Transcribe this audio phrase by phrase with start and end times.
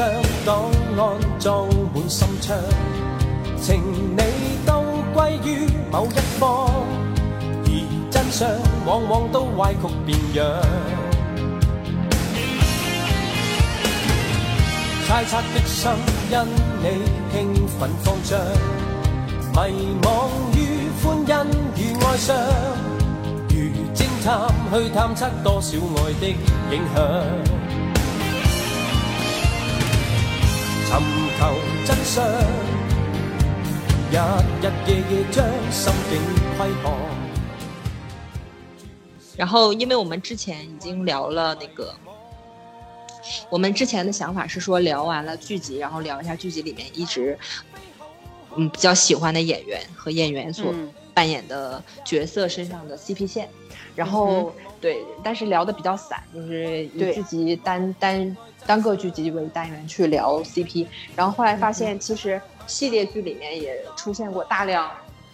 [0.00, 0.08] 箱
[0.46, 0.64] 档
[0.96, 2.58] 案裝滿心窗，
[3.60, 3.82] 情
[4.16, 4.22] 理
[4.64, 4.72] 都
[5.14, 6.70] 歸於某一方，
[7.66, 8.48] 而真相
[8.86, 10.38] 往往都歪曲變樣。
[15.06, 15.90] 猜測的心
[16.30, 16.34] 因
[16.80, 16.86] 你
[17.34, 17.36] 興
[17.76, 18.40] 奮慌張，
[19.52, 19.58] 迷
[20.00, 20.06] 惘
[20.56, 21.36] 於歡欣
[21.76, 22.32] 与哀傷，
[23.50, 23.54] 如
[23.94, 26.24] 偵探去探測多少愛的
[26.70, 27.59] 影響。
[30.90, 30.98] 尋
[31.38, 31.54] 求
[31.86, 32.26] 真相，
[34.10, 34.16] 日
[34.60, 36.20] 日夜夜將心境
[36.58, 36.92] 窺看。
[39.36, 41.94] 然后，因为我们之前已经聊了那个，
[43.48, 47.38] 我们之前的想法是说聊完了剧集，然后聊一下剧集里面一直
[48.56, 50.74] 嗯比较喜欢的演员和演员所
[51.14, 53.48] 扮演的角色身上的 CP 线。
[53.96, 60.86] 然后、对，但是聊的比较散，就是以自己单单单个剧集为单元去聊 CP。
[61.16, 64.90] 然后后来发现，其实系列剧里面也出现过大量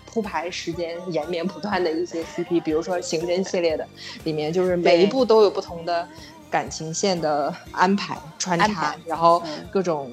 [0.07, 3.87] 铺排时间延绵不断的一些 CP，比如说刑侦系列的，
[4.25, 6.09] 里面就是每一部都有不同的
[6.51, 10.11] 感情线的安排穿插，然后嗯各种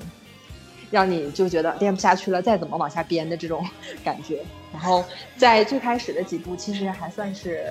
[0.93, 3.65] 让你就觉得编不下去了，再怎么往下编的这种
[4.03, 4.43] 感觉。
[4.71, 5.03] 然后
[5.35, 7.65] 在最开始的几部，其实还算是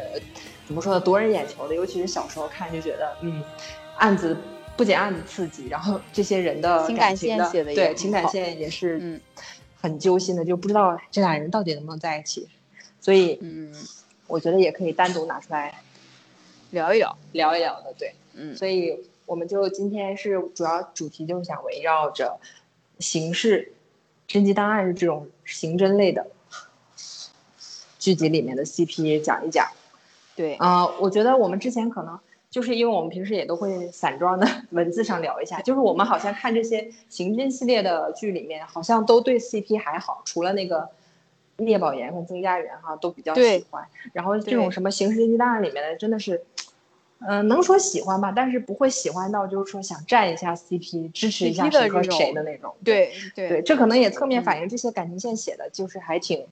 [0.67, 3.41] 怎么说呢，夺人眼球的，尤其是小时候看就觉得，嗯，
[3.97, 4.37] 案子
[4.77, 9.21] 不仅案子刺激，然后这些人的情感情的 对情感线也是嗯
[9.81, 12.49] 很揪心的，就不知道这俩人到底能不能在一起。
[13.01, 13.73] 所以嗯，
[14.27, 15.73] 我觉得也可以单独拿出来
[16.71, 18.13] 聊一聊，聊一聊的，对。
[18.35, 22.39] 嗯所以我们就今天是主要主题就是想围绕着
[23.03, 23.73] 刑事、
[24.29, 26.29] 侦缉档案这种刑侦类的
[27.99, 29.69] 剧集里面的 CP 讲一讲。
[30.35, 32.19] 对，啊、我觉得我们之前可能
[32.49, 40.89] 就是因为我们平时也都会散装的文字上聊一下，就是我们好像看这些刑侦系列的剧里面，好像都对 CP 还好，除了那个
[41.57, 46.45] 聂宝言和曾家园哈都比较喜欢，然后这种什么刑事侦缉档案里面的真的是。
[47.27, 52.75] 嗯、能说喜欢吧，但是不会喜欢到就是说想站一下 CP，支持一下的谁和谁的那种。
[52.85, 56.47] 对对对，这可能也侧面嗯反映这些感情线写的就是还挺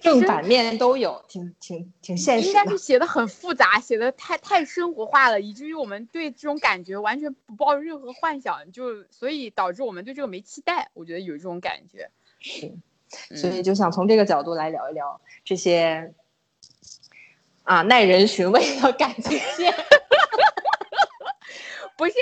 [0.00, 2.78] 正反面都有，挺挺挺现实的应该是。
[2.78, 10.88] 写的很复杂，写的太太生活化了，以至于我们对这种感觉完全不抱任何幻想，就所以导致我们对这个没期待。
[10.94, 12.08] 我觉得有这种感觉。
[12.38, 12.66] 是，
[13.30, 16.14] 嗯所以就想从这个角度来聊一聊这些
[17.64, 19.74] 啊耐人寻味的感情线。
[21.96, 22.14] 不是，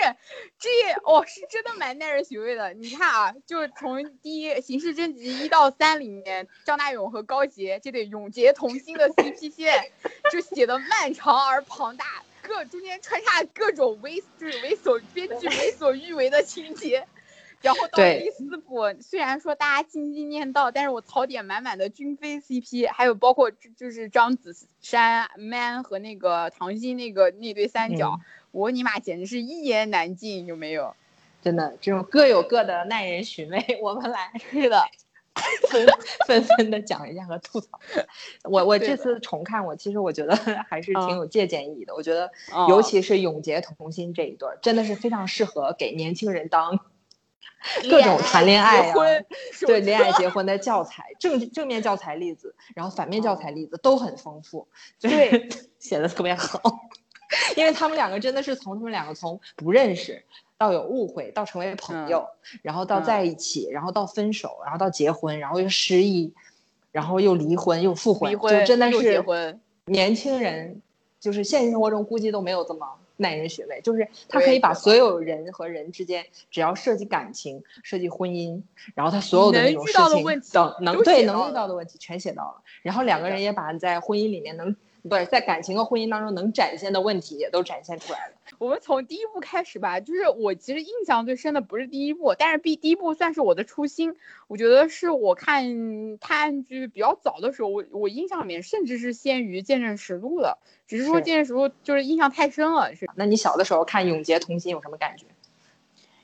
[0.58, 0.68] 这
[1.04, 2.74] 哦是真的蛮耐人寻味的。
[2.74, 9.92] 你看啊，就是从第一刑事侦缉一到三里面，张大勇和高洁这对永结同心的 CP 线，
[10.32, 17.06] 就写的漫长而庞大，各中间穿插各种为就是为所编剧为所欲为的情节。
[17.60, 30.94] 然后到对第四部，虽然说大家津津念道，但是我槽点满满的君妃 CP，还有包括就就是张子珊 man 和那个唐鑫那个那对三角，嗯我尼玛简直是一言难尽，有没有？
[31.42, 34.82] 真的，这种各有各的耐人寻味， 我们来是的，
[35.68, 35.86] 纷
[36.26, 37.78] 纷纷的讲一下和吐槽。
[38.44, 40.34] 我我这次重看，我其实我觉得
[40.68, 41.94] 还是挺嗯有借鉴意义的。
[41.94, 46.80] 我觉得，哦尤其是永结同心这一对儿，真的是非常适合给年轻人当
[47.90, 48.94] 各种谈恋爱啊，
[49.66, 54.66] 对恋爱结婚的教材，正正面教材例子，然后反面教材例子都很丰富，
[54.98, 55.48] 就是对
[55.78, 56.60] 写的特别好。
[57.56, 60.24] 因为他们两个真的是从他们两个从不认识
[60.56, 62.26] 到有误会，到成为朋友，
[62.62, 66.32] 然后到嗯在一起，然后到分手，然后到结婚，然后又失忆，
[66.90, 70.80] 然后又离婚又复婚，就真的又结是婚，年轻人，
[71.20, 72.86] 就是现实生活中估计都没有这么
[73.18, 78.62] 耐人寻味，就是他可以把所有人和人之间，只要涉及感情、涉及婚姻，
[78.94, 88.34] 然后他所有的那种事情等能对能遇到的问题全写到了，然后两个人也把在婚姻里面能不是在感情和婚姻当中能展现的问题也都展现出来了。
[88.58, 94.16] 我们从第一部开始吧，就是我其实印象最深的不是第一部，但是第第一部算是我的初心。
[94.48, 105.26] 我觉得是我看探案剧比较早的时候，我我印象里面甚至是先于《见证实录》的，只是说《是见证实录》就是印象太深了，是那你小的时候看《永结同心》有什么感觉？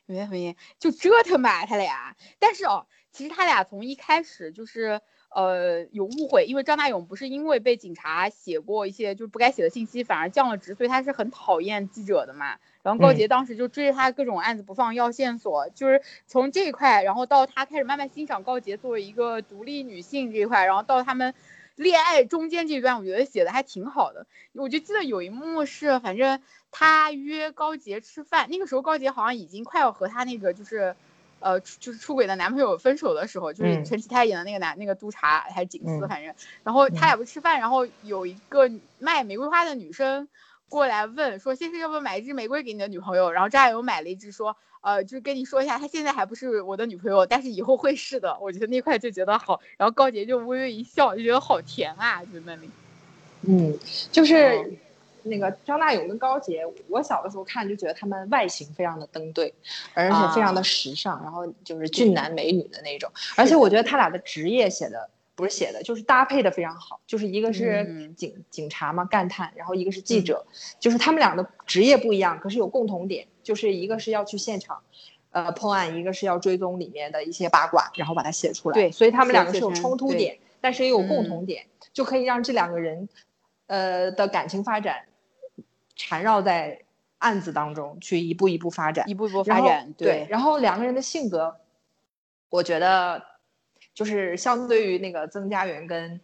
[0.06, 2.16] 永结同心就折腾吧他俩。
[2.38, 5.00] 但是哦，其实他俩从一开始就是
[5.34, 12.56] 呃有误会，因为张大勇不是因为被警察写过一些就是不该写的信息，反而降了职，所以他是很讨厌记者的嘛。
[12.84, 21.34] 然后高嗯杰当时就追着他各种案子不放，要线索，就是从这一块，然后到他开始慢慢欣赏高杰作为一个独立女性这一块，然后到他们
[21.74, 24.26] 恋爱中间这一段，我觉得写的还挺好的。
[24.52, 26.40] 我就记得有一幕是，反正
[26.70, 30.94] 他约高杰吃饭，那个时候高杰好像已经快要和他那个就是。
[31.44, 40.26] 呃，就是出轨的男朋友分手的时候，就是嗯陈启泰演的那个男、那个督察还是警司，嗯反正，然后他俩不吃饭，然后有一个卖玫瑰花的女生
[40.70, 52.70] 过来问说：“先生，要不要买一支玫瑰给你的女朋友？”然后张亚勇买了一支，说：“呃，就是跟你说一下，她现在还不是我的女朋友，但是以后会是的。”我觉得那块就觉得好，然后高洁就微微一笑，就觉得好甜啊，就那里。
[53.42, 53.78] 嗯，
[54.10, 54.64] 就是哦
[55.24, 59.52] 那个张大勇跟高洁，我小的时候看就觉得他们外形非常的登对，
[59.92, 63.10] 而且非常的时尚，然后就是俊男美女的那种。
[63.36, 67.00] 而且我觉得他俩的职业写的不是写的，就是搭配的非常好。
[67.06, 70.46] 就是一个是嗯警、警察嘛，干探，然后一个是记者，
[70.78, 74.80] 就是他们俩的职业不一样，可是有共同点，就是一个是要去现场。
[75.30, 78.74] 呃，破案一个是要追踪里面的一些八卦，然后把它写出来。
[78.74, 83.08] 对所以他们两个是有冲突点，但是也有共嗯同点，就可以让这两个人，
[83.66, 85.04] 呃的感情发展
[85.96, 86.80] 缠绕在
[87.18, 89.14] 案子当中，去一步一步发展一。
[89.14, 91.56] 步一步发展，对，然后两个人的性格，
[92.50, 93.22] 我觉得
[93.94, 96.20] 就是相对于那个曾家园跟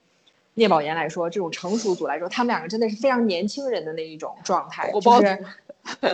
[0.55, 5.45] 聂宝言来说，这种成熟组来说，他们两个真的是非常年轻人的那一种状态，就是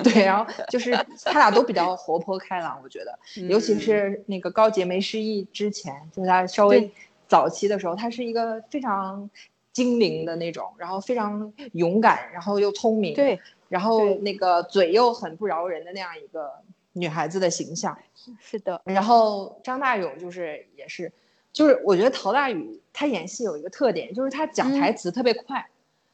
[0.04, 0.92] 对，然后就是
[1.24, 3.18] 他俩都比较活泼开朗，我觉得，
[3.48, 6.88] 尤其嗯是那个高洁没失忆之前，就是他稍微
[7.26, 9.28] 早期的时候，他是一个非常
[9.76, 13.38] 精灵的那种，然后非常勇敢，然后又聪明，对，
[13.68, 16.50] 然后那个嘴又很不饶人的那样一个
[16.94, 17.94] 女孩子的形象。
[18.40, 21.12] 是的，然后张大勇就是也是，
[21.52, 25.66] 就是我觉得陶大宇他演戏有一个特点，就是他讲台词特别快，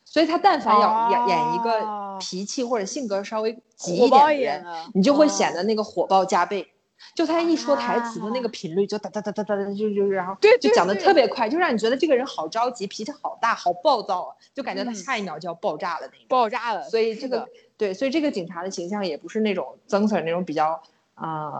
[0.04, 6.66] 所以他但凡要演、演一个哦脾气或者性格稍微急一点的人，你就会哦显得那个火爆加倍。
[7.14, 16.26] 就他一说台词的那个频率就哒哒哒哒哒哒，就就然后对对就讲的特别快，就让你觉得这个人好着急，脾气好大，好暴躁啊，就感觉他嗯下一秒就要爆炸了那种。
[16.28, 16.82] 爆炸了。
[16.88, 17.46] 所以这个
[17.76, 20.82] 对，所以这个警察的形象也不是那种曾 Sir 那种比较
[21.16, 21.52] 呃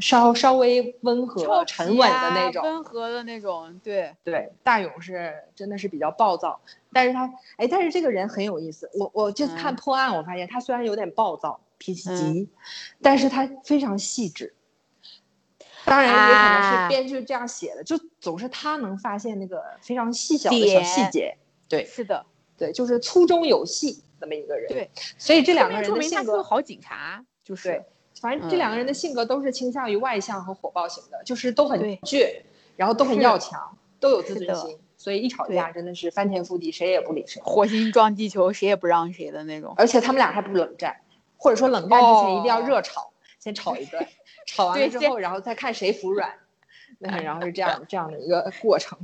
[0.00, 2.62] 稍稍微温和沉稳的那种。
[2.64, 6.60] 温和的那种，对，对，大勇是真的是比较暴躁，
[6.92, 8.90] 但是他哎，但是这个人很有意思。
[8.94, 12.48] 我我这次看嗯破案，我发现他虽然有点暴躁，脾气嗯急，
[13.00, 14.54] 但是他非常细致。
[15.88, 16.82] 当然也可能啊。
[16.82, 21.36] 是编剧这样写的，就总是他能发现那个非常细小的小细节。
[21.68, 21.84] 对。
[21.84, 22.24] 是的，
[22.56, 24.68] 对，就是粗中有细这么一个人。
[24.68, 27.68] 对，所以这两个人的性格好警察，就是。
[27.68, 27.84] 对，
[28.20, 32.42] 反正这两个人的性格都是倾向于外向和火爆型的，就是都很倔，
[32.74, 37.40] 然后都很要强，都有自尊心，所以一吵架真的是翻天覆地，谁也不理谁。
[37.44, 39.72] 火星撞地球，谁也不让谁的那种。
[39.76, 40.96] 而且他们俩还不冷战，
[41.36, 42.64] 或者说冷战之前一定要哦。
[42.66, 44.04] 热吵，先吵一顿，
[44.48, 46.32] 吵完了之后，然后再看谁服软，
[46.98, 48.98] 那然后是这样这样的一个过程。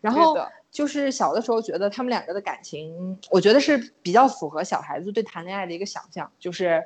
[0.00, 0.38] 然后
[0.70, 6.82] 就是小的时候觉得他们两个的感情，我觉得是比较符合小孩子对谈恋爱的一个想象，就是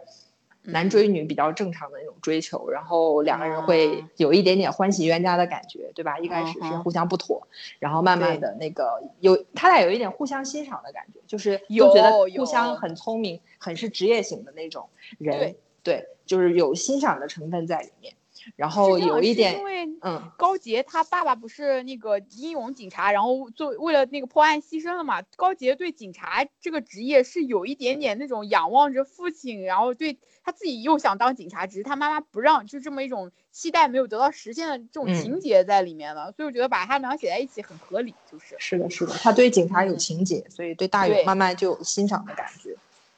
[0.62, 0.90] 男嗯。
[0.90, 4.10] 追女比较正常的那种追求，然后两个人会啊。
[4.16, 6.18] 有一点点欢喜冤家的感觉，对吧？
[6.18, 7.46] 一开始是互相不妥，
[7.78, 14.88] 然后慢慢的那个有他俩有一点互相欣赏的感觉，就是有都觉得互相很聪明，很是职业型的那种
[15.18, 15.58] 人，对。
[15.80, 18.14] 对，就是有欣赏的成分在里面，
[18.54, 20.30] 然后有一点因为嗯。
[20.36, 25.22] 高杰他爸爸不是那个英勇警察，然后做为了那个破案牺牲了嘛。
[25.36, 36.30] 高杰对警察这个职业是有一点点那种仰望着父亲，然后对他自己又想当警察，只是他妈妈不让，就这么一种期待没有得到实现的这种嗯情节在里面了。
[36.32, 42.76] 所以我觉得把他们俩写在一起很合理，就是是的，是的，他对警察有嗯情节，所以对大勇慢慢就有欣赏的感觉。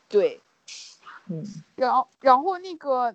[0.09, 0.41] 对。
[1.31, 1.45] 嗯，
[1.77, 3.15] 然后，然后那个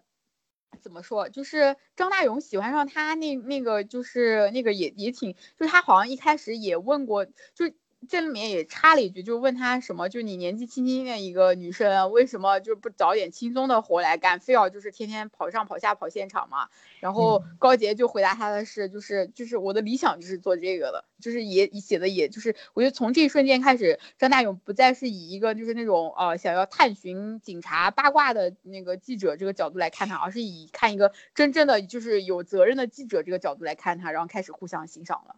[0.79, 1.27] 怎么说？
[1.29, 7.71] 就是张大勇喜欢上他那那个，就是那个也也挺，就是他好像一开始也问过，就
[8.05, 16.69] 这里面也插了一句，就问他什么，就你年纪轻轻的一个女生，为什么就不找点轻松的活来干，非要就是天天跑上跑下跑现场嘛？
[16.99, 35.35] 然后高洁就回答他的是，就是就是我的理想就是做这个的，就是也写的也就是，我觉得从这一瞬间开始，张大勇不再是以一个就是那种呃想要探寻警察八卦的那个记者这个角度来看他，而是以看一个真正的就是有责任的记者这个角度来看他，然后开始互相欣赏了，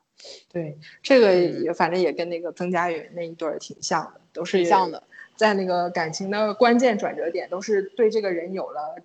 [0.52, 5.04] 对，这个嗯也反正也跟那个曾家云那一对儿挺像的，都是挺像的，
[5.36, 8.96] 在那个感情的关键转折点，都是对这个人有了。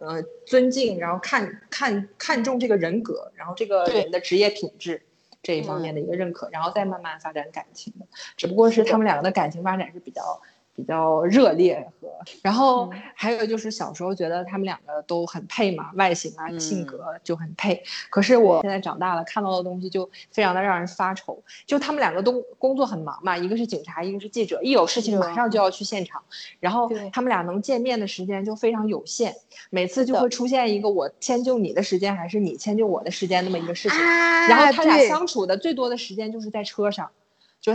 [0.00, 5.02] 呃，尊敬，然后看看看重这个人格，然后这个人的职业品质
[5.42, 8.06] 这一方嗯面的一个认可，然后再慢慢发展感情的。
[8.36, 10.40] 只不过是他们两个的感情发展是比较
[10.78, 12.08] 比较热烈和，
[12.40, 13.02] 然后嗯。
[13.16, 16.86] 还有就是小时候觉得他们两个都很配嘛，外形啊、性嗯。
[16.86, 17.82] 格就很配。
[18.10, 21.42] 可是我现在长大了，看到的东西就非常的让人发愁。
[21.66, 26.22] 就他们两个都工作很忙嘛，一个是警察，一个是记者，一有事情马上就要去现场，
[26.60, 29.34] 然后他们俩能见面的时间就非常有限，
[29.70, 33.98] 每次就会出现一个我迁就你的时间，还是你迁就我的时间那么一个事情。
[33.98, 34.46] 啊。
[34.46, 37.10] 然后他俩相处的最多的时间就是在车上，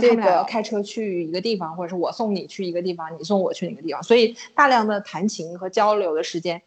[0.00, 6.62] 是他们俩要开车去一个地方，或者是我送你去一个地方，你送我去哪个地方，所以大量的谈情和交流的时间，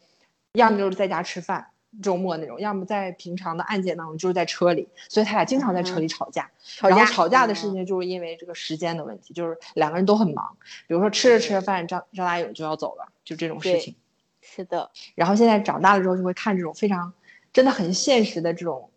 [0.53, 1.67] 要么就是在家吃饭。
[2.03, 6.43] 周末那种，要么在平常的案件当中，就是在车里，所以他俩经常在车里吵架。
[6.43, 10.57] 嗯吵架然后吵架的事嗯情就是因为这个时间的问题，就是两个人都很忙。
[10.85, 13.95] 比如说吃着吃着饭，张张大勇就要走了，就这种事情。
[14.41, 17.13] 是的，然后现在长大了之后，就会看这种非常
[17.53, 18.91] 真的很现实的这种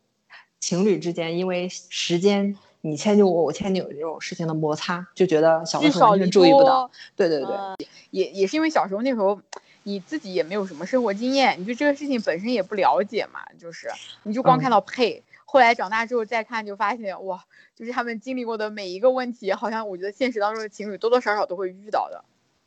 [0.59, 6.91] 情侣之间，因为时间你迁就我，我迁就你这种事情的摩擦，就觉得小时候完全注意不到。
[7.17, 7.77] 对对对，嗯
[8.11, 9.41] 也也是因为小时候那时候。
[9.83, 13.89] 你自己也没有什么生活经验，你对这个事情本身也不了解嘛，就是
[14.25, 17.43] 你就光嗯看到配，后来长大之后再看，就发现哇，
[17.75, 22.23] 就是他们经历过的每一个问题，好像我觉得现实当中的情侣多多少少都会遇到的。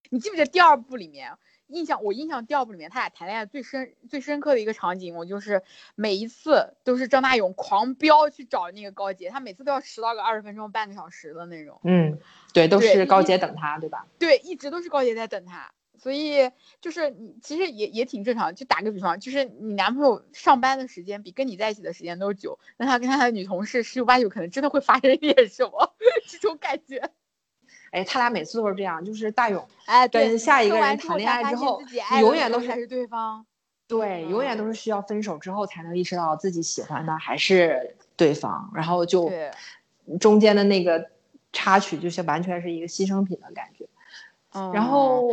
[0.10, 1.32] 你记不记得第二部里面，
[1.68, 5.64] 印象我印象第二部里面他俩谈恋爱最深最深刻的一个场景，我就是
[5.96, 11.80] 每一次都是张大勇狂飙去找那个高洁，他每次都要迟到个二十分钟半个小时的那种。
[11.84, 12.20] 嗯，
[12.54, 14.06] 对，都是高一洁等他，对吧？
[14.20, 16.52] 对，一直都是高洁在等他，所以
[16.82, 18.54] 就是你其实也也挺正常。
[18.54, 25.96] 就打个比方，就是你男朋友上班的时间比跟你在一起的时间都久，那他跟他的女同事十有八九可能真的会发生一点什么，
[26.28, 27.10] 这种感觉。
[27.94, 31.82] 哎，他俩每次都是这样，就是大勇哎，跟下一个人谈恋爱之后
[32.20, 33.46] 永远都是对方。
[33.88, 39.32] 对，永远都嗯是需要分手之后才能意识到自己喜欢的还是对方，然后就
[40.20, 41.10] 中间的那个
[41.52, 43.86] 插曲，就是完全是一个牺牲品的感觉。
[44.54, 45.28] 嗯，然后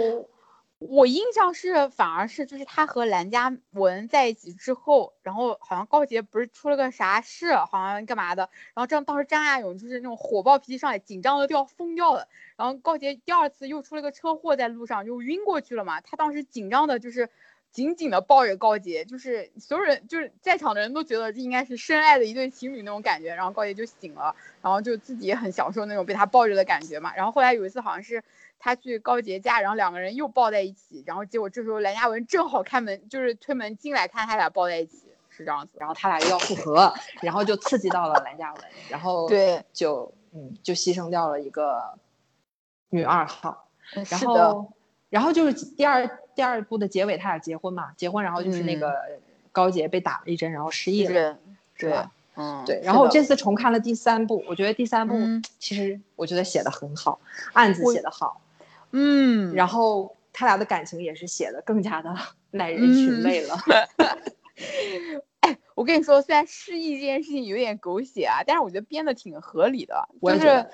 [0.80, 12.26] 我印象是，反而是就是他和蓝佳文在一起之后，然后好像高洁不是出了个啥事，好像干嘛的，然后这样当时张亚勇就是那种火爆脾气上来，紧张的都要疯掉了。
[12.56, 17.28] 然后高洁第二次又出了个车祸，在路上就晕过去了嘛，他当时紧张的就是
[17.70, 27.14] 紧紧的抱着高洁，就是所有人就是在场的人都觉得这应该是深爱的一对情侣那种感觉，然后高洁就醒了，然后就自己也很享受那种被他抱着的感觉嘛。
[27.14, 28.24] 然后后来有一次好像是。
[28.60, 34.98] 他去高洁家，然后两个人又抱在一起，然后结果这时候蓝嘉文正好开门，就是推门进来看他俩抱在一起，
[35.30, 35.72] 是这样子。
[35.78, 41.98] 然后他俩又要复合，然后就刺激到了蓝嘉文，然后对，就嗯就牺牲掉了一个
[42.90, 43.66] 女二号，
[44.10, 44.72] 然后
[45.08, 48.94] 然后就是第二第二部的结尾，他俩结婚嘛，结婚然后就是那嗯个
[49.52, 51.38] 高洁被打了一针，然后失忆了，是，
[51.88, 51.98] 对
[52.36, 55.42] 嗯，对，然后我这次重看了第三部，我觉得第三部嗯。
[55.58, 57.20] 其实我觉得写的很好，
[57.52, 58.39] 案子写的好，
[58.92, 62.14] 嗯，然后他俩的感情也是写的更加的
[62.50, 63.56] 耐人寻嗯味了。
[65.40, 70.66] 哎，我跟你说，虽然失忆这件事情有点狗血啊，但是我觉得编的挺合理的，就是。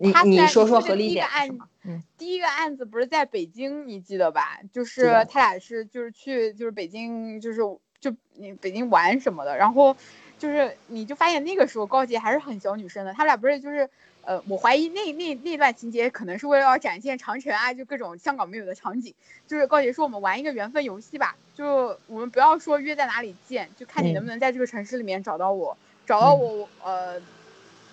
[0.00, 1.48] 你你说说合理第一个案
[1.82, 4.60] 点第一个案子不是在北京，你记得吧？
[4.72, 7.58] 就是他俩是就是去就是北京就是
[7.98, 9.96] 就你北京玩什么的，然后
[10.38, 13.90] 就是你就发现那个时候高洁还是很小女生的，他们俩不是就是
[14.28, 19.14] 呃，我怀疑那那那段情节可能是为了要展现长城啊，就各种香港没有的场景。
[19.46, 27.20] 就是高洁说我们玩一个缘分游戏吧，就我们不要说约在哪里见，就看你能不能在这个城市里面找到我，找到我呃。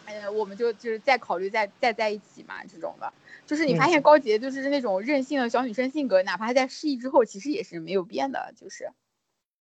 [0.07, 3.11] 呃，我们就就是再考虑再再在一起嘛，这种的，
[3.47, 8.91] 就是你发现高洁就是那种任性的小女生性格，哪怕在失忆之后，其实也是没有变的，就是，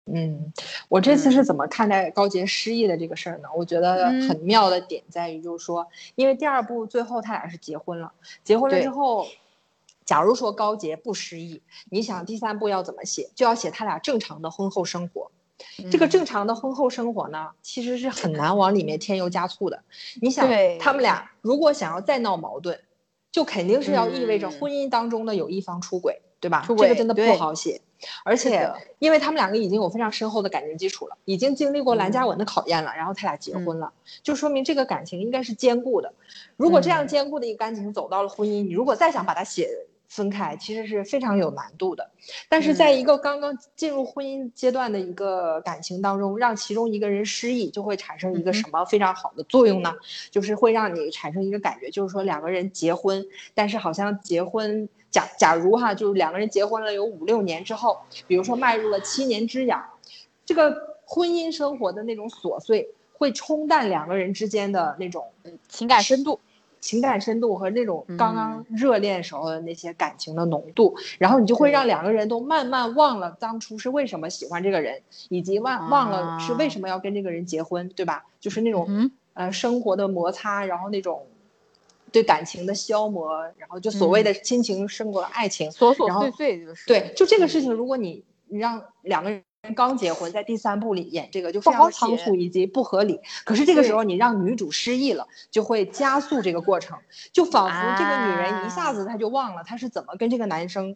[0.06, 0.52] 嗯，
[0.90, 3.48] 我这次嗯是怎么看待高洁失忆的这个事儿呢？
[3.56, 8.12] 我觉得嗯很妙的点在于，就是说，因为第二部最后他俩是结婚了，
[8.44, 9.28] 结婚了之后，
[10.04, 13.30] 假如说高洁不失忆，你想第三部要怎么写？
[13.36, 15.32] 就要写他俩正常的婚后生活。
[15.92, 19.84] 这个嗯正常的婚后生活呢，其实是很难往里面添油加醋的。
[20.20, 22.80] 你想，他们俩如果想要再闹矛盾，
[23.32, 26.64] 就肯定是要意味着嗯婚姻当中的有一方出轨，对吧？
[26.66, 27.80] 出轨这个真的不好写。
[28.24, 33.92] 而且，因为他们两个已经有非常深厚的感情基础了，已经经历过蓝嘉嗯文的考验了，然后他俩结婚了，
[34.24, 36.14] 就说明这个感情应该是坚固的。
[36.58, 39.70] 如果这样嗯坚固的一个感情走到了婚姻，你如果再想把它写
[40.08, 42.12] 分开，其实是非常有难度的。
[42.50, 49.94] 但是在一个刚刚进入婚姻阶段的一个感情当中，让其中一个人失忆，就会产生一个什么非常好的作用呢？
[50.30, 59.84] 就是会让你产生一个感觉，就是说两个人结婚，但是好像结婚假假如哈，就是两个人结婚了有五六年之后，比如说迈入了七年之痒，
[60.46, 60.76] 这个
[61.06, 65.32] 婚姻生活的那种琐碎会冲淡两个人之间的那种
[65.68, 66.40] 情感深度，
[66.80, 68.66] 情感深度和那种刚刚嗯。
[68.70, 78.26] 热恋时候的那些感情的浓度，然后你就会让两个人都慢慢忘了当初是为什么喜欢这个人，以及忘忘了是为什么要跟这个人结婚，对吧？
[78.40, 81.28] 就是那种嗯呃生活的摩擦，然后那种
[82.12, 85.70] 对感情的消磨，然后就所谓的亲情胜过了爱情。
[85.72, 89.44] 琐琐碎碎就是对，就这个嗯事情，如果你你让两个人
[89.76, 93.20] 刚结婚，在第三部里演这个就非常仓促以及不合理。
[93.46, 96.98] 可是这个时候你让女主失忆了，就会加速这个过程，
[97.32, 100.96] 就仿佛这个女人一下啊子她就忘了她是怎么跟这个男生。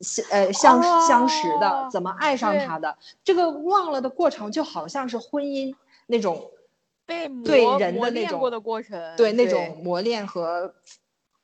[0.00, 2.98] 相呃相相识的哦，怎么爱上他的？
[3.24, 5.74] 这个忘了的过程，就好像是婚姻
[6.06, 6.50] 那种
[7.06, 10.74] 被磨对人的磨那种练过的过程，对那种磨练和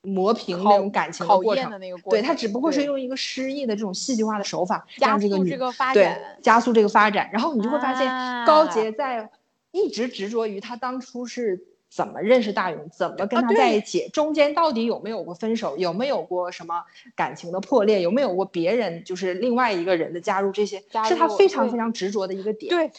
[0.02, 1.78] 磨平那考种感情的考过程验的。
[1.78, 5.56] 那个过对程，他只不过是对用一个诗意的这种戏剧化的手法，加让这个女
[5.94, 8.06] 对展，加速这个发展，然后你就会发现
[8.44, 9.30] 高啊洁在
[9.70, 16.82] 一直执着于他当初是怎么认识大勇，怎么跟啊他在对一起，中间到底有没有过分手，有没有过什么
[17.14, 22.70] 感情的破裂，有没有过别人就是另外一个人的加入，这些加是他非常非常执着的一个点。
[22.70, 22.90] 对。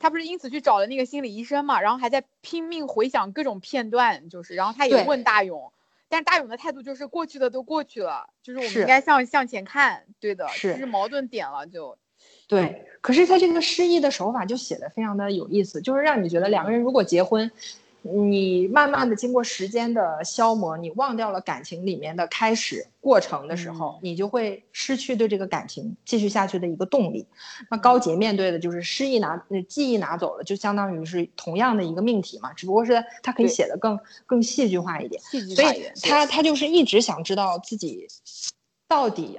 [0.00, 5.72] 他不是因此去找了那个心理医生嘛，然后还在拼命回想各种片段，就是，然后他也问大勇，
[6.08, 11.98] 但是大勇的态度就是过去的都过去了，就是我们应该向向前看，对的，是矛盾点了就，
[12.48, 17.50] 对，可是他这个失忆的手法就写的非常的有意思，就是让你觉得两个人如果结婚，
[18.02, 27.26] 你慢慢的经过时间的消磨，你忘掉了感情里面的开始过程的时候，嗯你就会失去对这个感情继续下去的一个动力。
[27.70, 35.20] 那高洁面对的就是失忆拿呃记忆拿走了，就相当于是同样的一个命题嘛，只不过是他可以写的更更戏剧化一点。
[35.22, 38.06] 戏剧所以化一点对他他就是一直想知道自己
[38.88, 39.38] 到底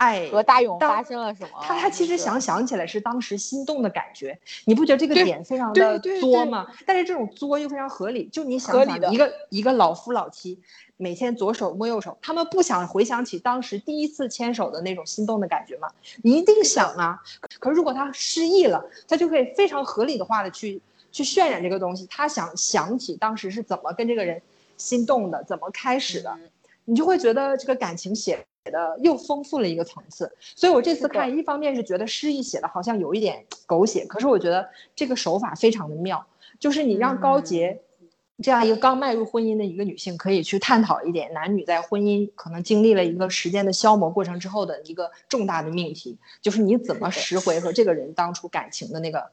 [0.00, 6.66] 爱和大勇发生了什么，他他其实想想起来是当时心动的感觉，你不觉得这个点非常对的对对作吗？
[6.86, 8.24] 但是这种作又非常合理。
[8.32, 10.58] 就你合理的想想，一个一个老夫老妻，
[10.96, 15.88] 每天左手摸右手，他们不想回想起当时第一次牵手的那种心动的感觉吗？
[16.22, 17.20] 你一定想啊。
[17.58, 20.80] 可是如果他失忆了，他就可以非常合理的话的去
[21.12, 22.06] 去渲染这个东西。
[22.10, 24.40] 他想想起当时是怎么跟这个人
[24.78, 26.30] 心动的，怎么开始的。
[26.30, 26.48] 嗯
[26.86, 30.30] 你就会觉得这个感情写的又丰富了一个层次。
[30.40, 36.26] 所以我这次看，一方面是觉得诗意写的好像有一点狗血，可是我觉得这个手法非常的妙，
[36.58, 37.80] 就是你让高洁。
[38.42, 49.30] 这样一个刚迈入婚姻的一个女性，可以去探讨一点男女在婚姻可能经历了一个时间的消磨过程之后的一个重大的命题，就是你怎么拾回和这个人当初感情的那个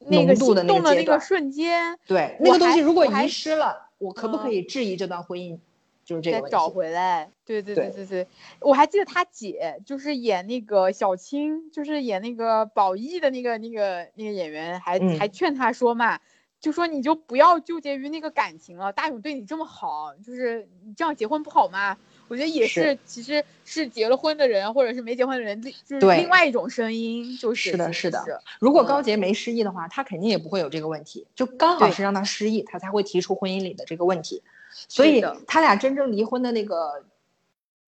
[0.00, 1.20] 那个心的那动的那个。
[1.20, 5.56] 瞬间，对，那个东西如果遗失了，我可不可嗯以质疑这段婚姻？
[6.04, 6.48] 就是这个再。
[6.48, 7.30] 找回来。
[7.44, 8.28] 对对对对对对，
[8.60, 16.20] 我还记得他姐就是演那个小青，就是演那个宝义的那个那个那个演员还，还嗯劝他说嘛，
[16.60, 21.96] 就说你就不要纠结于那个感情了，大勇对你这么好，就是你这样结婚不好吗？
[22.28, 28.38] 我觉得也是是，其实是结了婚的人或者是没结婚的人，就是另外一种声音，就是是的，是的是。
[28.58, 34.42] 如果嗯高洁没失忆的话，他肯定也不会有这个问题，就刚好是让他失忆，他才会提出婚姻里的这个问题。
[34.88, 37.04] 所以他俩真正离婚的那个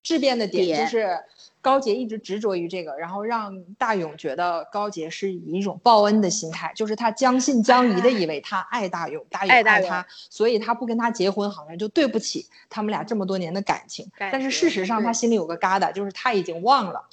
[0.03, 1.19] 质变的点，就是
[1.61, 14.09] 高洁一直执着于这个，然后让大勇觉得高洁是以一种报恩的心态，就是他将信将疑的以为他爱大勇，大勇爱他，所以他不跟他结婚，好像就对不起他们俩这么多年的感情。
[14.17, 17.05] 感但是事实上，他心里有个疙瘩，就是他已经忘了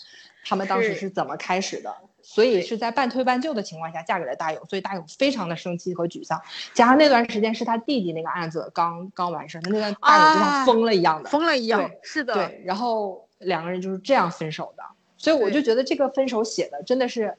[0.46, 1.96] 他们当时是是怎么开始的。
[2.34, 6.42] 所以是在半推半就的情况下嫁给了大勇，所以大勇非常的生气和沮丧。
[6.74, 14.84] 加上那段时间是他弟弟那个案子刚刚完事儿，他那段大勇就像啊疯了一样的，疯了一样对，是的，对，然后两个人就是这样分手的。
[15.16, 17.38] 所以我就觉得这个分手写的真的是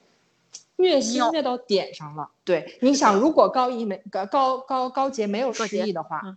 [0.76, 2.30] 虐心虐到点上了。
[2.44, 6.36] 对，你想，如果高一没高高高高洁没有失忆的话，嗯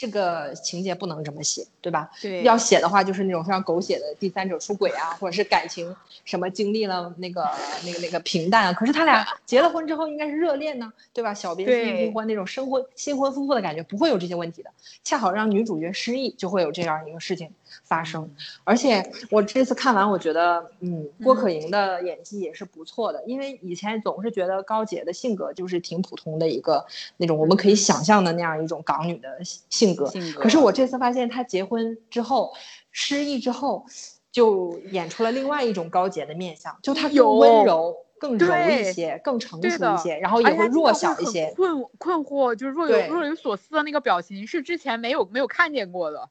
[0.00, 2.10] 这个情节不能这么写，对吧？
[2.22, 7.46] 对，要写的话，就是那种非常狗血的第三者出轨啊，或者是感情什么经历了那个
[7.84, 8.72] 那个那个平淡啊。
[8.72, 11.34] 可是他俩结了婚之后应该是热恋呢，对吧？
[11.34, 14.70] 小别胜新婚那种生婚新婚夫妇的感觉，不会有这些问题的。
[15.04, 17.52] 恰好让女主角失忆，就会有这样一个事情
[17.82, 18.30] 发生。
[18.64, 26.84] 而且我这次看完，我觉得，嗯，郭可盈的演技也是不错的，因为以前总是觉得高洁的性格就是挺普通的一个
[27.16, 30.06] 那种我们可以想象的那样一种港女的性格。
[30.10, 32.52] 性格可是我这次发现，她结婚之后
[32.90, 33.84] 失忆之后，
[34.32, 41.52] 就演出了另外一种高洁的面相，就她更温柔、更柔一些、更成熟一些，然后也会弱小一些。
[41.56, 46.28] 困困惑，就是若有若有所思的那个表情，是之前没有没有看见过的，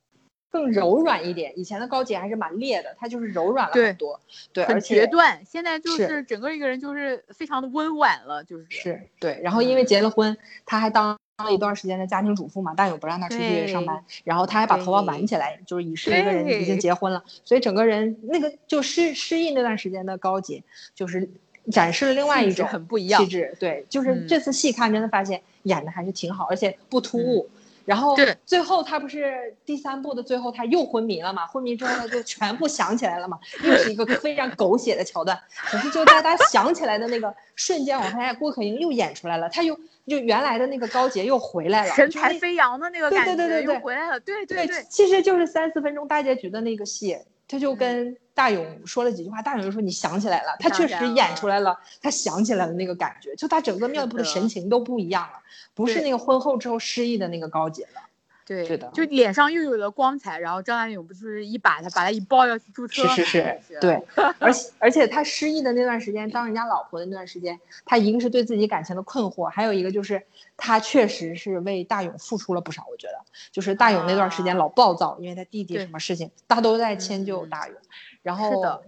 [0.52, 4.20] 更柔软一点，以前的高洁还是蛮烈的，她就是柔软了很多，
[4.52, 5.40] 对，很决断。
[5.46, 10.36] 现在就是是整个一个人就是非常的温婉了，就是是对，然后因为结了婚，
[10.66, 20.64] 她还当了一段时间的家庭主妇嘛，大勇不让她出去上班，然后她还把头发挽起来，就是以示一个人已经结婚了，所以整个人那个就失失忆那段时间的高洁，
[20.96, 21.30] 就是
[21.72, 23.56] 展示了另外一种很不一样气质。
[23.60, 27.48] 对，就是嗯这次细看真的发现演的还是挺好，而且不突兀。
[27.90, 31.48] 然后最后他不是第三部的最后他又昏迷了嘛？
[31.48, 35.36] 昏迷之后他，就全部想起来了嘛，又是一个 非常狗血的桥段。
[35.50, 39.76] 可是就在他想起来的那个瞬间，我发现郭可盈又演出来了，他又
[40.06, 47.18] 就原来的那个高洁又回来了，神采飞扬的那个对感觉对对对对又回来了，对对对，其实就是三四分钟大结局的那个戏，
[47.50, 55.40] 他就跟大勇说了几句话，大勇就说你想起来了，他确实演出来了，他想起来了那个感觉，就他整个面部的神情都不一样了，
[55.74, 58.02] 不是那个婚后之后失忆的那个高姐了。
[58.50, 64.04] 对，是的就脸上又有了光彩，然后张大勇不就是一把他把他一抱要去注册嘛，是是是是，对，
[64.40, 70.24] 而且而且他失忆的那段时间，当人家老婆的那段时间，他一个是对自己感情的困惑，还有一个就是
[70.58, 72.84] 他确实是为大勇付出了不少。
[72.90, 73.20] 我觉得，
[73.52, 77.78] 就是大勇那段时间啊老暴躁，因为他弟弟什么事情，他都在迁就嗯大勇。
[78.24, 78.82] 然后的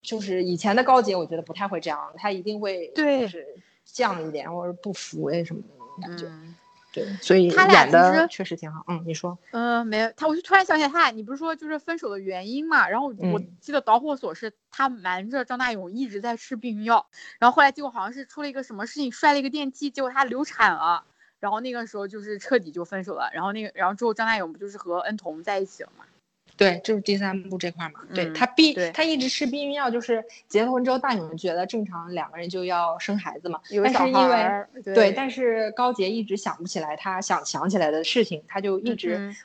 [0.00, 3.44] 就是以前的高洁，我觉得不太会这样，他一定会对就是
[3.84, 6.26] 犟一点或者不服哎什么的那种感觉。
[6.28, 6.54] 嗯。
[6.96, 8.82] 对，所以他俩其实确实挺好。
[8.88, 12.88] 嗯，你说，嗯，没有他，我就突然想起来，他俩你不是说就是分手的原因嘛？
[12.88, 17.06] 然后我记得导火索是他瞒着张大勇一直在吃避孕药，
[17.38, 21.04] 然后后来结果好像是出了一个什么事情，摔了一个电梯，结果他流产了，
[21.38, 23.28] 然后那个时候就是彻底就分手了。
[23.34, 26.06] 然后那个，然后之后张大勇不就是和恩童在一起了嘛？
[26.56, 28.00] 对，就是第三部这块儿嘛。
[28.14, 33.60] 对嗯他避对他一直吃避孕药，就是结了婚之后，大勇觉得正常两个人就要生孩子嘛。
[33.70, 39.36] 有是因为儿，对对，但是高洁一直想不起来他想想起来的事情，他就一直嗯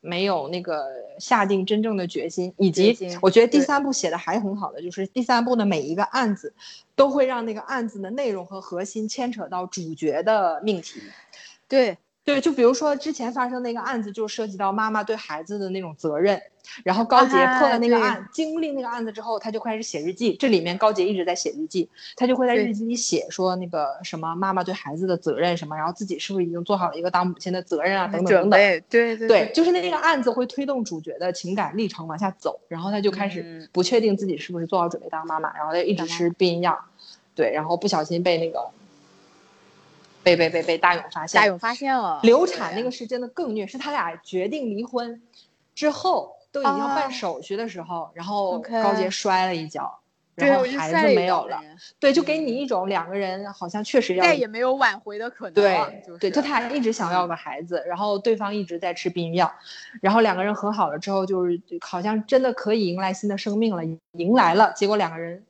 [0.00, 0.86] 没有那个
[1.18, 2.54] 下定真正的决心。
[2.56, 6.54] 以及我觉得第三部写的还很好的，就是第三部的每一个案子，
[6.94, 11.00] 都会让那个案子的内容和核心牵扯到主角的命题。
[11.68, 16.40] 对对，就比如说之前发生那个案子，就涉及到妈妈对孩子的那种责任。
[16.84, 20.34] 然后高洁破了那个案，经历那个案子之后，他就开始写日记。
[20.34, 28.50] 这里面高洁一直在写日记，他就会在日记里写说那个什么妈妈对孩子的责任什么，然后自己是不是已经做好了一个当母亲的责任啊，等等等等。
[28.50, 36.78] 对对对，就是那个案子会推动主角的情感历程往下走，然后他就开始嗯不确定自己是不是做好准备当妈妈，然后他就一直吃避孕药，
[37.34, 38.60] 对，然后不小心被那个
[40.22, 45.22] 被被被被大勇发现，大勇发现了流产那个是真的更虐，是他俩决定离婚
[45.74, 49.98] 之后都已经要啊办手续的时候，然后高洁摔了一跤，
[50.36, 51.60] 对，然后孩子没有了，
[51.98, 55.86] 对，就给你一种两个人好像确实要再也没有挽回的可能了。
[55.86, 59.50] 对、就是、对，就他俩一直想要个孩子，然后对方一直在吃避孕药，
[60.02, 65.42] 然后两个人和好了之后，就是好像真的可以迎来新的生命了，迎来了，结果两个人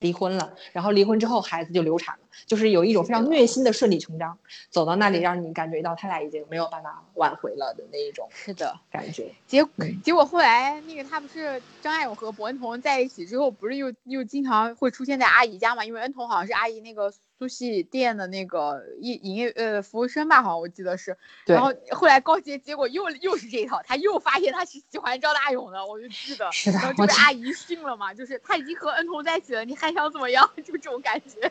[0.00, 4.38] 离婚了，然后离婚之后孩子就流产了，就是有一种非常虐心的顺理成章，
[4.70, 8.78] 走到那里让你感觉到他俩已经没有办法挽回了的那一种是的。
[8.90, 9.32] 感觉。
[9.46, 15.84] 结嗯结果后来那个他不是张爱勇和伯恩彤在一起之后，不是又又经常会出现在阿姨家嘛？
[15.84, 21.16] 因为恩彤好像是阿姨那个苏系店的那个营营业呃服务生吧，好像我记得是。
[21.46, 26.50] 对然后后来高洁结果又又是这一套，他又发现他是喜欢张大勇的，我就记得。
[26.50, 30.50] 是的然后就我记被阿姨训了嘛，就是他已经和恩童在一起了，你还想怎么样？
[30.64, 31.50] 就这种感觉。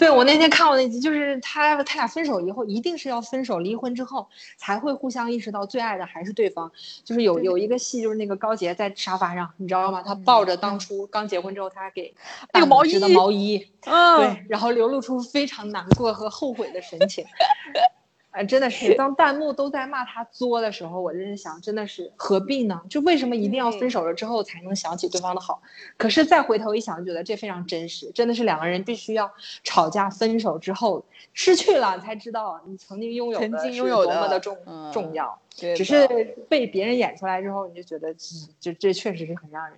[0.00, 6.72] 对我那天看过那集，就是他他俩分手以后，一定是要分手离婚之后才会互相意识到最爱的还是对方。
[7.04, 10.02] 就是有有一个戏，就是那个高洁在沙发上，你知道吗？
[10.02, 12.14] 她抱着当初刚结婚之后他给
[12.50, 17.22] 大那个毛拇指的衣毛衣，嗯对，然后流露出非常难过和后悔的神情。
[18.32, 22.80] 呃，真的是，当弹幕都在骂他作的时候，我真是想，真的是何必呢？
[22.88, 25.60] 就为什么一定要分手了之后才能想起对方的好？
[25.96, 29.28] 可是再回头一想，觉得这非常真实，真的是两个人必须要
[29.64, 35.36] 吵架分手之后失去了，才知道你曾经拥有曾经拥有多么的的重、嗯重要。
[35.58, 36.06] 对只是
[36.48, 38.16] 被别人演出来之后，你就觉得，嗯
[38.60, 39.76] 就这确实是很让人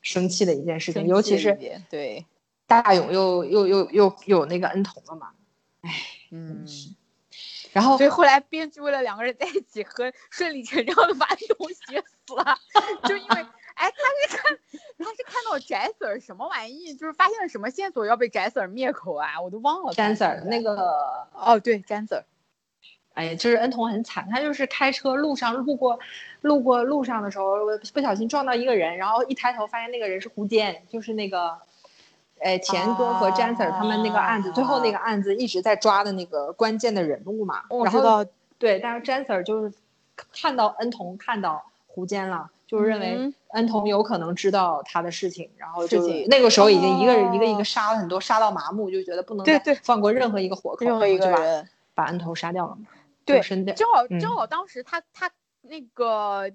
[0.00, 1.56] 生气的一件事情，尤其是
[1.88, 2.26] 对，
[2.66, 5.28] 大勇又又又又有那个恩童了嘛，
[5.82, 5.90] 哎
[6.32, 6.66] 嗯。
[7.72, 12.58] 然后所以后来编剧为了两个人在一起，和顺理成章的把恩童写死了，
[13.04, 14.58] 就因为哎，他是看
[14.98, 19.92] 他是看到翟 Sir 什么玩意，就是发现了什么线索要被翟 Sir 灭口啊，我都忘了。
[19.94, 20.76] 詹 Sir 那个，
[21.32, 22.24] 哦对，詹 Sir，
[23.14, 25.98] 哎，就是恩童很惨，他就是开车路上路过
[26.42, 27.56] 路过路上的时候，
[27.94, 31.58] 不小心撞到一个人，然后一抬头发现那个人是胡坚，就是那个。
[32.42, 37.62] 哎，钱哥和詹 Sir 他们那个案子，最后那个案子一直在抓的那个关键的人物嘛。
[37.68, 38.24] 然后我知道，
[38.58, 39.72] 对，但是詹 Sir 就是
[40.32, 52.86] 看到恩童看到胡坚了，就是认为嗯恩童有可能知道他的事情，然后就那个时候已经一个人、哦一个一个杀了很多，杀到麻木，就觉得不能再对对放过任何一个活口，任何一个人，把恩童杀掉了嘛。
[53.24, 56.50] 对就好嗯正好当时他他那个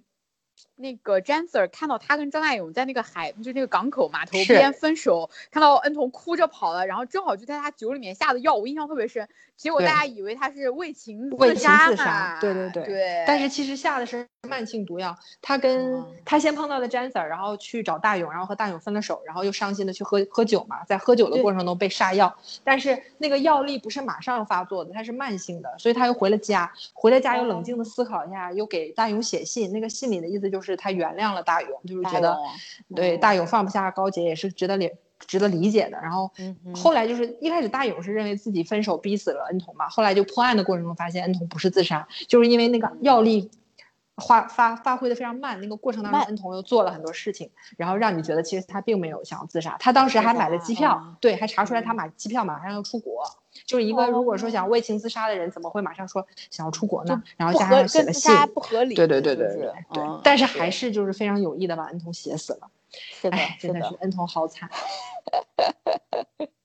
[0.77, 9.27] 那个 j a n Sir 看到他跟张大勇在那个海，就那个港口码头边分手，看到恩童哭着跑了，然后正好就在他酒里面下的药，我印象特别深。
[9.55, 13.23] 结果大家以为他是为情自杀嘛，对对对对。
[13.25, 16.07] 但是其实下的是慢性毒药，他跟、哦。
[16.25, 32.37] 他先碰到的詹 Sir，然后去找大勇，然后和大勇分了手，然后又伤心的去喝喝酒嘛，在喝酒的过程中被杀药，但是那个药力不是马上发作的，它是慢性的，所以他又回了家，回了家又冷哦静的思考一下，又给大勇写信，那个信里的意思就是他原谅了大勇，就是觉得
[32.95, 34.91] 对大勇放不下高洁也是值得理
[35.25, 36.29] 值得理解的，然后
[36.75, 43.49] 后来就是一开始大勇是认为自己分手逼死了恩童嘛，后来就破案的过程中发现恩童不是自杀，就是因为那个药力
[44.25, 53.23] 发发发挥的非常慢，那个过程当中恩童又做了很多事情，然后让你觉得其实他并没有想要自杀，他当时还买了机票，哦对，还查出来他买机票马上要出国。
[53.65, 57.21] 就是一个如果说哦想为情自杀的人，怎么会马上说想要出国呢？
[57.37, 59.57] 然后加上写了信，跟不合理，对对对对对？
[59.61, 60.21] 对，嗯。
[60.23, 63.95] 但是还是就是非常有意的把恩童写死了，是的，真的是。
[64.01, 64.69] 恩童好惨。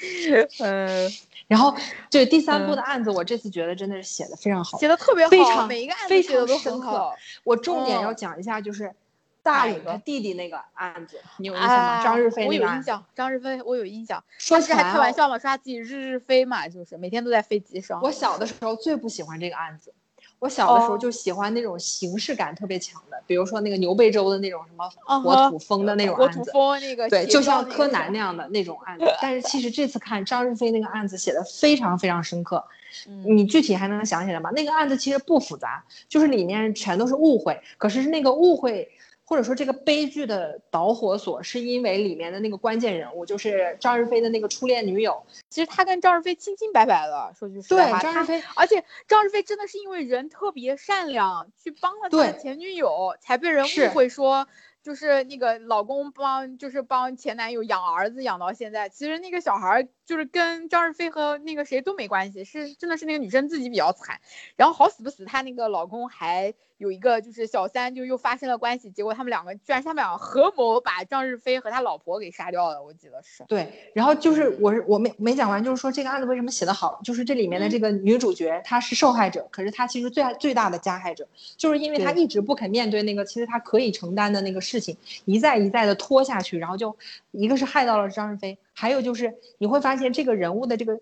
[0.60, 1.10] 嗯，
[1.46, 1.74] 然后
[2.10, 7.12] 对第三部嗯的案子，我这次觉得真的是写的非常好，写的特别好，非常每一个案子非写的都常深刻。
[7.44, 8.94] 我重点要哦讲一下，就是
[9.42, 11.74] 大勇他弟弟那个案子，你有印象吗？
[11.76, 12.52] 啊张日飞我。
[12.54, 14.22] 有印象，张日飞我有印象。
[14.38, 18.00] 说起来啊开玩笑嘛，说他自己日日飞嘛，就是每天都在飞机上。
[18.02, 19.94] 我小的时候最不喜欢这个案子，
[20.40, 26.50] 我小的时候哦就喜欢那种形式感特别强的，比如说那个牛背洲的那种什么嗯国土风的那种案子。
[26.52, 32.64] 风那个对，就像柯南那样的那种案子， 但是其实这次看张日飞那个案子写的非常非常深刻，
[33.08, 34.50] 嗯你具体还能想起来吗？
[34.50, 38.88] 那个案子其实不复杂，就是里面全都是误会，可是那个误会
[39.28, 45.22] 或者说这个悲剧的导火索，是因为里面的那个关键人物，就是张日飞的那个初恋女友。
[45.50, 54.48] 其实他跟张日飞清清白白的，说句实话，，对张日飞而且张日飞真的是因为人特别善良，去帮了他的前女友，才被人误会说
[54.82, 58.88] 就是那个老公帮就是帮前男友养儿子养到现在。
[58.88, 64.18] 其实那个小孩儿就是跟张日飞和那个谁都没关系，是真的是那个女生自己比较惨。
[64.56, 73.44] 然后好死不死，她那个老公还有一个就是小三，就又发生了关系，结果他们两个居然是他们两个合谋把张日飞和他老婆给杀掉了，我记得是。
[73.48, 86.96] 对，然后就是我是我没没讲完，就是说这个案子为什么写得好，就是这里面的这个女主角她是受害者，可是她其实最最大的加害者，就是因为她一直不肯面对那个其实她可以承担的那个事情，一再一再的拖下去，然后就
[87.38, 91.00] 一个是害到了张日飞，还有就是你会发现这个人物的这个。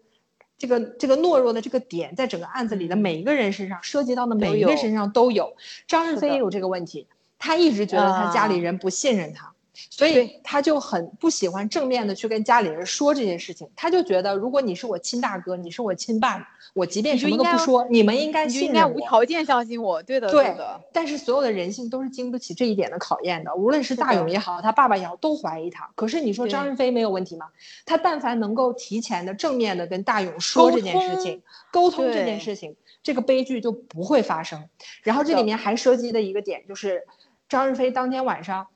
[0.59, 5.55] 这个这个懦弱的这个点，在整个案子里的嗯每一个人身上，涉及到的每一个人身上都有。
[5.87, 9.53] 张日飞也有这个问题，他一直觉得他家里啊人不信任他，
[9.91, 13.69] 所以他就很不喜欢正面的去跟家里人说这件事情。
[13.77, 18.87] 他就觉得，如果你是我亲大哥，你是我亲爸，我即便什么都不说，你们应该你就应该。
[18.87, 25.91] 无条件相信我，对的，对的，但是所有的人性都是经不起这一点的考验的，无论是大勇也好，他爸爸也好，都怀疑他。
[25.95, 27.47] 可是你说张日飞没有问题吗？
[27.85, 34.69] 他但凡能够提前的正面的跟大勇说这件事情，沟通这件事情，这个悲剧就不会发生。
[35.03, 37.03] 然后这里面还涉及的一个点就是，
[37.49, 38.67] 张日飞当天晚上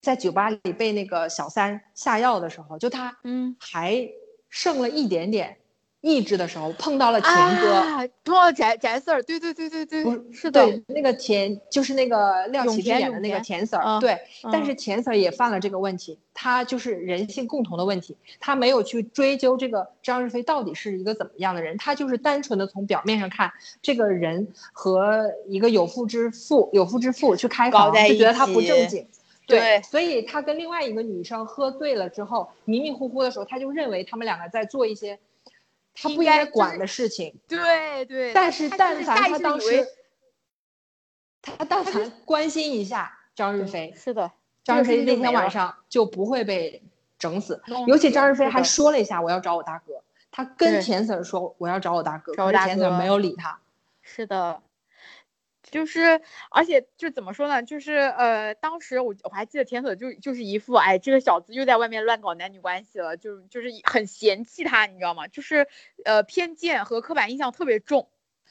[0.00, 4.08] 在酒吧里被那个小三下药的时候，就他嗯，还
[4.48, 5.56] 剩了一点点
[6.00, 7.74] 意志的时候，碰到了田哥。
[7.74, 14.18] 啊，碰到翟翟 Sir，对对对对对，是的，对，那个田就是那个廖启智演的那个田田 Sir，、嗯对，
[14.52, 29.04] 但嗯是田 Sir 也犯了这个问题，他就是人性共同的问题，他没有去追究这个张日飞到底是一个怎么样的人，他就是单纯的从表面上看这个人和一个有妇之夫有妇之妇去开房，就觉得他不正经。
[29.48, 35.18] 对所以他跟另外一个女生喝醉了之后，迷迷糊糊的时候，他就认为他们两个在做一些
[35.94, 37.34] 他不应应该管的事情。
[37.48, 39.88] 对对，但是但凡他当时，
[41.40, 44.30] 他但凡关心一下张日飞，是的，
[44.62, 46.82] 张日飞那天晚上就不会被
[47.18, 47.62] 整死。
[47.86, 53.58] 尤其张日飞还说了一下我要找我大哥，他跟对田 Sir 说我要找我大哥，可是田找我大哥 Sir 没有理他。
[54.02, 54.60] 是的，
[55.70, 57.62] 就是，而且就怎么说呢？
[57.62, 65.28] 就是呃，当时我我还记得田所就就是一副哎，这个小子又在外面乱搞男女关系了，就就是很嫌弃他，你知道吗？
[65.28, 65.66] 就是
[66.04, 68.08] 呃偏见和刻板印象特别重。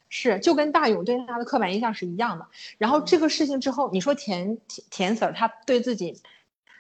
[0.10, 2.48] 是，就跟大勇对他的刻板印象是一样的。
[2.78, 6.22] 然后这个事情之后，你说田田田 Sir 他对自己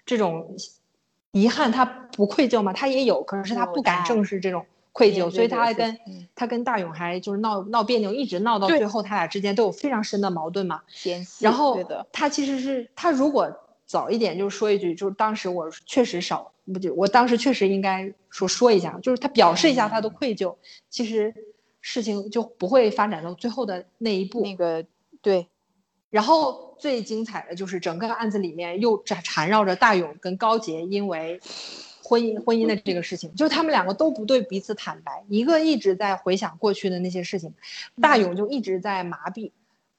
[0.06, 0.56] 这种
[1.32, 2.72] 遗憾，他不愧疚吗？
[2.72, 4.66] 他也有，可是他不敢正视这种
[4.98, 5.96] 愧疚，所以他还跟
[6.34, 10.82] 他跟大勇还就是闹闹别扭，一直闹到最后，他俩之间都有非常深的矛盾嘛。
[11.40, 11.78] 然后，
[12.12, 13.56] 他其实是他如果
[13.86, 20.56] 早一点就说一句，就是当时我确实少不就我当时确实应该说说一下，就是他表示一下他的愧疚，
[20.90, 21.32] 其实
[21.80, 24.42] 事情就不会发展到最后的那一步。
[24.42, 24.84] 那个
[25.22, 25.48] 对，
[26.10, 31.40] 然后最精彩的就是整个案子里面又缠缠绕着大勇跟高洁因为
[32.08, 37.54] 婚姻婚姻的这个事情，就是他们两个都不对彼此坦白，一个一直在回想过去的那些事情，
[38.02, 39.52] 大勇就一直在麻痹。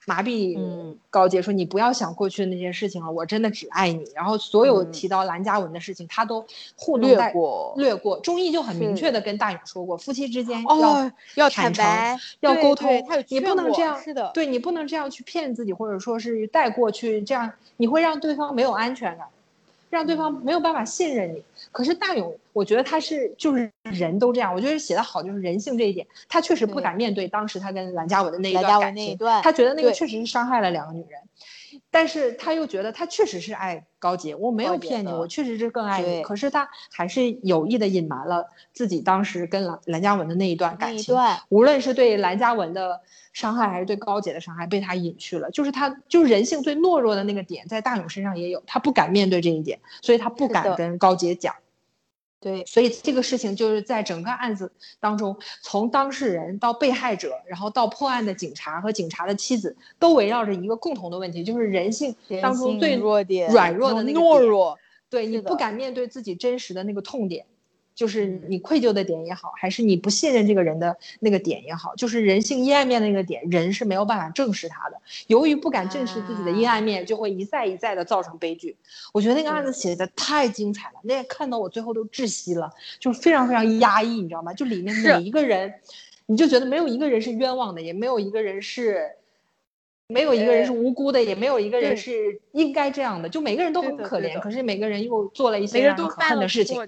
[0.07, 8.19] 麻痹嗯高洁说：“你不要想过去的那些事情了，我真的只爱你。”然后所有嗯提到蓝嘉文的事情，他都糊弄略带过略过。
[8.21, 19.27] 钟意就很明确的跟大勇说过，夫妻之间要哦，要坦白，要沟通你不能这样，是的，对你不能这样去骗自己，或者说是带过去，这样你会让对方没有安全感，
[19.91, 21.43] 让对方没有办法信任你。
[21.73, 31.21] 可是大勇，我觉得他是就是人都这样，我觉得写的好就是人性这一点，他确实不敢面对当时他跟蓝嘉文的那一段感情，他觉得那个确实是伤害了两个女人。
[31.91, 36.23] 但是他又觉得他确实是爱高洁，我没有骗你，我确实是更爱你。
[36.23, 41.17] 可是他还是有意的隐瞒了自己当时跟蓝蓝嘉文的那一段感情。
[41.49, 43.01] 无论是对蓝嘉文的
[43.33, 45.51] 伤害，还是对高洁的伤害，被他隐去了。
[45.51, 51.55] 就是他，就是人性最懦弱的那个点，在大勇身上也有，他不敢面对这一点，所以他不敢跟高洁讲。
[52.41, 54.71] 对所以这个事情就是在整个案子
[55.01, 64.79] 当中，从当事人到被害者，然后到破案的警察和警察的妻子，都围绕着一个共同的问题，就是人性当中最弱点软弱的那个懦弱，
[65.11, 67.45] 对你不敢面对自己真实的那个痛点，
[67.99, 74.97] 就是嗯你愧疚的点也好，还是你不信任这个人的那个点也好，就是人性阴暗面的那个点，人是没有办法正视他的。
[75.27, 78.77] 由于不敢正视自己的阴暗面，就会一再一再的造成悲剧。
[79.13, 84.55] 我觉得那个案子写的太精彩了，那个看到我最后都窒息了，就是非常非常压抑，你知道吗？
[84.55, 85.75] 就里面每一个人，
[86.27, 89.17] 你就觉得没有一个人是冤枉的，也没有一个人是。
[90.11, 96.81] 没有一个人是无辜的，也没有一个人是应该这样的，就每个人都很可怜，可是每个人又做了一些每个人让人可恨的事情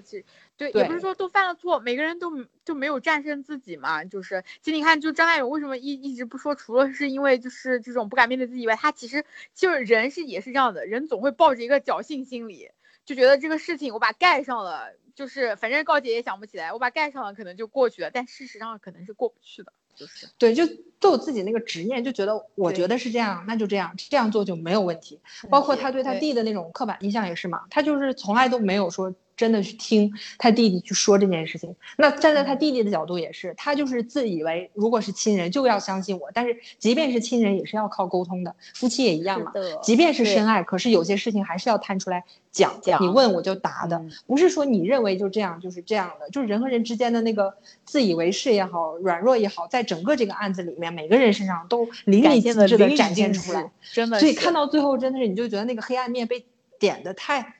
[0.61, 2.31] 对，对也不是说都犯了错，每个人都
[2.63, 4.03] 就没有战胜自己嘛。
[4.03, 12.69] 就是，其实你看，就张大勇为什么一一直不说，除了是因为就是这种不敢面对自己以外，他其实就是人是也是这样的，人总会抱着一个侥幸心理，
[13.05, 20.63] 就觉得这个事情我把盖上了，就是反正告姐也想不起来，我把盖上了可能就过去了，但事实上可能是过不去的，就是对，就
[20.99, 25.19] 都有自己那个执念，就觉得我觉得是这样，那就这样，这样做就没有问题。
[25.49, 31.75] 包括他对他弟的那种刻板印象也是嘛，他就是从来都没有说真的去听他弟弟去说这件事情。
[31.97, 39.49] 那站在他弟弟的角度也是，他就是自以为如果是亲人就要相信我，但是即便是亲人也是要靠沟通的，夫妻也一样嘛。
[39.51, 42.79] 的即便是深爱，可是有些事情还是要摊出来讲。
[42.83, 46.29] 讲你问我就答的，嗯不是说你认为就这样就是这样的。
[46.29, 47.51] 就是人和人之间的那个
[47.83, 54.19] 自以为是也好，软弱也好，在整个这个案子里面，每个人身上都淋漓尽致的展现出来。，真的。
[54.19, 56.45] 所以看到最后，真的是你就觉得那个黑暗面被
[56.77, 57.55] 点的太。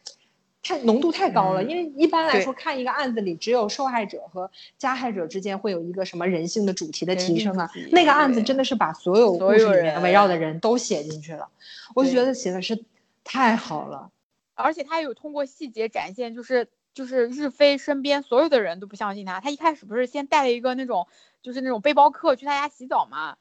[0.63, 7.69] 太浓度太高了，嗯因为一般来说看一个案子里，只有受害者和加害者之间会有一个什么人性的主题的提升啊。
[7.91, 11.49] 那个案子真的是把所有所有故事里面人围绕的人都写进去了，
[11.95, 12.83] 我就觉得写的是
[13.23, 14.11] 太好了。
[14.53, 19.39] 而且他有通过细节展现，就是就是日飞身边所有的人都不相信他。
[19.39, 21.07] 他一开始不是先带了一个那种
[21.41, 23.37] 就是那种背包客去他家洗澡嘛？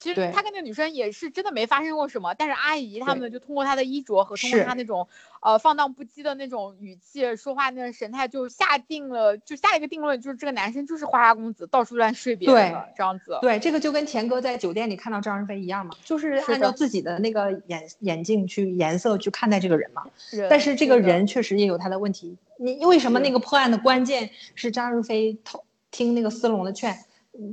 [0.00, 5.06] 其实他跟那个女生也是真的没发生过什么，但是阿姨他们就通过他的衣着和通过是他那种
[5.42, 13.38] 呃放荡不羁的那种语气说话那种神态，就下定了就下一个定论，就是这个男生就是花花公子，到处乱睡别人的这样子。
[13.42, 20.02] 对，这个就跟田哥在酒店里看到张仁飞一样嘛，就是按照自己的那个眼眼镜去颜色去看待这个人嘛。
[20.30, 22.38] 人但是这个人确实也有他的问题。
[22.56, 27.04] 你为什么那个破案的关键是张仁飞偷听那个斯隆的劝，嗯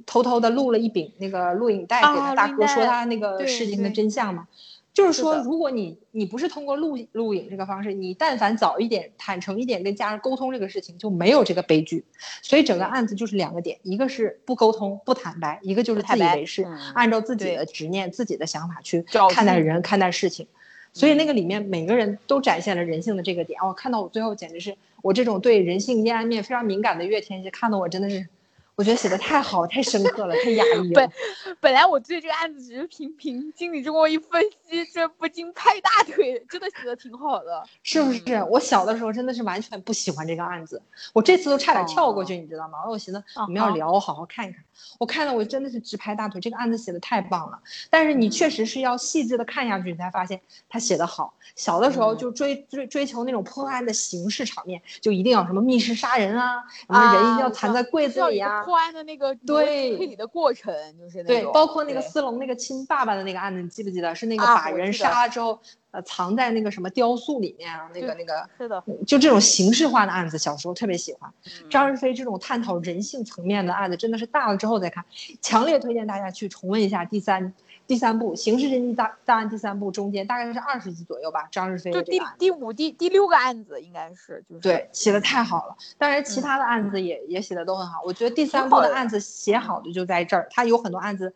[0.06, 4.47] 偷偷的录了一柄那个录影带给他大哥，说他那个事情的真相嘛？
[4.93, 12.04] 就是说，如果你你不是通过录录影这个方式，你但凡早一点、坦诚一点跟家人沟通这个事情，就没有这个悲剧。
[12.41, 20.47] 所以整个案子就是两个点，一个是不沟通、不坦白，一个就是自以为是，嗯按照自己的执念、自己的想法去看待人、看待事情。
[20.93, 23.60] 所以嗯那个里面每个人都展现了人性的这个点。
[23.63, 28.28] 我看到我最后简直是我这种对人性阴暗面非常敏感的岳天蝎，看得我真的是，
[28.77, 30.93] 我觉得写的太好、太深刻了，太压抑了。
[30.93, 31.11] 本
[31.60, 34.39] 本来我对这个案子只是平平，经理这么一分
[34.69, 37.63] 析，这不禁拍大腿，真的写的挺好的。
[37.81, 38.21] 是不是？
[38.52, 40.79] 我小的时候真的是完全不喜欢这个案子，
[41.12, 42.77] 我这次都差点跳过去，你知道吗？
[42.87, 44.63] 我寻思我们要聊，我好好看一看。
[44.99, 47.60] 我看了，我真的是直拍大腿，这个案子写的太棒了。
[47.89, 50.39] 但是你确实是要细致的看下去，你才发现
[50.69, 51.33] 他写的好。
[51.56, 59.95] 小的时候嗯就追追追求那种破案的形式场面，就一定要什么密室杀人啊，什么人一定要藏在柜子里啊，破案的那个对。
[59.95, 64.13] 推理的过程，就是那对，种包括那个斯隆那个亲爸爸的那个案子，你记不记得？
[64.13, 65.57] 是那个啊把人杀了之后，
[65.91, 71.31] 呃，藏在那个什么雕塑里面啊，那个那个，是的，就这种形式化的案子，小时候特别喜欢。
[71.45, 71.69] 嗯。
[71.69, 75.05] 张日飞这种探讨人性层面的案子，真的是大了之后再看，
[75.41, 77.53] 强烈推荐大家去重温一下第三
[77.88, 82.02] 第三部《刑事侦缉大大案》第三部中间大概是二十集左右吧，张日飞就。
[82.02, 85.75] 第第五第第六个案子应该是就是对，写的太好了。
[85.98, 88.02] 当然，其嗯他的案子也、也写的都很好。
[88.04, 91.33] 我觉得第三部的案子写好的就在这儿，它有很多案子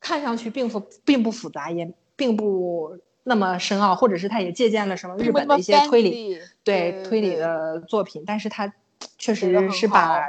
[0.00, 8.72] 看上去并不并不复杂，也并不那么深奥，或者是他也借鉴了什么日本的一些推理对对推理的作品，但是他
[9.18, 10.22] 确实是把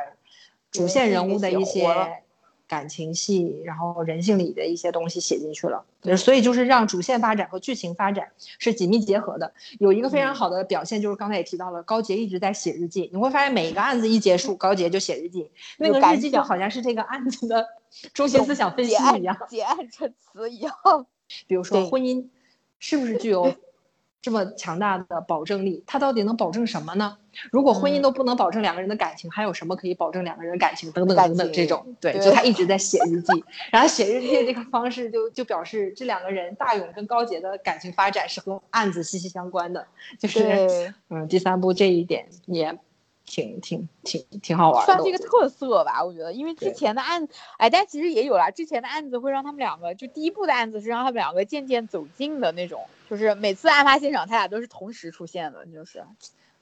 [0.70, 1.88] 主线人物的一些
[2.72, 5.84] 感情戏，然后人性里的一些东西写进去了。
[6.16, 9.54] 所以就是让主线发展和剧情发展是紧密结合的。
[9.78, 13.10] 有一个非常嗯好的表现，就是刚才也提到了，高杰一直在写日记。
[13.12, 17.68] 你会发现每一个案子一结束，高杰就写日记，那个日记就好像是这个案子的
[18.16, 19.38] 中心思想分析案一样。
[19.50, 20.74] 结案陈词一样。
[21.48, 22.30] 比如说婚姻
[22.80, 23.54] 是不是具有
[24.22, 25.84] 这么强大的保证力？
[25.88, 27.18] 它到底能保证什么呢？
[27.52, 30.92] 如果婚姻嗯都不能保证两个人的感情，还有什么可以保证两个人的感情？
[30.92, 39.88] 等等等等这种，对，就他一直在写日记，然后写日记这个方式就就表示这两个人大勇跟高洁的感情发展是和案子息息相关的，
[40.20, 42.78] 就是，嗯，第三部这一点也
[43.26, 56.02] 挺挺挺挺好玩的，算是一个特色吧，我觉得，因为之前的案，哎，但其实也有啦，之前的案子会让他们两个，就第一部的案子是让他们两个渐渐走近的那种，就是每次案发现场他俩都是同时出现的，就是。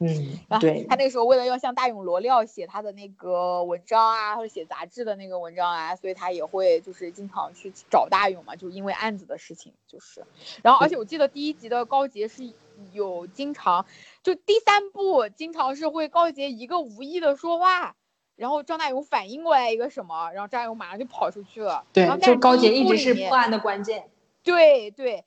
[0.02, 10.26] 嗯然后对他那个时候为了要向大勇罗料写他的那个文章啊，或者写杂志的那个文章啊，所以他也会就是经常去找大勇嘛，就是因为案子的事情，就是。
[10.64, 12.52] 然后而且我记得第一集的高杰是
[12.94, 13.86] 有经常，
[14.24, 17.96] 就第三部经常是会高杰一个无意的说话。
[18.38, 21.84] 然后张大勇反应过来一个什么，然后张大勇马上就跑出去了。
[21.92, 24.10] 对然后，但就是高第洁一直是破案的关键，
[24.44, 25.26] 对对，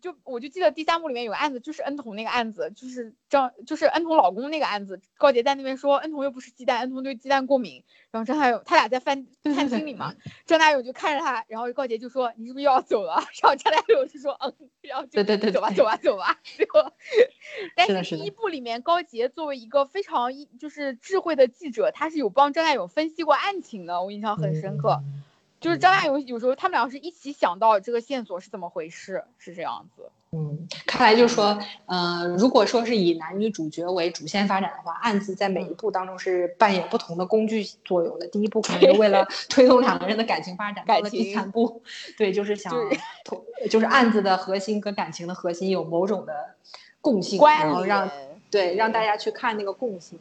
[0.00, 10.14] 就我就记得第三部里面有个案子，就是恩童那个案子，就是张就是恩童老公那个案子，高洁在那边说恩童又不是鸡蛋，恩童对鸡蛋过敏，然后张大勇他俩在饭餐厅里嘛，
[10.46, 13.14] 张大勇就看着他，然后高洁就说你是不是又要走了？
[13.42, 16.92] 然后张大勇就说嗯，然后就对对对对走吧走吧走吧，最后，
[17.76, 25.00] 但是第一部里面高洁作为一个非常一就是智慧的记者，他是有帮张大勇分析过案情的，我印象很深刻。
[25.04, 25.22] 嗯
[25.64, 30.10] 就是张大勇有时候他们俩是一起想到这个线索是怎么回事，是这样子。
[30.32, 38.26] 嗯，看来就是说，呃，如果说是以男女主角为主线发展的话，案子在每一步当中是扮演不同的工具作用的。
[38.26, 41.80] 第一步可能是为了 推动两个人的感情发展，到了第三步，
[42.18, 46.56] 对，就是想就是同，就是案子的核心跟感情的核心有某种的
[47.00, 48.10] 共性，然后让
[48.50, 50.18] 对让大家去看那个共性。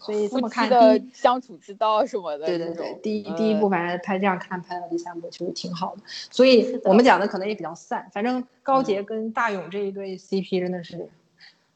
[0.00, 8.08] 嗯，所以这么看，的相处之道什么的，对对对，第一第一部嗯反正拍这样看拍到第三部其实挺好的，所以我们讲的可能也比较散。
[8.12, 11.08] 反正高嗯洁跟大勇这一对 CP 真的是，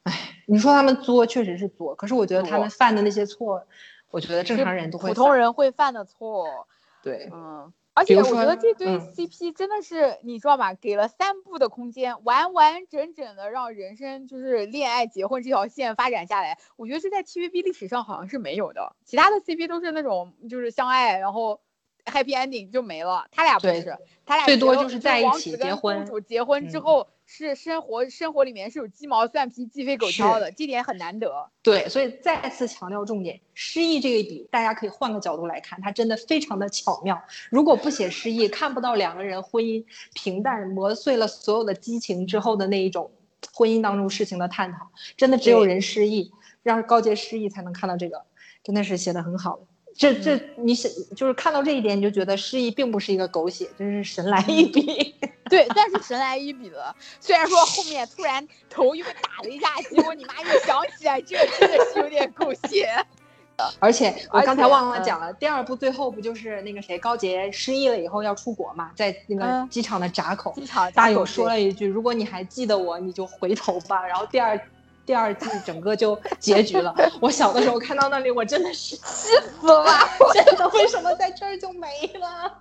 [0.05, 0.13] 哎，
[0.47, 3.67] 你说他们作确实是作，可是我觉得他们犯的那些错，
[4.11, 6.67] 我觉得正常人都会普通人会犯的错，
[7.03, 7.73] 对嗯。
[7.95, 10.75] 而且我觉得这对嗯 CP 真的是，你知道吗？
[10.75, 16.59] 给了三部的空间，完完整整的让人生就是恋爱、结婚这条线发展下来。
[16.77, 21.61] 我觉得是在 TVB 历史上好像是没有的，其他的 CP 都是那种就是相爱，然后
[22.05, 23.29] happy ending 就没了。
[23.31, 31.51] 他俩不是，他俩最多就是在一起结婚公主结婚之嗯后是生活生活里面是有鸡毛蒜皮、鸡飞狗跳的，这点很难得。
[31.63, 37.21] 对，所以再次强调重点，失忆这一笔，大家可以换个角度来看，它真的非常的巧妙。
[37.51, 43.11] 如果不写失忆，看不到两个人婚姻平淡磨碎了所有的激情之后的那一种
[43.53, 46.31] 婚姻当中事情的探讨，真的只有人失忆，
[46.63, 48.25] 让高洁失忆才能看到这个，
[48.63, 49.61] 真的是写的很好。
[49.97, 55.15] 这这你是就是看到这一点，你就觉得失忆并不是一个狗血，真是神来一笔。
[55.49, 56.95] 对，算是神来一笔了。
[57.21, 62.89] 虽然说后面突然头又被打了一下，结果你妈又想起来，这个真的是有点狗血。
[63.79, 74.61] 而且我刚才忘了嗯讲了，第二部最后不就是那个谁高杰失忆了以后要出国嘛，在那个嗯机场的闸口，机场大勇勇说了一句：“如果你还记得我，你就回头吧。”然后第二
[75.07, 76.95] 第二季整个就结局了。
[77.21, 79.29] 我小的时候看到那里，我真的是气
[79.61, 79.87] 死了。
[80.33, 81.89] 真的，为什么在这儿就没
[82.19, 82.59] 了？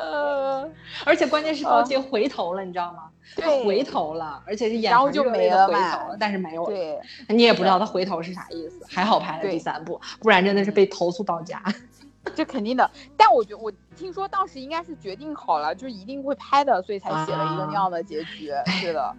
[0.00, 0.68] 呃，
[1.06, 3.10] 而且关键是高洁回头了，你知道吗？
[3.36, 6.70] 他对回头了，而且是眼然后就没了嘛回头了，但是没有了。
[6.70, 11.62] 对，你也不知道他回头是啥意思，还好拍了第三部，不然真的是被投诉到家。
[12.34, 12.88] 这肯定的。
[13.16, 18.50] 但我觉我听说当时应该是决定好了，就一定会拍的，所以才写了一个那样的结局。
[18.66, 19.16] 是的，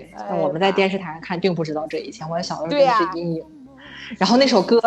[0.00, 3.44] 对，我们在电视台上看并不知道这一切，我小的时候真的是阴影。
[4.18, 4.80] 然后那首歌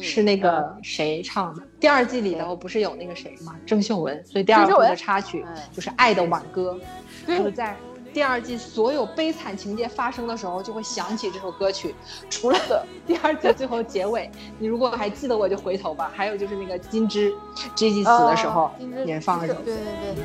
[0.00, 1.62] 是那个谁唱的？
[1.80, 3.56] 第二季里头不是有那个谁吗？
[3.66, 6.78] 郑秀文，所以第二部郑秀文的插曲嗯就是《爱的挽歌》，
[7.26, 7.74] 就是，在
[8.12, 11.94] 第二季所有悲惨情节发生的时候，就会想起这首歌曲。
[12.28, 12.58] 除了
[13.06, 14.30] 第二季最后结尾，
[14.60, 16.12] 你如果还记得我就回头吧。
[16.14, 17.32] 还有就是那个金枝
[17.74, 18.70] G G 死的时候
[19.04, 19.64] 也放了这首歌。
[19.64, 20.24] 对对对。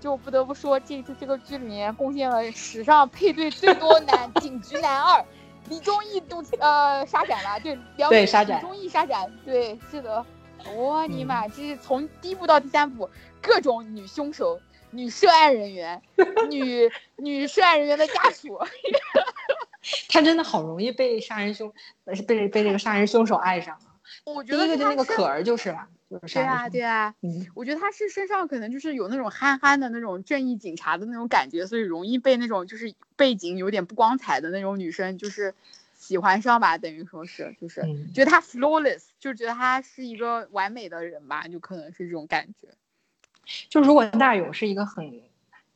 [0.00, 5.24] 就不得不说这次这个剧里面贡献了史上配对最多男警局男二，
[5.68, 10.24] 李忠义都呃沙展了，对，梁对沙展李忠义沙展，对，是的，
[10.74, 13.08] 我尼玛，这是从第一部到第三部，
[13.42, 14.58] 各种女凶手、
[14.90, 16.00] 女涉案人员、
[16.48, 18.58] 女 女涉案人员的家属，
[20.08, 21.72] 他真的好容易被杀人凶，
[22.04, 23.82] 呃是被被这个杀人凶手爱上了。
[24.24, 26.68] 我觉得第一个就那个可儿就是了，就是对啊。
[26.68, 35.54] 对啊，嗯，我觉得他是身上可能就是有那种憨憨的那种正义警察的那种感觉，所以容易被那种就是背景有点不光彩的那种女生就是
[35.94, 42.68] 喜欢上吧，等于说是就是、嗯觉得他 flawless，就觉得他是一个完美的人吧，就可能是这种感觉。
[43.68, 45.22] 就如果大勇是一个很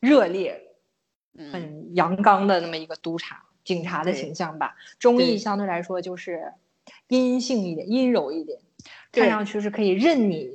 [0.00, 0.60] 热烈、
[1.34, 6.52] 嗯，很阳刚的那么一个督察、警察的形象吧，钟对意相对来说就是
[7.08, 8.64] 阴性一点、阴柔一点，对
[9.14, 10.50] 看上去是可以任你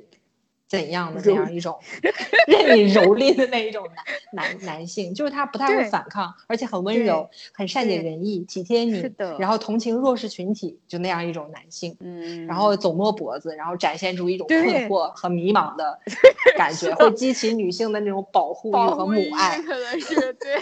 [0.67, 1.79] 怎样的揉那样一种
[2.47, 3.83] 任你蹂躏的那一种
[4.31, 11.97] 男男男性，就是他不太会反抗，而且很温柔，很善解人意、体贴你的，然后同情弱势群体，就那样一种男性。
[12.01, 15.99] 嗯，然后总摸脖子，然后展现出一种困惑和迷茫的
[16.55, 19.59] 感觉，会激起女性的那种保护欲和母爱。
[19.61, 20.55] 可能是对，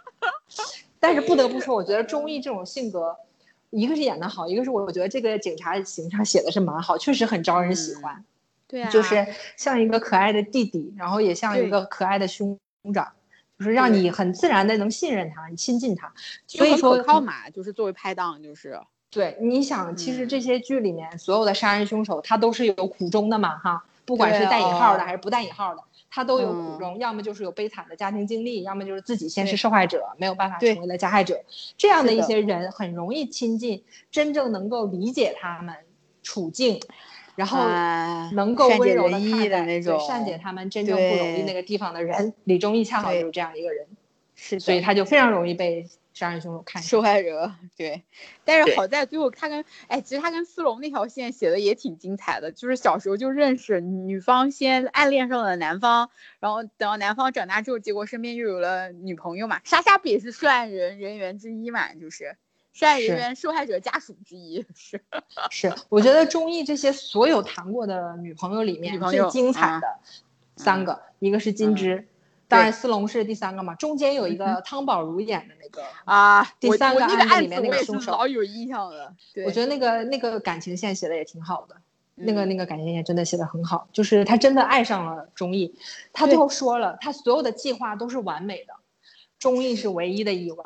[1.00, 3.16] 但是不得不说，我觉得钟意这种性格，
[3.72, 8.22] 一个是演的好，一个是我觉得这个警察形象写的是蛮好，确实很招人喜欢，
[8.68, 12.58] 对啊，就是像一个可爱的弟弟，然后也像一个可爱的兄
[12.94, 13.12] 长，
[13.58, 16.12] 就是让你很自然的能信任他，你亲近他。
[16.46, 18.78] 所以说可靠嘛，就是作为拍档，就是。
[19.10, 20.28] 对，你想，其实嗯。
[20.28, 25.04] 这些剧里面所有的杀人凶手，他都是有苦衷的嘛，哈，不管是带引号的哦。
[25.04, 25.82] 还是不带引号的，
[26.14, 26.78] 他都有苦嗯。
[26.78, 31.42] 衷，要么就是有悲惨的家庭经历，要么就是自己先是受害者，没有办法成为了加害者，
[31.78, 35.74] 这样的一些人很容易亲近，真正能够理解他们
[36.22, 36.78] 处境，
[37.34, 39.18] 然后啊能够温柔的
[39.64, 42.34] 那种善解他们真正不容易那个地方的人。
[42.44, 43.86] 李忠义恰好对就是这样一个人，
[44.34, 46.88] 是，所以他就非常容易被杀人凶手看上。
[46.88, 48.02] 受害者， 对，
[48.44, 56.10] 但是好在最后他跟哎，其实他跟思龙那条线写的也挺精彩的，就是小时候就认识，女方先暗恋上了男方，
[56.40, 62.36] 然后等到男方长大之后，结果身边又有了女朋友嘛，莎莎不也是涉案人人员之一嘛，就是
[62.72, 65.02] 涉案人员受害者家属之一，是，
[65.50, 69.98] 是，我觉得钟意这些所有谈过的女朋友里面最精彩的
[70.56, 72.08] 三个，一个是金枝，
[72.52, 81.76] 当然思龙是第三个嘛，中间有一个汤宝如演的那个，啊，第三个那个里面那个凶手老有印象的，对，我觉得那个那个感情线写的也挺好的。
[82.14, 85.74] 那个嗯那个感情线真的写的很好，就是他真的爱上了钟意，
[86.12, 88.74] 他最后说了，他所有的计划都是完美的，
[89.38, 90.62] 钟意是唯一的意外。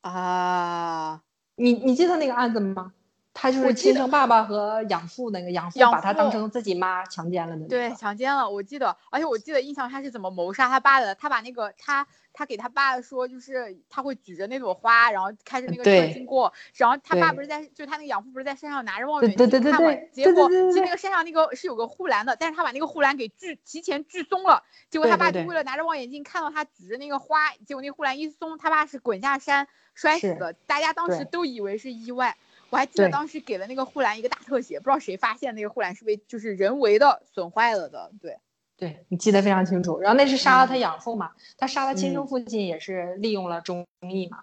[0.00, 1.22] 啊，
[1.54, 2.92] 你你记得那个案子吗？
[3.34, 7.68] 他就是亲生爸爸和养父那个养父养把他当成自己妈强奸了的那个。
[7.68, 11.14] 对，强奸了，我记得，而且我记得印象他是怎么谋杀他爸的。
[11.14, 32.36] 他把那个他他给他爸说，就是他会举着那朵花，然后开着那个车经过，然后他爸不是在，就他那个养父不是在山上拿着望远镜看嘛对对对对，结果那个山上那个是有个护栏的，但是他把那个护栏给锯提前锯松了，结果他爸就为了拿着望远镜看到他举着那个花，结果那护栏一松，他爸是滚下山摔死是的，大家当时都以为是意外。
[32.72, 38.10] 我还记得当时给了那个护栏一个大特写，不知道谁发现那个护栏是被就是人为的损坏了的。
[38.18, 38.38] 对，
[38.78, 40.00] 对你记得非常清楚。
[40.00, 44.38] 然后那是杀了他嗯养父嘛，他杀了亲生嗯父亲也是利用了钟意嘛。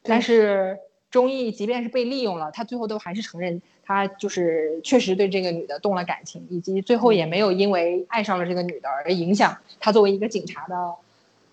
[0.00, 0.78] 对但是
[1.10, 10.94] 钟意即便是被利用了，他最后都还是承认他就是确实对这个女的动了感情，以及最后也没有因为爱上了这个女的而影响他作为一个警察的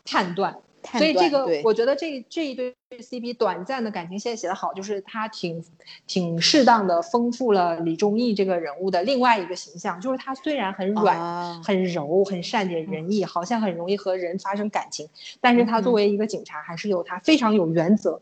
[0.05, 0.55] 判断。
[0.89, 5.63] 判所以这个我觉得这这一对 CP 短暂的感情线写得好，就是他挺
[6.07, 15.07] 挺适当的丰富了李忠义这个人物的另外一个形象，就是他虽然很软、啊很柔、很善解人意，好像很容易和人发生感情，
[15.39, 18.19] 但是他作嗯为一个警察，还是有他非常有原则、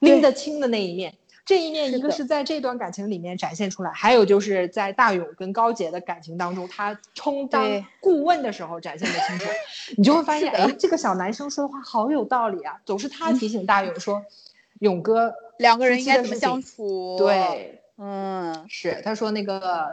[0.00, 1.14] 拎得清的那一面。
[1.44, 9.46] 这一面，一个是在这段感情里面展现出来，还有就是在大勇跟高洁的感情当中，他充当顾问的时候展现的清楚。
[9.98, 14.24] 你就会发现，哎，这个小男生说的话好有道理啊，总是他提醒大勇说，
[14.78, 19.86] 勇哥两个人应该怎么相处？，对，嗯，是他说那个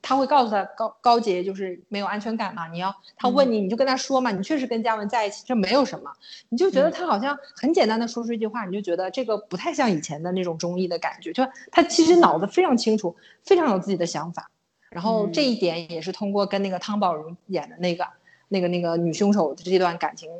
[0.00, 6.08] 他会告诉他高高洁就是没有安全感嘛，你要他问你你就跟他说嘛，你确实跟嘉文在一起，这没有什么，
[6.48, 6.92] 你就觉得嗯。
[6.92, 14.48] 他好像很简单的说出一句话，你就觉得这个不太像以前的那种中医的感觉，就他其实脑子非常清楚，非常有自己的想法，
[14.90, 15.50] 然后这嗯。
[15.50, 18.06] 一点也是通过跟那个汤宝如演的那个
[18.46, 20.30] 那个那个女凶手的这段感情。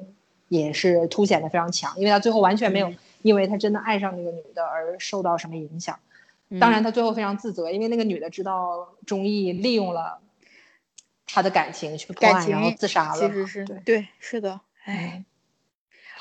[0.48, 2.96] 也是凸显的非常强，因为他最后完全没有嗯。
[3.22, 5.98] 因为他真的爱上那个女的而受到什么影响。
[6.60, 10.20] 当然，嗯他最后非常自责，因为那个女的知道钟意利用了
[11.26, 13.28] 他的感情去破感案，然后情自杀了。
[13.28, 15.24] 其实是对对，是的，哎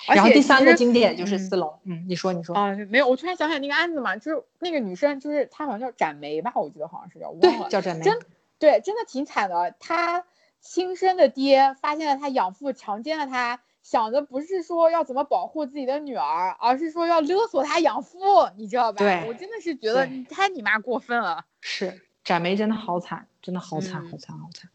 [0.07, 7.69] 然后第三个经典就是嗯斯隆，嗯，你说你说，啊，没有，我突然想起来那个案子嘛，就是那个女生，就是她好像叫展梅吧，我记得好像是叫，对，了。
[7.69, 8.19] 叫展梅，真
[8.59, 9.75] 对，真的挺惨的。
[9.79, 10.23] 她
[10.61, 18.17] 亲生的爹发现了她养父强奸了她，想的不是说要怎么保护自己的女儿，而是说要勒索她养父，
[18.57, 18.97] 你知道吧？
[18.97, 21.45] 对我真的是觉得你太你妈过分了。
[21.61, 24.71] 是展梅真的好惨，真的好惨，嗯好惨，好惨。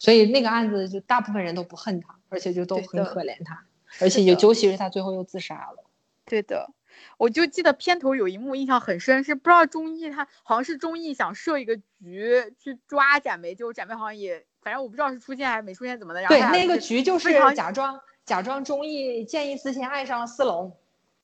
[0.00, 3.62] 所以那个案子就大部分人都不恨她，而且就都很可怜她，
[4.00, 5.84] 而且尤的尤其是他最后又自杀了。
[6.24, 6.72] 对的，
[7.18, 16.20] 我就记得片头有一幕印象很深，是不知道钟意他好像是钟意想设一个局去抓展梅，结果展梅好像也，反正我不知道是出现还是没出现怎么的。
[16.20, 20.72] 然后对，那个局就是假装假装钟意见异思迁爱上了斯隆，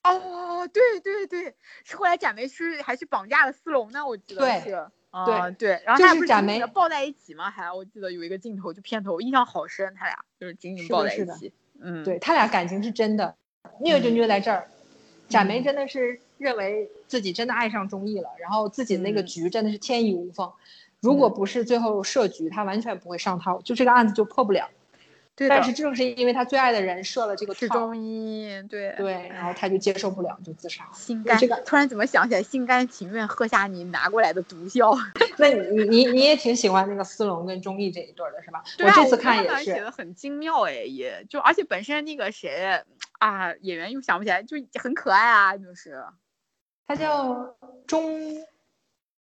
[0.03, 4.89] 哦，对对对，是后来展梅是还是绑架了斯隆呢，我记得是。
[5.25, 7.49] 对啊对，然后就他俩不是是展梅紧紧抱在一起吗？
[7.49, 11.53] 还我记得有一个镜头，就片头印象好深，他俩就是紧紧是抱的是的在一起。
[11.79, 13.35] 嗯，对他俩感情是真的，
[13.79, 14.67] 虐就虐在这儿。
[15.29, 20.51] 展梅嗯真的是认为自己真的爱上钟意了，然后自己那个嗯局真的是天衣无缝。
[20.99, 24.69] 如果不是最后设局，他完全不会上套，就这个案子就破不了。
[25.37, 25.47] 对。
[25.47, 30.89] 但是正是因为他最爱的人设了这个套，是中医，对对，然后他就接受不了，就自杀了。
[30.93, 34.97] 心甘，这个突然怎么想起来，心甘情愿喝下你拿过来的毒药？
[35.37, 38.63] 那你你你也挺喜欢那个斯隆跟钟意这一对儿的是吧？
[38.77, 42.83] 对啊，这次看也他们写，的很精妙哎，也就而且本身那个谁
[43.19, 46.03] 啊，演员又想不起来，就很可爱啊，就是
[46.87, 48.43] 他叫钟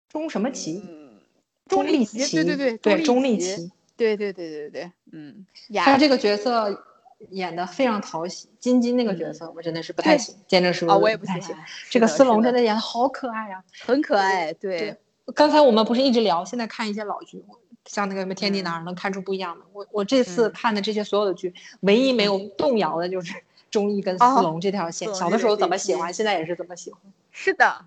[0.09, 1.21] 钟什么奇，嗯，
[1.67, 3.73] 钟丽奇，对对对，对，钟丽奇，奇。
[3.99, 5.45] 对对对对对，嗯，
[5.75, 6.85] 他这个角色
[7.31, 11.63] 演的非常讨喜，金金那个角色我真的是不太对喜，见证是啊，我也不太喜欢。
[11.91, 13.65] 这个斯隆真的演的好可爱啊！
[13.85, 14.97] 很可爱，对对，
[15.35, 17.45] 刚才我们不是一直聊，现在看一些老剧，
[17.87, 19.67] 像那个什么《天地嗯男儿》，能看出不一样的。
[19.73, 23.35] 我我这次嗯看的这些所有的剧，唯一没有动摇的就是
[23.69, 25.13] 钟意跟斯哦隆这条线。
[25.13, 27.01] 小的时候怎么喜欢，现在也是怎么喜欢。
[27.33, 27.87] 是的，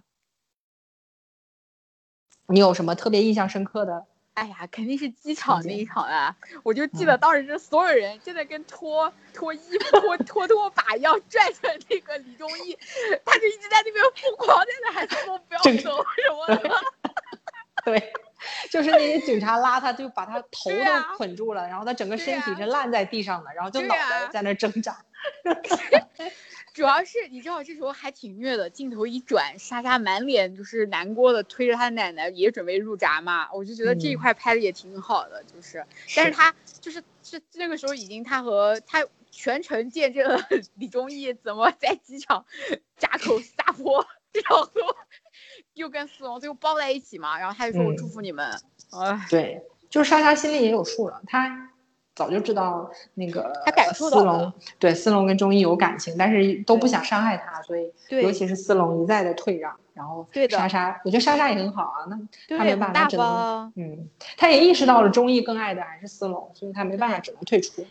[2.48, 4.06] 你有什么特别印象深刻的？
[4.34, 6.36] 哎呀，肯定是机场那一场啊！
[6.64, 11.60] 我就记嗯得当时是所有人真的跟脱脱衣服、脱脱脱把一样，拽着
[11.90, 12.78] 那个李忠义，
[13.26, 16.72] 他就一直在那边疯狂在那喊说不要这个走什么的。
[17.84, 18.14] 对，
[18.70, 24.98] 就是那些警察拉他，就把他头都捆住了，然后他整个身体是烂在地上的，然后就脑袋在那挣扎。
[26.74, 34.18] 主要是你知道这时候还挺虐的，镜头一转，莎莎满脸就是难过的推着她奶奶也准备入闸嘛，我就觉得这一嗯。
[34.18, 40.40] 块拍的也挺好的，就是，但是他就是是那个时候已经他和他全程见证了
[40.76, 42.46] 李忠义怎么在机场
[42.98, 44.70] 闸口撒泼，然后
[45.74, 48.10] 又跟思龙最后抱在一起嘛，然后他就说我祝嗯。
[48.10, 48.50] 福你们，
[48.92, 51.71] 哎，对，就是莎莎心里也有数了，她
[52.14, 63.74] 早就知道那个他感触到斯隆对斯隆跟钟意有感情，但是都不想伤害他，所以对尤其是斯隆一再的退让，然后莎莎，我觉得莎莎也很好啊，那他，没办法，只能方。
[63.76, 67.86] 嗯，他也意识到了钟意更爱的还是斯隆，所以他没办法，只能退出。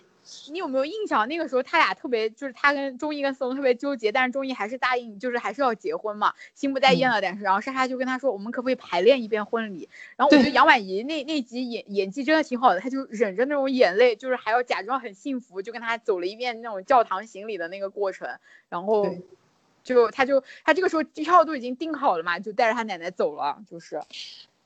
[0.51, 1.27] 你有没有印象？
[1.29, 7.21] 那个时候他俩特别，就是他跟钟意跟思龙特别纠结，但是钟意还是答应，就是还是要结婚嘛，心不在焉了。
[7.21, 9.89] 但是，然后莎莎就跟他说，我们可不可以排练一遍婚礼？
[10.17, 18.29] 然后我觉得杨婉仪那那集演演技真的挺好的，她就忍着那种眼泪，就是还要假装很幸福，就跟他走了一遍那种教堂行礼的那个过程，
[18.69, 19.23] 然后对
[19.83, 24.01] 就他就他这个时候机票都已经订好了嘛，就带着他奶奶走了，就是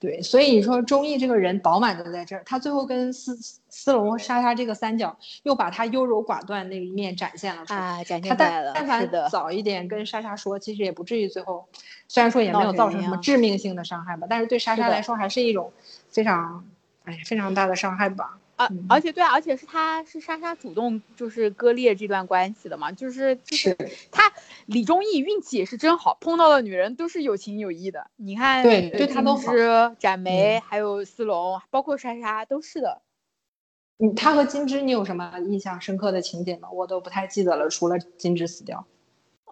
[0.00, 3.34] 对，所以你说钟意这个人饱满就在这儿，他最后跟斯
[3.70, 7.78] 斯隆和莎莎这个三角，又把他优柔寡断那一面展现了出来。
[7.78, 11.66] 啊，展他现出来了，但但凡早一点跟莎莎说，其实也不至于最后，
[12.06, 15.72] 虽然说也没有造成什么致命性的伤害吧，但是对莎莎来说还是一种
[16.10, 16.66] 非常，
[17.04, 18.38] 哎，非常大的伤害吧。
[18.56, 23.76] 而嗯而且对啊，而且是他是莎莎主动就是割裂这段关系的嘛，就是就是
[24.10, 24.32] 他
[24.66, 28.10] 李忠义运气也是真好，碰到的女人都是有情有义的。
[28.16, 29.52] 你看，对呃对他都好、
[29.98, 33.02] 展梅，嗯还有思龙，包括莎莎都是的。
[33.98, 36.68] 嗯，他和金枝，你有什么印象深刻的情节吗？
[36.70, 38.86] 我都不太记得了，除了金枝死掉。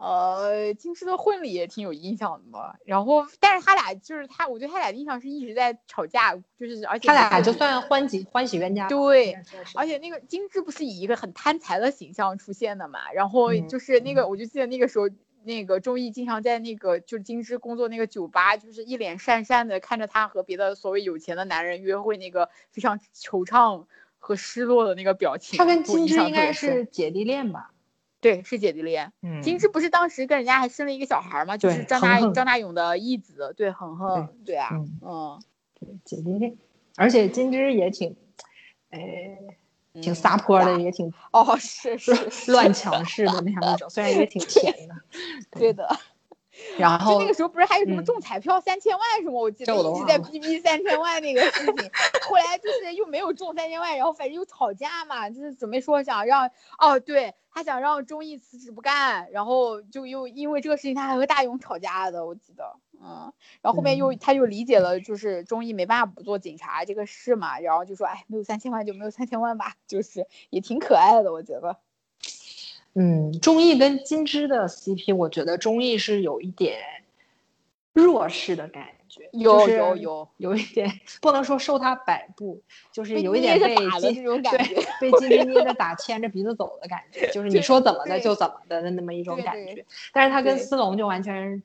[0.03, 2.75] 呃，金枝的婚礼也挺有印象的嘛。
[2.85, 8.89] 然后，但是他俩就是他，我对他俩的印象是一直在吵架，就是而且他俩就算欢喜欢喜冤家。
[8.89, 9.39] 对
[9.77, 15.09] 而且那个金枝不是以一个很贪财的形象出现的嘛，然后嗯就是那个，我就记得那个时候，
[15.45, 23.87] 那个周易经常在那个就是金枝工作那个酒吧，就是一脸讪讪的看着他和别的所谓有钱的男人约会，那个非常惆怅
[24.19, 25.59] 和失落的那个表情。
[25.59, 27.72] 他跟金枝应该是姐弟恋吧？
[28.23, 29.13] 对，是姐弟恋。
[29.21, 35.43] 嗯金枝不是当时跟人家还生了一个小孩吗，就是张大张大勇的义子，对，恒恒，对啊，嗯嗯，
[35.79, 36.57] 对姐弟恋，
[36.97, 38.17] 而且金枝也挺，
[38.91, 39.37] 哎，
[40.01, 44.95] 挺嗯撒泼的，撒也挺哦，是是是乱强势的那样一种，虽然也挺甜的。
[45.51, 45.89] 对的。
[46.79, 49.41] 然后就那个时候不是还有什么嗯中彩票三千万什么？
[49.41, 51.91] 我记得一直在逼逼三千万那个事情，
[52.29, 71.79] 后来就是又没有中三千万，然后反正又吵架嘛，就是准备说想让哦，对他想让钟意辞职不干，然后就又因为这个事情他还和大勇吵架的，我记得，嗯，然后后面又他又理解了就是钟意没办法不做警察这个事嘛，然后就说哎没有三千万就没有三千万吧，就是也挺可爱的，我觉得。
[72.95, 76.79] 嗯，钟意跟金枝的 CP，我觉得钟意是有一点
[77.95, 82.63] 弱势的感觉，有就是有有有一点不能说受他摆布，
[82.93, 89.85] 就是有一点被金对，被金枝捏着打，牵着鼻子走的感觉，就是你说怎么的就怎么的的那么一种感觉。
[90.13, 91.63] 但是他跟思龙就完全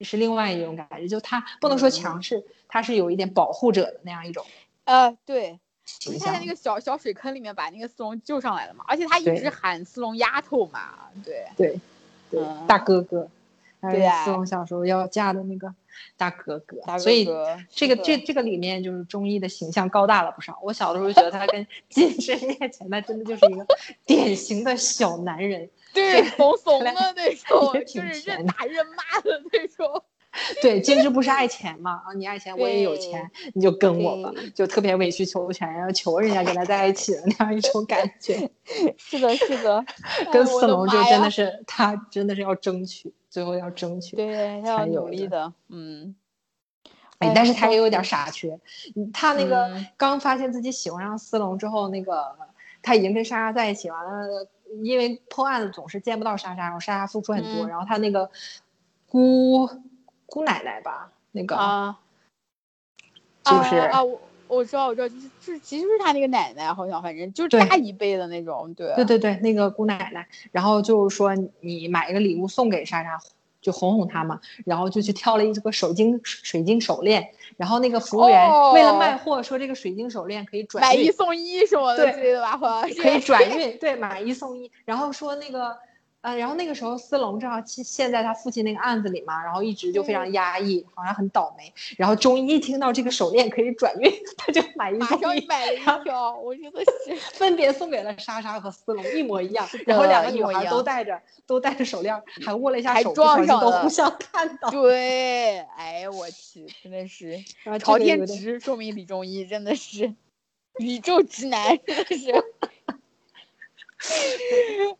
[0.00, 4.44] 是另外一种感觉，就他不能说强势，他是有一点保护者的那样一种
[4.84, 5.60] 呃对。
[5.84, 6.46] 形象他在那。
[6.46, 11.80] 个小小水坑里面把那个斯隆救上来了嘛，而且他一直喊斯隆丫头嘛，对，对，
[12.30, 13.28] 对，嗯大哥哥，
[13.80, 15.74] 对啊思龙小时候要嫁的那个
[16.16, 20.58] 大哥哥，所以哥这个这这个里面就是中医的形象高大了不少。
[20.62, 23.66] 我小的时候觉得他跟 金身面前，他真的就是一个
[24.04, 25.68] 典型的小男人。
[25.92, 30.02] 对怂怂的来那种，就是任打任骂的那种，
[30.62, 32.02] 对，金枝不是爱钱嘛？
[32.06, 38.50] 啊，你爱钱，我也有钱，你就跟我吧，就特别委曲求全，然后求人家跟他在一起的那样一种感觉。
[38.96, 39.84] 是的，是的，
[40.32, 44.16] 跟四龙就真的是他真的是要争取，最后要争取。
[44.16, 46.14] 对，他要努力的，嗯，
[47.18, 48.58] 哎哎，但是他也有点傻缺。
[48.96, 52.24] 嗯他那个嗯刚发现自己喜欢上思龙之后，那个
[52.82, 54.48] 他已经跟莎莎在一起，完了，
[54.82, 58.30] 因为破案子总是见不到莎莎，然后莎莎付出很多，嗯然后他那个
[59.08, 59.68] 姑
[60.26, 61.98] 姑奶奶吧，那个、啊，
[63.44, 73.18] 就是、啊啊，我我知道，我知道，就是就是其实是他那个奶奶，好像反正就是大一辈的那种，对，对对对，那个姑奶奶，然后就是说你买一个礼物送给莎莎，
[73.60, 84.70] 就哄哄她嘛，然后就去挑了一个水晶水晶手链，然后那个服务员为了卖哦货，说这个水晶手链可以转买一送一什么的对之类的吧，可以转运， 对，买一送一。
[84.84, 85.76] 然后说那个，
[86.24, 91.70] 呃，然后那个时候斯隆正好陷陷在他父亲那个案子里嘛，然后一直就非常压抑，好像很倒霉。
[91.98, 97.14] 然后终于一听到这个手链可以转运， 他就买一马送一，买了一条，我觉得是。
[97.36, 99.68] 分别送给了莎莎和斯隆，一模一样。
[99.84, 104.70] 然后两个女孩都戴着都戴着手链，还握了一下手，撞上了都互相看到。
[104.72, 107.32] 对，哎，我去，真的是
[107.64, 110.14] 然后这朝天直，说明李中医真的是
[110.78, 112.32] 宇宙直男，真的是。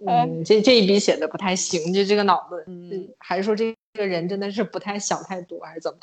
[0.07, 5.99] 哎 嗯，这这一笔写的不太行，就这个脑子，嗯还是说这个人真的是不太想太多，还是怎么？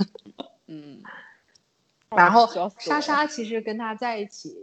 [0.67, 1.01] 嗯，
[2.15, 2.47] 然后
[2.77, 4.55] 莎莎其实跟他在一起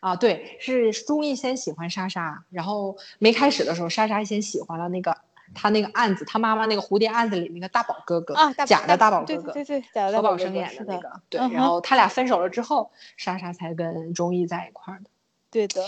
[0.00, 5.16] 啊，对，是钟意先喜欢莎莎，然后没开始的时候，莎莎先喜欢了那个
[5.54, 9.80] 他那个案子，他妈妈那个蝴蝶案子里那个大宝哥哥啊，假的大宝哥哥，对对
[10.12, 15.10] 何宝生演的那个，对，嗯然后他俩分手了之后，莎莎才跟钟意在一块儿的。
[15.50, 15.84] 对的，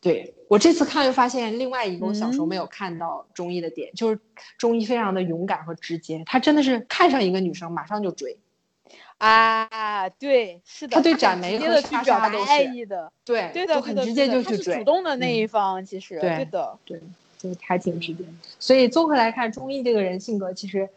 [0.00, 4.20] 对我这次看又发现另外一个我小时候没有嗯看到中医的点，就是
[4.56, 8.38] 中医非常的勇敢和直接，他真的是看上一个女生马上就追，
[9.18, 17.00] 啊，对，是的，他对很展梅和直接的去莎表达莎都是爱意的，对，对的，就很直接就去追，主动的那嗯一方，其实对对的，对，
[17.36, 18.24] 就是还挺直接。
[18.60, 20.88] 所以综合来看，中医这个人性格其实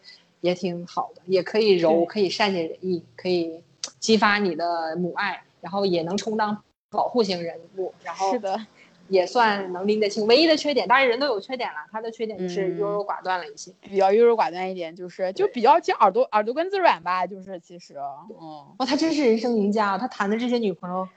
[0.41, 3.63] 也挺好的，也可以柔，可以善解人意，可以
[3.99, 8.67] 激发你的母爱，然后也能充当保护型人物，然后是的，
[9.11, 10.25] 也算能拎得清。
[10.25, 13.71] 唯一的缺点，当然人都有缺点了，他的缺点就是嗯优柔寡断了一些。
[13.81, 17.95] 比较优柔寡断一点，就是就比较其实耳朵耳朵根子软吧，就是其实，
[18.39, 19.97] 嗯，哇，他真是人生赢家啊！
[19.97, 21.07] 他谈的这些女朋友，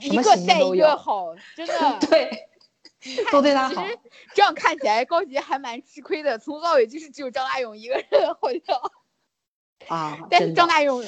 [0.00, 1.98] 一个带一个好，真的。
[2.08, 2.30] 对，
[3.32, 3.82] 都对他好。
[4.34, 8.78] 这样看起来，高洁还蛮吃亏的，从头到尾就是只有张大勇一个人，好像。
[9.88, 11.02] 啊，但是张大勇，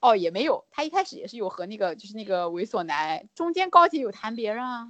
[0.00, 4.88] 哦也没有，他一开始也是有和那个就是那个猥琐男，中间高洁有谈别人啊。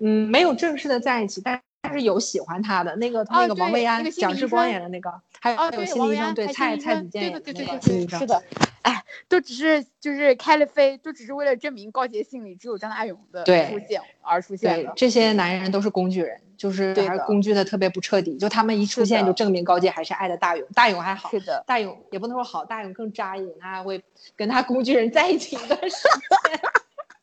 [0.00, 8.42] 嗯，没有正式的在一起，但但是有喜欢他的那个，那个王对薇安、蒋志光演的那个，还哦，有对，王维安心理医生，对蔡蔡子健那个心理医生是，的，
[8.82, 14.92] 哎，都只是就是开了飞，都只是为了证明高洁心里只有张大勇的出现而出现对的，。
[14.96, 24.02] 这些男人都是工具人，就是还是工具的特别不彻底，就他们一出现就证明高洁还是爱的大勇，大勇还好，是的，大勇也不能说好，大勇更扎眼，他还会
[24.36, 26.60] 跟他工具人在一起一段时间。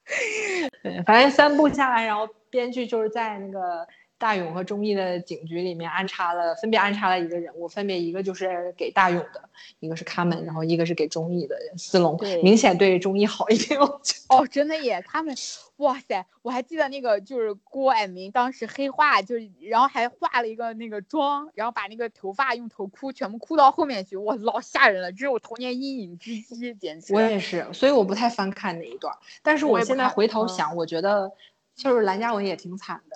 [0.81, 3.85] 对，反正三部下来，然后编剧就是在那个
[4.17, 9.49] 大勇和钟意的警局里面安插了，分别安插了一个人物，分别一个就是给大勇的，
[9.81, 14.35] 一个是卡门，然后一个是给钟意的司龙，明显对钟意好一点，我觉得。
[14.37, 15.35] 哦，真的耶，他们，
[15.75, 27.13] 哇塞，我还记得那个就是郭蔼明当时黑化，就是然后还化了一个那个妆，然后把那个头发用头箍全部箍到后面去，哇，老吓人了，这是我童年阴影之一，简直。
[27.13, 29.13] 我也是，所以我不太翻看那一段。
[29.43, 31.29] 但是我现在回头嗯想，我觉得
[31.75, 33.15] 就是蓝嘉文也挺惨的，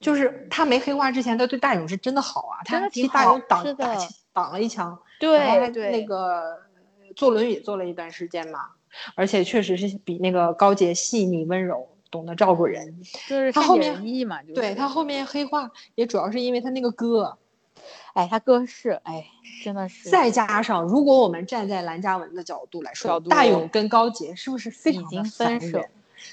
[0.00, 3.98] 就是他没黑化之前，他对大勇是真的好啊，他替大勇挡是的打
[4.32, 6.58] 挡了一枪，然后那个
[7.14, 8.60] 坐轮椅坐了一段时间嘛，
[9.14, 13.00] 而且确实是比那个高洁细腻温柔，懂得照顾人。
[13.26, 14.54] 就是他后面意嘛，就是。
[14.54, 17.38] 对他后面黑化也主要是因为他那个哥，
[18.14, 19.26] 哎，他哥是，哎，
[19.64, 25.84] 真的是再加上如果我们站在蓝嘉文的角度来说，大勇跟高洁是不是非已经常的烦分手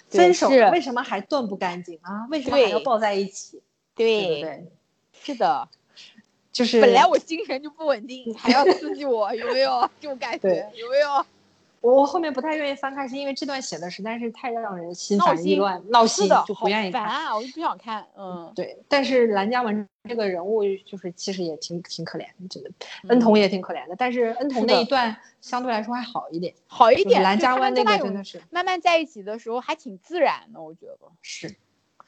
[0.10, 2.28] 分手为什么还断不干净啊？
[2.30, 3.62] 为什么还要抱在一起？
[3.96, 4.72] 对对对？
[5.22, 5.68] 是的。
[6.52, 10.70] 就是本来我精神就不稳定，还要刺激我，有没有这种感觉？
[10.76, 11.26] 有没有？
[11.84, 17.04] 我我后面不太愿意翻看，是因为这段写的实在是太让人心烦意乱、闹心就不愿意看。
[17.06, 17.36] 烦啊！
[17.36, 18.08] 我就不想看。
[18.18, 22.72] 嗯，对，但是蓝嘉文这个人物就是其实也挺挺可怜的，真的。
[23.10, 27.10] 恩童也挺可怜的，但是恩童那一段相对来说还好一点，好一点。
[27.10, 30.98] 就是蓝嘉文那个真的是慢慢在一起的时候还挺自然的，我觉得。
[31.22, 31.54] 是，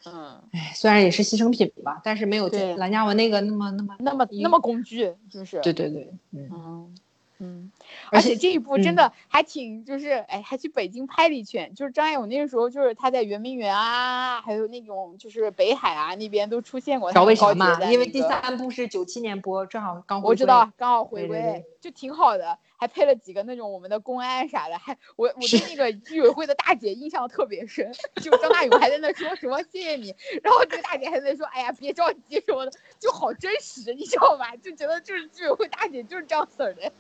[0.06, 5.60] 嗯，哎，虽然也是牺牲品吧，但是没有对蓝嘉文那个那么那么那么那么工具，就是。
[5.60, 6.96] 对对对，嗯，嗯
[7.40, 7.72] 嗯，
[8.12, 11.74] 而且这一部真嗯的还挺，就是哎，还去北京拍了一圈。
[11.76, 17.92] 就是张爱勇那个时候，就是他在圆明园啊，还有那种就是北海啊那边都出现过他找为跟高洁啥嘛？
[17.92, 34.56] 因为第三部是九七年播，正好刚回归我知道，刚好回归对对对就挺好的，还配了几个那种我们的公安啥的，还我我对那个居委会的大姐印象特别深，就张大勇还在那说什么谢谢你，然后这个大姐还在那说哎呀别着急什么的，就好真实，你知道吧？
[34.58, 36.82] 就觉得就是居委会大姐就是这样式儿的。
[36.86, 36.92] 嗯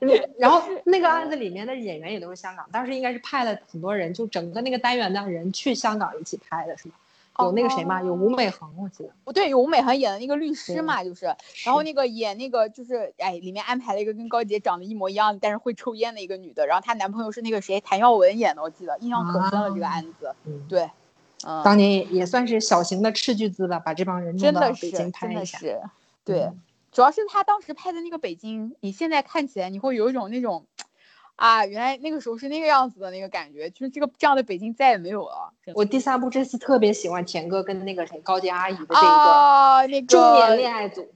[0.38, 6.94] 然后那个案子里面的演员也都是香港，当时应该是派了很多人，就整个那个单元的人去香港一起拍的，是吗？
[7.40, 9.10] 有那个谁吗，有吴美恒，我记得。
[9.22, 11.26] 不对，有吴美恒演的那个律师嘛，就是，
[11.64, 20.90] 然后那个演那个就是，哎，里面安排了一个跟高洁长得一模一样，但是会抽烟的一个女的，然后她男朋友是那个谁，谭耀文演的，我记得印象可深了这个啊案子，嗯，对，
[21.46, 25.58] 嗯，当年也也算是小型的斥巨资吧，把这帮人弄到北真的是京拍真的一下。
[25.58, 25.80] 是，
[26.24, 26.60] 对，嗯
[26.90, 30.66] 主要是他当时拍的那个北京，你现在看起来你会有一种那种，
[31.36, 35.52] 啊，原来那个时候是那个样子的那个感觉，就是这个这样的北京再也没有了。
[35.74, 41.06] 我第三部这次特别喜欢田哥跟那个谁高洁阿姨的这一个啊，那个中年恋爱组。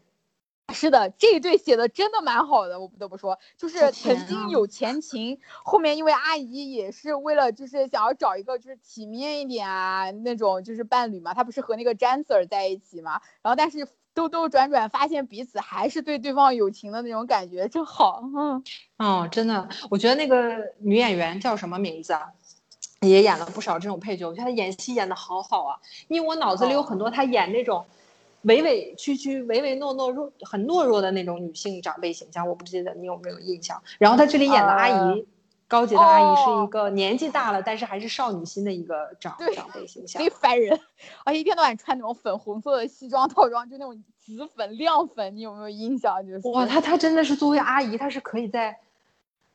[0.73, 18.65] 是的，这一对写的真的蛮好的，我不得不说，就是曾经有前情，后面因为阿姨也是为了就是想要找一个就是体面一点啊那种就是伴侣嘛，她不是和那个詹 Sir 在一起嘛，然后但是兜兜转转发现彼此还是对对方有情的那种感觉，真好，嗯，
[18.99, 22.33] 哦，真的，我觉得那个女演员叫什么名字啊？
[23.01, 25.77] 也演了不少这种配角，我觉得她演戏演的好好啊。
[26.07, 27.85] 因为我脑子里有很多她演那种
[28.43, 33.83] 委委屈屈、唯唯诺诺、弱很懦弱的那种女性长辈形象，我不记得你有没有印象。
[33.99, 35.27] 然后她这里演的阿姨，呃
[35.69, 40.29] 高洁的阿姨是哦一个年纪大了，但是还是少女心的一个长对长辈形象贼。
[40.29, 40.79] 烦人，
[41.25, 46.27] 而且一天到晚穿那种粉红色的西装套装，就那种紫粉亮粉，你有没有印象？
[46.27, 48.79] 就是哇，她她真的是作为阿姨，她是可以在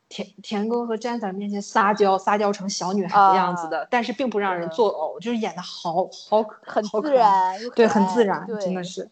[0.10, 9.10] 田田哥和 Jensen 面前撒娇，撒娇成小女孩的样子的，但是并不让人作呕，就是演的好好很自然对，很自然，真的是。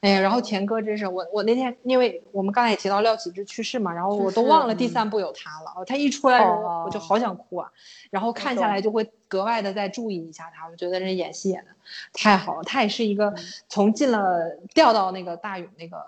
[0.00, 5.70] 哎呀，然后田哥真是我，我那天因为我们刚才也提到廖启智去世嘛，然后我都忘了第嗯三部有他了。
[5.76, 7.70] 哦他一出来我就哦好想哭啊，
[8.08, 10.66] 然后看下来就会格外的再注意一下他。
[10.66, 11.70] 我觉得这演戏演的
[12.14, 13.36] 太好了，他也是一个嗯
[13.68, 16.06] 从进了调到那个大勇那个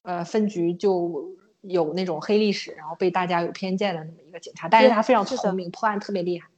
[0.00, 1.30] 呃分局就
[1.66, 6.48] 有那种黑历史，然后被大家有偏见的那么一个警察，但是他非常聪明，破案特别厉害。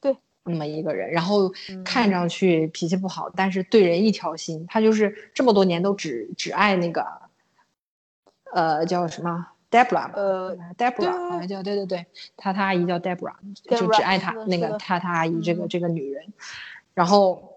[0.00, 4.66] 对，那么一个人，然后嗯看上去脾气不好，但是对人一条心。
[4.68, 7.06] 他就是这么多年都只只爱那个，
[8.52, 10.12] 呃，叫什么 Debra 吧？
[10.14, 13.34] 呃，Debra 对好像叫对对对，他他阿姨叫 Debra，
[13.68, 16.32] 就只爱他那个他他阿姨这个嗯这个女人，
[16.94, 17.56] 然后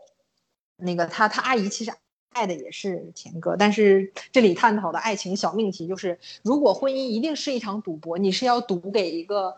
[0.78, 1.92] 那个他他阿姨其实
[2.36, 9.56] 爱的也是田哥，但是这里探讨的爱情小命题就是，如果婚姻一定是一场赌博，你是要赌给一个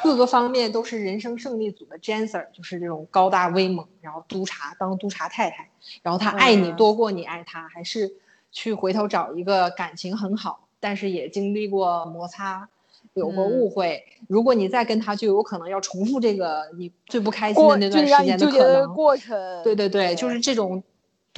[0.00, 5.68] 各个方面都是人生胜利组的 Janser，就是这种高大威猛，然后督察当督察太太，
[6.02, 8.12] 然后他爱你嗯多过你爱他，还是
[8.52, 12.68] 去回头找一个感情很好，但是也经历过摩擦。
[13.14, 18.94] 有过嗯误会，如果你再跟他，就有可能要重复这个你最不开心的那段时间的可能。
[18.94, 19.36] 过程。
[19.64, 20.80] 对对对，就是这种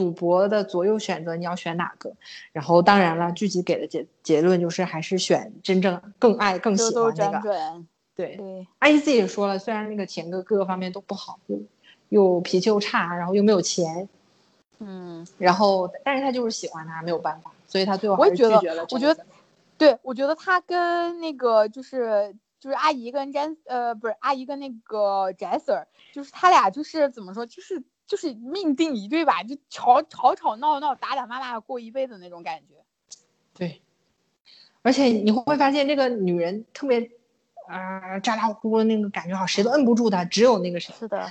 [0.03, 2.13] 赌博的左右选择，你要选哪个？
[2.51, 7.85] 然后当然了，剧集给的结结论就是还是选真正更爱、更喜欢那个。
[8.17, 11.61] 对，对，阿姨自己也说了，虽然那个田哥各个方面都不好，又
[12.09, 14.09] 又脾气又差，然后又没有钱，
[14.81, 18.87] 嗯，然后但是他就是喜欢他，没有办法，所以他最后还我也觉得是拒绝了。
[18.91, 19.25] 我觉得
[19.79, 32.75] 对，我觉得他跟那个就是就是阿姨跟詹呃不是阿姨跟那个 Jasser，就是他俩就是怎么说，就是就是命定一对吧，就吵吵吵闹闹打打骂骂过一辈子那种感觉。
[33.55, 33.81] 对，
[34.83, 37.11] 而且你会发现这个女人特别，
[37.69, 41.31] 呃，咋咋呼呼的那个感觉，好像谁都摁不住她，只有那个谁，是的，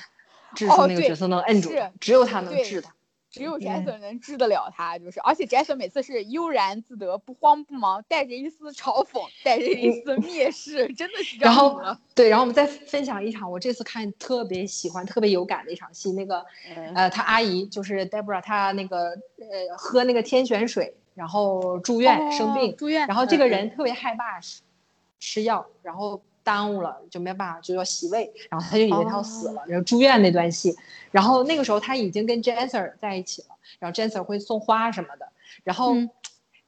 [0.56, 2.94] 智哦对叔那个角色能摁住只有他能治她。
[3.32, 3.62] 只有嗯。
[3.62, 11.98] Jasser 能治得了他，就是而且 Jasser 每次是悠然自得，不慌不忙，带着一丝嘲讽，带着一丝蔑视，真的是这样然后。
[12.14, 16.94] 对，然后我们再分享一场我这次看特别喜欢、特别有感的一场戏，那个嗯。
[16.94, 23.50] 呃，他阿姨就是 Debra，她那个呃喝那个天选水，然后住院、生哦病，住院，然后这个嗯。
[23.50, 24.62] 人特别害怕吃
[25.20, 30.76] 吃药，然后耽误了就没办法，就要洗胃，然后他就以为他要死了，然后住院那段戏，
[31.12, 35.28] 然后那个时候他已经跟 Janser 在一起了，然后 Janser 会送花什么的，
[35.64, 36.10] 然后嗯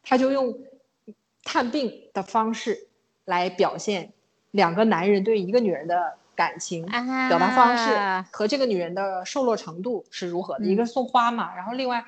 [0.03, 0.57] 他就用
[1.43, 2.87] 探病的方式
[3.25, 4.11] 来表现
[4.51, 6.85] 两个男人对一个女人的感情。
[6.85, 10.65] 啊表达方式和这个女人的受落程度是如何的？
[10.65, 12.05] 一个嗯送花嘛，然后另外，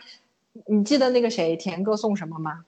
[0.67, 2.65] 你记得那个谁田哥送什么吗？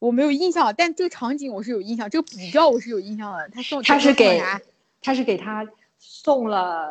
[0.00, 3.48] 我没有印象，但这个场景我是有印象，这个比较我是有印象的。
[3.50, 4.42] 他送他是给？
[5.00, 5.66] 他是给他
[5.98, 6.88] 送了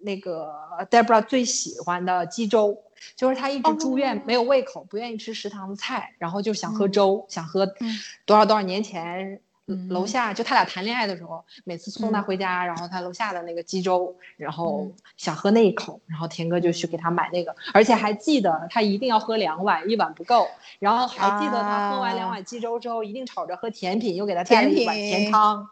[0.00, 0.52] 那个
[0.90, 2.76] Debra 最喜欢的鸡粥，
[3.16, 7.94] 就是他一直住院、哦没有胃口，不愿意吃食堂的菜，然后就想喝嗯粥，想喝嗯
[8.26, 9.40] 多少多少年前。
[9.68, 12.22] 嗯楼下就他俩谈恋爱的时候，每次送他嗯。
[12.22, 14.92] 回家，然后他楼下的那个鸡粥，然后嗯。
[15.16, 20.48] 想喝那一口，然后田哥就去给他买那个，而且还记得他一定要喝两碗，一碗不够，
[20.78, 22.32] 然后还记得他喝完两啊。
[22.32, 25.68] 碗鸡粥之后，一定吵着喝甜品，又给他带了一碗甜品汤。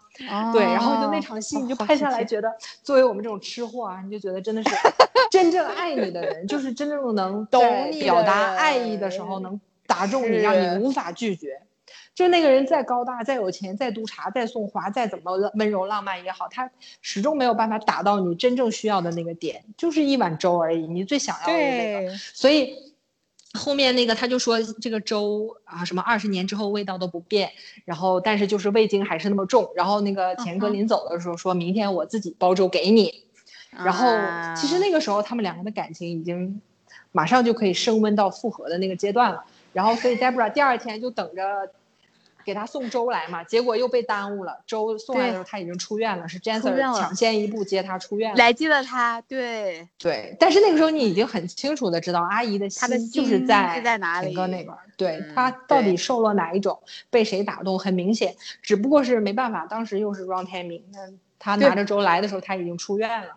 [0.52, 4.70] 对，然后就那哦场戏，你就拍下来，觉得作为我们这种吃货啊，你就觉得真的是
[5.30, 11.60] 真正爱你的人，就是真正能懂你表达爱意的时候能打中你，让你无法拒绝。
[12.16, 16.70] 就那个人再高大、再有钱、再督察、再送花、再怎么温柔浪漫也好，他
[17.02, 22.16] 始终没有办法打到你真正需要的那个点，就是一碗粥而已，你最想要的那个。
[22.16, 22.74] 所以
[23.52, 27.50] 后面那个他就说这个粥啊，什么二十年之后味道都不变，
[27.84, 29.70] 然后但是就是味精还是那么重。
[29.76, 33.26] 然后那个田哥临走的时候说，明天我自己煲粥给你。
[33.72, 34.06] 然后
[34.56, 36.62] 其实啊那个时候他们两个的感情已经
[37.12, 39.44] 马上就可以升温到复合的那个阶段了。
[39.74, 41.70] 然后所以 Debra 第二天就等着。
[42.46, 44.56] 给他送粥来嘛，结果又被耽误了。
[44.68, 48.36] 粥送来的时候他已经出院了，是 Janser 抢先一步接他出院了。
[48.36, 56.80] 来接了他，对，对，但是那个时候你已经很清楚的知道阿姨的心就是心在是在哪田哥里那边儿，对嗯他到底受了哪一种，
[57.10, 58.32] 被谁打动，很明显，
[58.62, 61.00] 只不过是没办法，当时又是 wrong timing，那
[61.40, 63.34] 他拿着粥来的时候他已经出院了，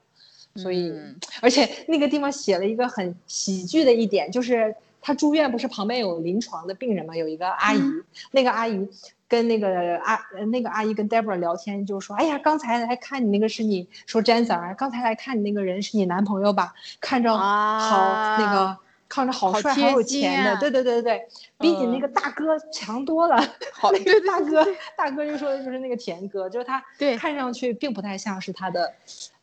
[0.56, 1.20] 所以嗯。
[1.42, 8.04] 而且那个地方写了一个很喜剧的一点，就是他住院不是旁边有临床的病人吗，有一个阿姨，嗯。
[8.32, 8.88] 那个阿姨
[9.28, 16.74] 跟那个阿呃那个阿姨跟 Debra 聊天，就说：“哎呀，刚才来看你那个是你说 Janser，刚才来看你那个人是你男朋友吧？
[17.00, 18.78] 看着好、那啊个
[19.08, 21.28] 看着好帅、好有钱的，对对对对对，
[21.60, 22.02] 比你那嗯。
[22.02, 23.38] 个大哥强多了。
[23.72, 27.18] 好，那个大哥，大哥就说的就是那个田哥，就是他对。
[27.18, 28.94] 看上去并不太像是他的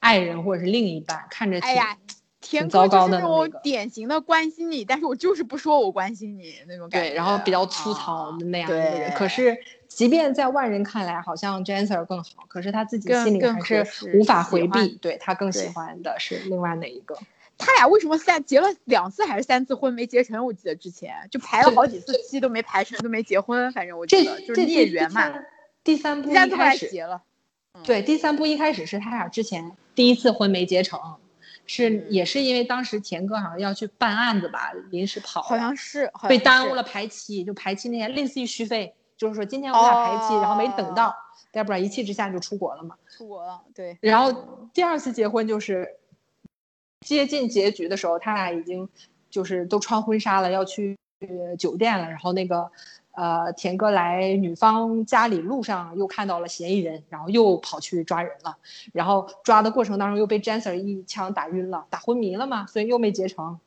[0.00, 1.96] 爱人或者是另一半，看着挺、哎呀，
[2.40, 7.08] 田挺糟哥就糕的那是那种典型的关心你，但是我就是不说我关心你那种感觉。
[7.08, 9.10] 对，然后比较粗糙啊的那样的人。
[9.12, 9.56] 可是，
[9.88, 17.18] 即便在外人看来，好像 Janser 更好，可是他自己心里还是无法回避，对他更喜欢的是另外那一个。
[17.58, 20.44] 他俩为什么三结了两次还是三次婚没结成？
[20.44, 23.72] 我记得之前就排了好几次期都没排成，都没结婚。
[23.72, 25.32] 反正我记得就是这孽缘嘛。。
[25.82, 27.22] 第三部第三部后一开始，结了，
[27.82, 31.00] 对，第三部一开始是他俩之前第一次婚没结成，
[31.66, 41.14] 是嗯也是因为当时田哥好像要去办案子吧，临时跑了，好像是被耽误了排期，就排期那天类似于续费，就是说今天我俩排期，然后没等到哦
[41.52, 42.96] ，Debra 一气之下就出国了嘛。
[43.08, 43.60] 出国了。
[43.74, 45.88] 对，然后第二次结婚就是
[47.00, 48.88] 接近结局的时候，他俩已经
[49.28, 50.96] 就是都穿婚纱了，要去
[51.58, 52.08] 酒店了。
[52.08, 52.70] 然后那个
[53.16, 58.56] 呃，田哥来女方家里路上又看到了嫌疑人，然后又跑去抓人了。
[58.92, 63.58] 然后抓的过程当中又被 Jansir 一枪打晕了，打昏迷了嘛，所以又没结成。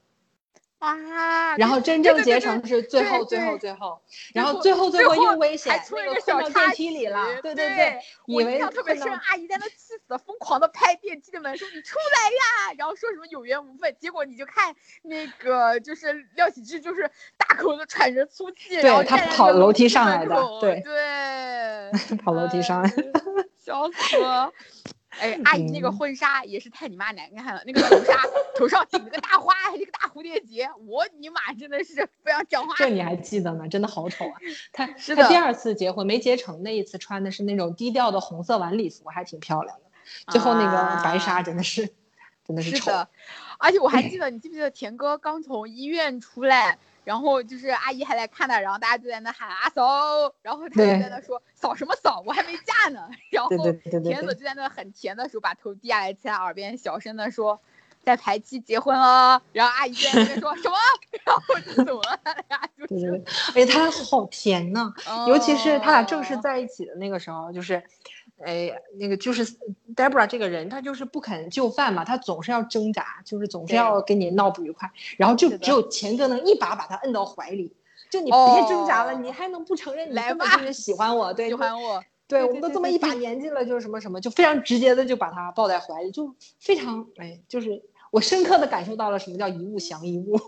[0.80, 4.02] 啊，然后真正结成是最后最后最后，
[4.34, 14.74] 然后后最后最后又危险还，困到电梯里了，对对对，以为特别深，阿姨在那气死了，疯狂的拍电梯的门，说你出来呀，然后说什么有缘无分，结果你就看
[15.04, 21.92] 那个就是廖启智就是大口的喘着粗气，然后他跑楼梯梯上来的对对，
[22.24, 22.90] 跑楼梯上来。
[22.90, 22.94] 哎
[23.58, 24.52] 笑死了。
[25.20, 28.14] 哎，阿姨那个嗯婚纱也是太你妈难看了，那个头纱
[28.56, 32.74] 头上顶了个大花，还是个大蝴蝶结，我尼玛真的是不想讲话。
[32.78, 33.68] 这你还记得呢？
[33.68, 34.34] 真的好丑啊！
[34.74, 39.84] 他是的他第二次结婚没结成，那一次穿的是那种低调的红色晚礼服，还挺漂亮的。
[40.32, 41.90] 最后那个白纱啊真的是，
[42.48, 42.86] 真的是丑。
[42.86, 43.10] 是的，
[43.60, 46.78] 而且我还记得，你记不记得田哥刚从医院出来，
[47.10, 53.10] 然后就是阿姨还来看他，然后大家就在那喊阿嫂，然后他就在那说嫂什么嫂，我还没嫁呢。
[53.32, 57.60] 然后田对子就在那很甜的时候把头低下来，在他耳边小声的说。
[58.02, 60.76] 在排期结婚了，然后阿姨在那边说什么，
[61.26, 64.92] 然后就走了，他 俩就对对是对，而且他好甜呐、
[65.28, 67.84] 尤其是他俩正式哦在一起的那个时候，就是，
[68.46, 69.46] 哎，那个就是
[69.96, 77.76] Debra 这个人，他就是不肯就范嘛，他总是要挣扎，就是总是要跟你闹不愉快，然后就只有钱哥能一把把他摁到怀里，
[78.10, 90.40] 就你别挣扎了，哦你还能不承认 你根本就是喜欢我，对，喜欢我，对，我们都这么一把年纪了，就是什么什么，就非常直接的就把他抱在怀里，就非常哎，就是我深刻的感受到了什么叫一物降一物，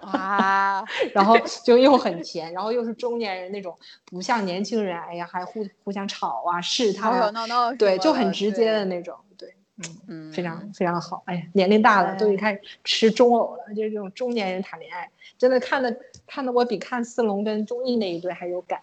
[0.00, 11.22] 啊， 然后就又很甜，然后又是中年人那种不像年轻人，哎呀还互互相吵啊试吵吵探对，就很直接的，那种，对，嗯，嗯，非常非常好。
[11.26, 18.80] 哎呀，年龄大了都已经哎开始吃中偶了，就是这种中年人谈恋爱，真的看的看的我比看四龙跟钟意那一对还有感。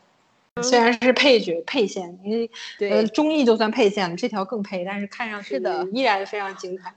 [0.61, 2.45] 虽然是配角配线，因为
[2.89, 6.93] 呃对综艺就算配线了，这条更配，但是看上去是的依然非常精彩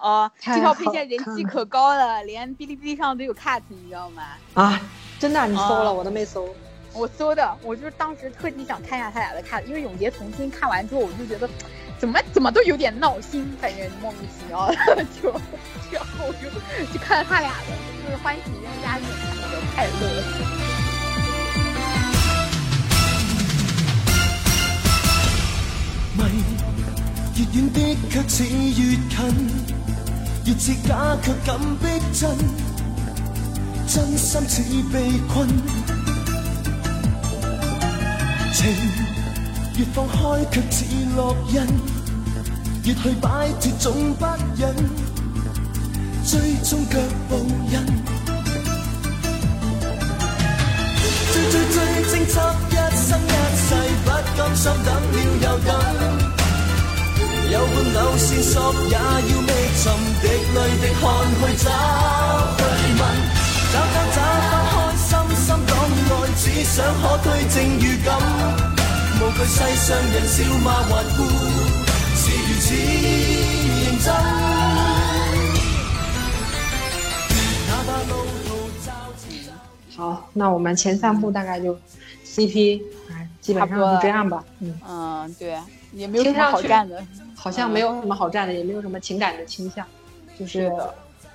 [0.00, 4.22] 哦，这太条配好线人气可高了，连哔哩哔哩上都有 cut，你知道吗？
[4.54, 4.80] 啊！
[5.18, 6.48] 真的，你搜了、啊我都没搜。
[6.92, 11.48] 我搜的，我就是当时特地想看一下他俩的 cut，因为永劫重新看完之后，我就觉得
[11.98, 14.74] 怎么怎么都有点闹心，反正莫名其妙的
[15.22, 15.30] 就，
[15.90, 16.50] 然后我就
[16.92, 17.72] 就看了他俩的，
[18.04, 19.08] 就是欢喜冤家那种
[19.40, 19.90] 看的快乐。
[26.18, 26.22] 迷，
[27.36, 27.76] 越远的
[28.10, 29.75] 却似越近，
[30.46, 32.30] 越似假卻感逼真，
[33.88, 35.48] 真心似被困。
[38.52, 38.68] 情
[39.76, 40.84] 越放開卻似
[41.16, 41.66] 烙印，
[42.84, 44.24] 越去擺脱總不
[44.56, 44.72] 忍，
[46.24, 47.84] 追蹤腳步印。
[51.32, 51.76] 追追追，
[52.06, 52.38] 偵緝
[52.70, 53.34] 一生一
[53.66, 53.74] 世，
[54.04, 56.25] 不甘心等了又等。
[57.48, 58.54] 有半縷線索
[58.88, 59.84] 也要覓尋，
[60.20, 61.04] 滴淚的汗
[61.38, 61.66] 去找
[62.58, 62.60] 去
[62.98, 63.00] 問，
[63.72, 65.70] 找找找分開心心檔
[66.10, 68.08] 愛，只想可推證預感。
[69.18, 70.34] 無懼世上人笑
[70.64, 71.18] 罵頑固，
[72.16, 74.06] 是如此認真。
[79.96, 81.74] 好，那我们前三部大概就
[82.26, 84.44] CP，哎，基本上差不多了就这样吧。
[84.60, 85.56] 嗯，嗯，对，
[85.92, 87.02] 也没有什么好干的。
[87.46, 89.86] 好像没有什么好站的，也没有什么情感的倾向，
[90.36, 90.68] 就是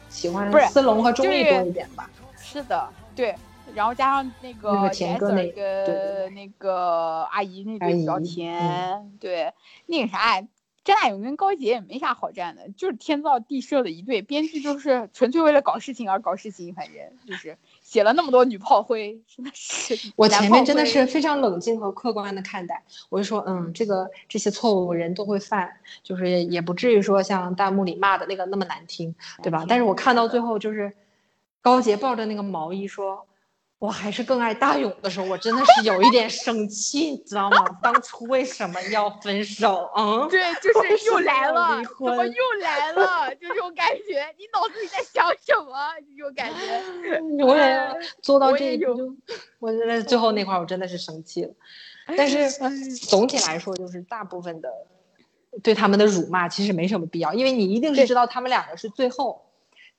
[0.10, 2.10] 喜欢不是思龍和钟意就是多一点吧。
[2.38, 3.34] 是的，对，
[3.74, 9.54] 然后加上那个那个甜哥那对对跟那个阿姨那对比较甜，对，
[9.86, 10.42] 那个啥，
[10.84, 17.58] 张大勇跟高洁也没啥好站的，就是天造地设的一对，编剧就是纯粹为了搞事情而搞事情，反正就是
[17.92, 25.70] 写了那么多女炮灰，真的是 我前面真的是非常冷静和客观的看待，我就说，嗯，这个这些错误人都会犯，
[26.02, 29.14] 就是也也不至于说像弹幕里骂的那个那么难听，
[29.44, 30.94] 对吧但是我看到最后就是
[31.62, 33.26] 高洁抱着那个毛衣说。
[33.82, 37.66] 我还是更爱大勇的时候，我真的是有一点生气，你知道吗？
[37.82, 39.90] 当初为什么要分手？
[39.98, 43.34] 嗯，对，就是又来了，怎么又来了？
[43.38, 45.96] 就这种感觉，你脑子里在想什么？
[46.16, 47.20] 这种感觉。
[47.44, 47.92] 我也哎
[48.22, 49.16] 做到这一步就，
[49.58, 51.52] 我觉得最后那块儿我真的是生气了。
[52.16, 52.70] 但是哎
[53.10, 54.70] 总体来说，就是大部分的
[55.64, 59.42] 对他们的辱骂其实没什么必要，因为你一定是知道他们两个是最后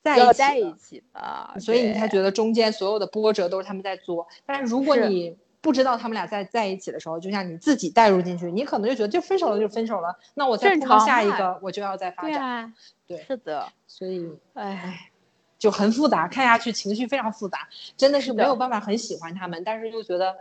[0.02, 4.26] 在一起的在一起的，所以你才觉得中间所有的波折都是他们在作。
[4.44, 12.32] 但是如果你不知道他们俩在在一起的时候，就像你自己带入进去，你可能就觉得就分手了就分手了，那我再正碰到下一个，我就要再发展。
[12.32, 12.72] 对啊，
[13.06, 15.08] 对是的，所以哎，
[15.58, 20.34] 就很复杂，看下去情绪非常复杂，真的是没有办法很喜欢他们，但是又觉得，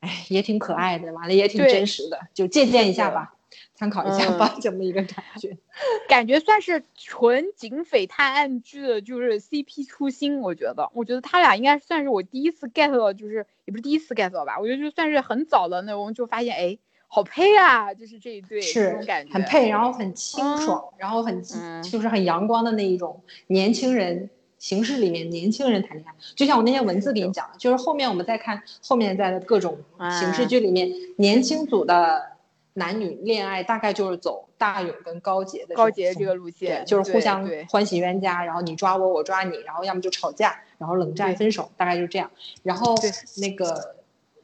[0.00, 3.34] 哎，也挺可爱的，完了也挺真实的，就借鉴一下吧，
[3.80, 5.56] 参考一下吧，这么一个感觉。
[6.06, 10.38] 感觉算是纯警匪探案剧的，就是 CP 初心。
[10.40, 16.76] 我觉得，我觉得他俩应该算是我第一次 get 到，就是也不是第一次 get 到吧，我觉得就算是很早的那种，就发现哎，
[17.08, 21.82] 好配啊，就是这一对这是种感觉，很配，然后很清爽，然后很、嗯。
[21.82, 24.28] 就是很阳光的那一种年轻人
[24.58, 32.32] 形式里面年轻人谈恋爱，就像我那些文字给你讲的，就是后面我们再看后面在的各种形式啊剧里面，年轻组的
[32.74, 42.30] 男女恋爱大概就是走大勇跟高洁的高洁这个路对线，，就是互相欢喜冤家，然后你抓我，我抓你，然后要么就吵架，然后冷战分手，大概就是这样。
[42.62, 43.96] 然后对那个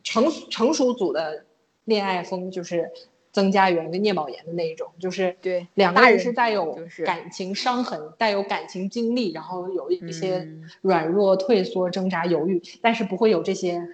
[0.03, 1.45] 成成熟组的
[1.85, 2.91] 恋爱风就是
[3.33, 13.87] 曾家园跟聂宝言的那一种，就是对两个人是带有感情伤痕、带有感情经历，然后有一些嗯软弱、退缩、挣扎、犹豫，但是不会有这些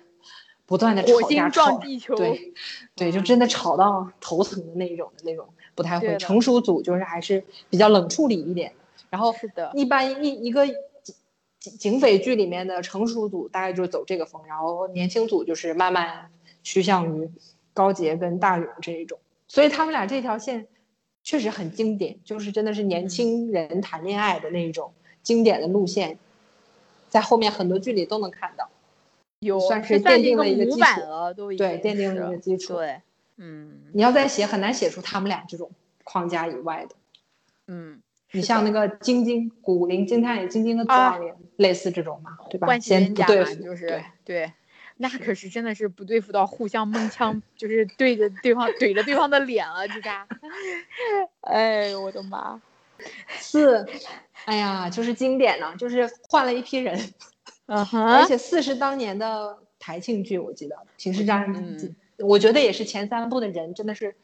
[0.73, 2.55] 不断的火吵架星撞吵地球，对，
[2.97, 6.17] 对，就嗯真的吵到头疼的那一种的那种，不太会。
[6.17, 8.73] 成熟组就是还是比较冷处理一点，
[9.11, 11.15] 然后是的，一般一一个警
[11.59, 16.31] 警警匪剧里面的成熟组大概就是走这个风，然后年轻组就是慢慢
[16.63, 17.31] 趋向于
[17.75, 19.19] 高洁跟大勇这一种，
[19.49, 20.67] 所以他们俩这条线
[21.23, 26.19] 确实很经典，就是真的是年轻人谈恋爱的那一种经典的路线，
[27.11, 28.71] 在后面很多剧里都能看到。
[29.43, 33.03] 有算是是奠定了一个基础了，都对奠定了一个基础对，
[33.37, 35.71] 嗯你要再写，很难写出他们俩这种
[36.05, 36.95] 框架以外的。
[37.67, 38.01] 嗯，
[38.31, 42.67] 你像那个晶晶、古灵精探里晶晶的指啊望恋，类似这种嘛，对吧？
[42.67, 44.53] 关系先冤家嘛，不对付，就是对对，
[44.99, 50.25] 那可是真的是不对付到互相蒙枪，就是对着对方怼着对方的脸了，这家，
[51.41, 52.63] 哎呦我的妈！
[53.39, 53.85] 四，
[54.45, 56.97] 哎呀，就是经典呢，就是换了一批人，
[57.75, 64.15] 嗯而，且四是当年的台庆剧，我记得《秦时战》嗯我觉得也是前三部的人真的是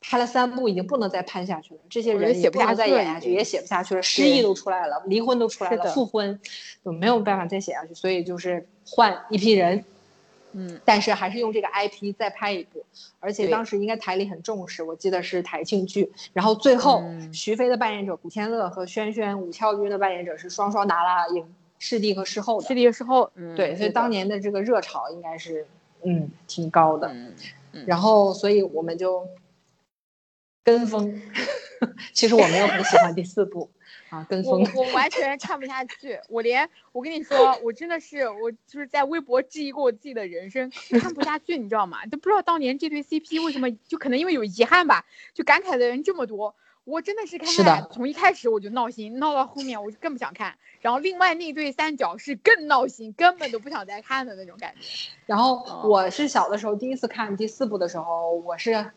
[0.00, 1.80] 拍了三部，已经不能再拍下去了。
[1.90, 6.40] 这些我觉得写不人也不能下去再演下去，也写不下去了，失忆都出来了，离婚都出来了，复婚
[6.84, 9.84] 就没有办法再写下去，所以就是换一批人，
[10.52, 12.84] 嗯，但是还是用这个 IP 再拍一部，
[13.20, 16.10] 而且当时应该台里很重视，我记得是台庆剧。
[16.32, 17.32] 然后最后、嗯。
[17.32, 21.46] 徐飞的扮演者古天乐和轩轩、武俏君的扮演者是双双拿了影
[21.78, 22.84] 视帝和事后是的。
[22.84, 25.66] 的时候，嗯，对，所以当年的这个热潮应该是
[26.02, 27.08] 嗯挺高的。
[27.08, 27.34] 嗯
[27.72, 29.28] 嗯然后，所以我们就
[30.64, 31.20] 跟风。
[32.12, 33.70] 其实我没有很喜欢第四部
[34.10, 34.66] 啊，跟风。
[34.74, 40.68] 我我完全看不下去，我连我跟你说，我真的是我就是在微博质疑过我自己的人生，
[41.00, 42.04] 看不下去，你知道吗？
[42.06, 46.56] 都不知道当年这对 CP 为什么，就可能因为有遗憾吧，就感慨的人这么多。
[46.88, 50.54] 我真的是看从一开始我就闹心，闹到后面我就更不想看。
[50.80, 55.10] 然后另外那对三角是更闹心，根本都不想再看的那种感觉。
[55.26, 58.90] 然后哦我是小的时候第一次看第四部的时候，我是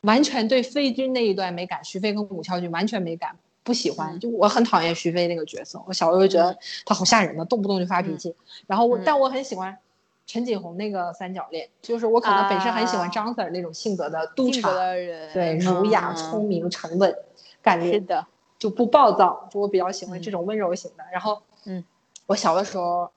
[0.00, 4.14] 完全对飞君那一段没感，徐飞跟武翘君完全没感，不喜欢。
[4.14, 8.34] 嗯就我很讨厌徐飞那个角色，我小时候就觉得他好吓人的，动不动就发脾气。
[8.66, 9.78] 然后我，嗯但我很喜欢
[10.26, 13.08] 陈锦鸿那个三角恋，就是我可能本身很喜欢啊。
[13.08, 17.14] 张 Sir 那种性格的督性格察，的人，对，儒雅、嗯聪明、沉稳、
[17.62, 18.26] 干练，是的，
[18.58, 20.22] 就不暴躁，就我比较喜欢嗯。
[20.22, 21.04] 这种温柔型的。
[21.12, 21.84] 然后，嗯，
[22.26, 23.10] 我小的时候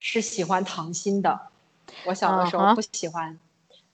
[0.00, 1.38] 是喜欢唐心的，
[2.04, 3.38] 我小的时候不喜欢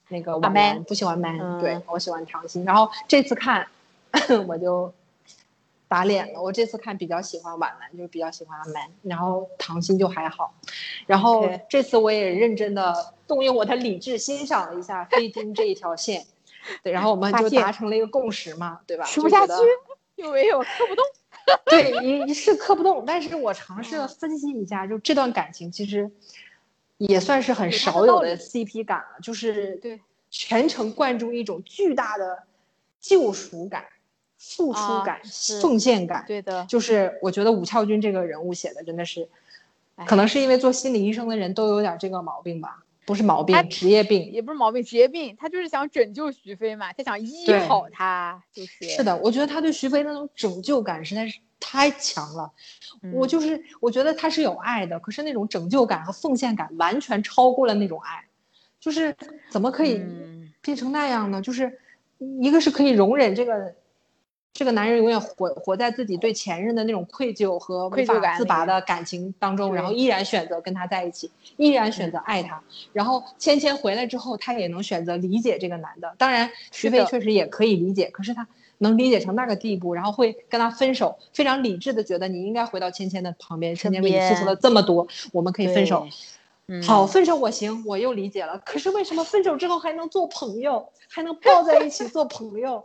[0.09, 1.59] 那个阿王 Man 楠，不喜欢 man，、嗯。
[1.59, 2.65] 对我喜欢唐心。
[2.65, 3.67] 然后这次看
[4.47, 4.91] 我就
[5.95, 10.53] 打脸了，我这次看比较喜欢婉兰，就是比较喜欢阿 man，然后唐鑫就还好。
[11.05, 16.25] 然后这次我也认真的动用我的理智欣赏了一下飞君这一条线。
[16.83, 19.05] 对，然后我们就达成了一个共识嘛，对吧？
[19.05, 19.71] 吃不下去就觉得，
[20.17, 21.05] 因为我磕不动。
[21.63, 26.11] 对，你你是磕不动，但是我尝试了分析一下，就这段感情其实
[26.97, 32.43] 也算是很少有的 CP 感了，就是对全程灌注一种巨大的
[32.99, 33.85] 救赎感、
[34.47, 36.23] 付出啊感、是奉献感。
[36.27, 39.27] 对的，就是我觉得武俏君这个人物写的真的是，
[39.95, 44.31] 哎可能是因为做心理医生的人都有点这个毛病吧，不是毛他病，职业病。
[44.31, 52.51] 也不是毛病，职业病，他就是想拯救徐飞嘛，他想医好他，就是是的，我觉得他对徐飞那种拯救感实在是太强了。
[53.13, 58.25] 我嗯就是我觉得他是有爱的，可是那种拯救感和奉献感完全超过了那种爱，
[58.79, 59.15] 就是
[59.49, 61.41] 怎么可以嗯变成那样呢？
[61.41, 61.79] 就是
[62.41, 63.75] 一个是可以容忍这个
[64.55, 72.63] 这个男人永远活活在自己对前任的那种愧疚和无法自拔的感情当中，然后依然选择跟他在一起，依然选择爱他。
[72.93, 76.15] 然后芊芊回来之后，他也能选择理解这个男的。
[76.17, 86.07] 当然，徐飞确实也可以理解，可是他能理解成那个地步，然后会跟他分手，非常理智的觉得你应该回到芊芊的旁边，芊芊为你付出了这么多，我们可以分手。
[86.67, 88.57] 嗯好，分手我行，我又理解了。
[88.65, 92.83] 可是为什么分手之后还能做朋友，还能抱在一起做朋友？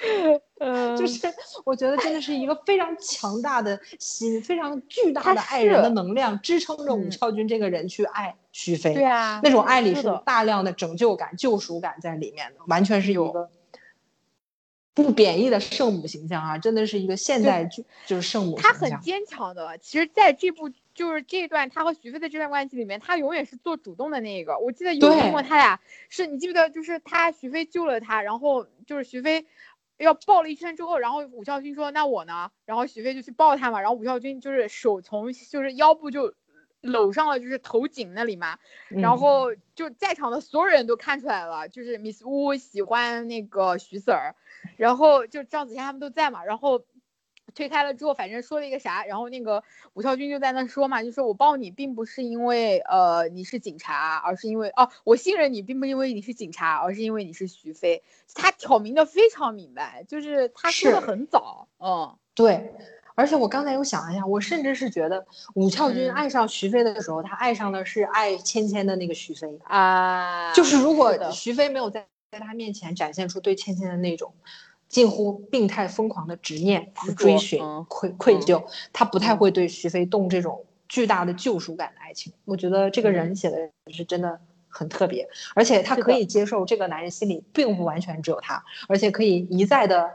[0.60, 1.32] 嗯就是
[1.64, 8.94] 我觉得真的是一个非常强大的心，非常巨大的爱人的能量，支撑着武嗯翘君这个人去爱徐飞。
[8.94, 13.50] 对啊，那种爱里是有大量的拯救感、救赎感在里面的，完全是一有个
[14.94, 18.90] 不贬义的圣母形象啊，真的是一个现代剧，就是圣母他很。
[19.00, 19.78] 坚强的。
[19.78, 24.58] 其实，在这部就是这一段他和徐飞的这段关系里面，他永远是做主动的那一个。
[24.58, 29.46] 我记得有一对幕他俩是你记不记得，就是他徐飞救了他，然后就是徐飞
[29.98, 32.50] 要抱了一圈之后，然后武孝军说那我呢？
[32.64, 36.34] 然后许飞就去抱他嘛，然后武孝军就是手从就是腰部就
[36.80, 38.58] 搂上了，就是头颈那里嘛，
[38.88, 39.18] 然嗯。
[39.18, 44.34] 后就在场的所有人都看出来了，就是 Miss Wu 喜欢那个徐 Sir，
[44.76, 46.84] 然后就张子贤他们都在嘛，然后
[47.54, 49.62] 推开了之后，反正说了一个啥，然后那个
[49.94, 58.02] 武孝军就在那说嘛，就说我抱你并不是因为呃你是警察，而是因为哦我信任你，并不因为你是警察，而是因为你是徐飞，
[58.34, 62.74] 他挑明的非常明白，就是他说的很早，嗯，对，
[63.14, 66.14] 而且我刚才又想了一下，我甚至是觉得武翘君嗯。
[66.14, 69.58] 爱上徐飞的时候，他爱上的是爱芊芊的那个徐飞。
[69.64, 74.34] 啊，就是如果徐飞没有在在他面前展现出对芊芊的那种
[74.88, 79.38] 近乎病态疯狂的执念去追寻、愧愧嗯疚，他不太嗯。
[79.38, 82.32] 会对徐飞动这种巨大的救赎感的爱情。
[82.44, 83.36] 我觉得这个人嗯。
[83.36, 90.10] 写的是真的很特别，而且他可以接受这个男人心里并不完全只有他，而且可以一再的。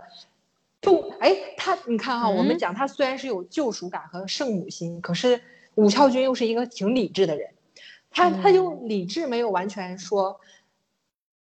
[0.81, 2.57] 就哎，他你看哈、我们嗯。
[2.57, 5.39] 讲他虽然是有救赎感和圣母心，可是
[5.75, 7.51] 武孝君又是一个挺理智的人，
[8.09, 8.53] 他他嗯。
[8.53, 10.39] 又理智没有完全说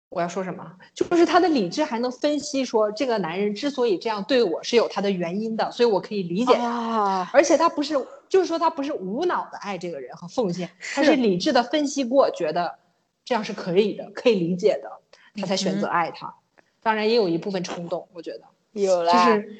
[0.10, 6.64] 我要说什么，就是他的理智还能分析说这个男人之所以这样对我是有他的原因的，所以我可以理解他。
[6.64, 7.95] 啊，而且他不是，
[8.30, 12.80] 就是说他不是无脑的爱这个人和奉献，他是是理智的分析过，觉得
[13.26, 14.90] 这样是可以的，可以理解的，
[15.41, 16.34] 他才选择嗯爱他。
[16.82, 18.41] 当然也有一部分冲动，我觉得
[18.73, 19.60] 有啦，就是，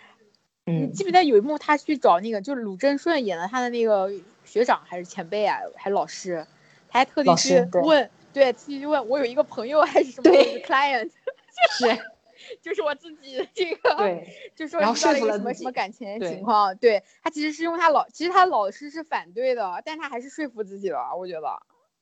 [0.65, 4.11] 你嗯，记不记得有一幕他去找那个，就是鲁振顺演的他的那个
[4.45, 6.45] 学长还是前辈啊，还是老师，
[6.88, 10.61] 他还特地去问，对，特地去问我有一个朋友还是什么对。
[10.61, 12.01] client，就是
[12.61, 21.47] 就是我自己这个，对，就说然后遇到了一个什么什么感情情况，对他其实是因为他老，其实他老师是反对的，但他还是说服自己了，我觉得，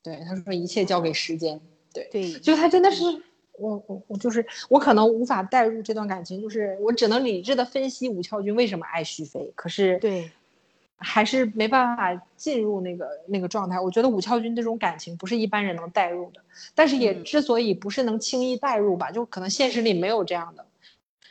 [0.02, 1.62] 对，他说一切交给时间，
[1.94, 3.04] 对，对，就他真的是。
[3.56, 10.32] 我我我就是我可能无法带入这段感情，就是我只能理智的分析武俏君为什么爱徐飞，可是对，
[11.04, 13.80] 还是没办法进入那个那个状态。
[13.80, 16.42] 我觉得武俏君这种感情不是一般人能代入的，
[16.74, 20.66] 但是也嗯之所以不是能轻易代入吧，就可能现实里没有这样的，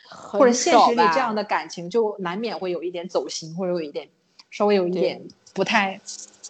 [0.09, 4.07] 或或者现实里这样的感情就难免会有一点走心，或者有一点
[4.51, 5.21] 稍微有一点
[5.53, 5.99] 不太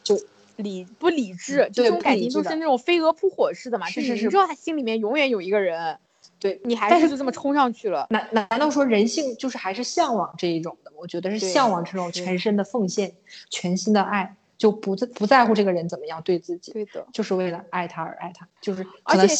[0.03, 0.19] 就
[0.57, 5.97] 理不理智，就对这种感情就是那种飞蛾扑火似的嘛，是是是就是你知道他心里面永远有一个人，
[6.43, 6.61] 对。
[6.65, 8.05] 你还但是是就这么冲上去了。
[8.09, 10.91] 难难道说人性就是还是向往这一种的？
[10.97, 13.15] 我觉得是向往这种全身的奉献、
[13.49, 19.33] 全心的爱，就不在不在乎这个人怎么样对自己，对的，就是为了爱他而爱他，就是而且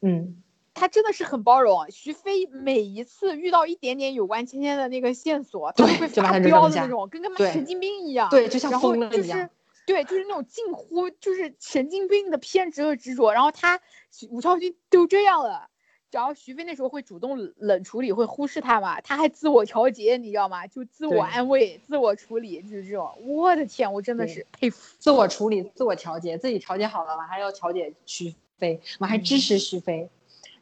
[0.00, 0.42] 嗯。
[0.78, 1.90] 他真的是很包容。
[1.90, 8.28] 徐飞每一次遇到一点点有关芊芊的那个线索，他都会发飙的那种，跟个对神经病一样。
[8.28, 9.48] 对，就像疯了一样是。
[9.86, 13.32] 对，就是那种近乎就是神经病的偏执和执着。
[13.32, 13.80] 然后他
[14.28, 15.70] 武超君都这样了，
[16.16, 20.66] 然后徐飞那时候会主动冷冷处理，会忽视他嘛，他还自我调节，你知道吗？
[20.66, 23.12] 就自我安慰、自我处理，就是这种。
[23.26, 24.96] 我的天，我真的是佩服。
[24.98, 30.08] 自我处理、自我调节，自己调节好了，完还要调节徐飞，我还支持徐飞，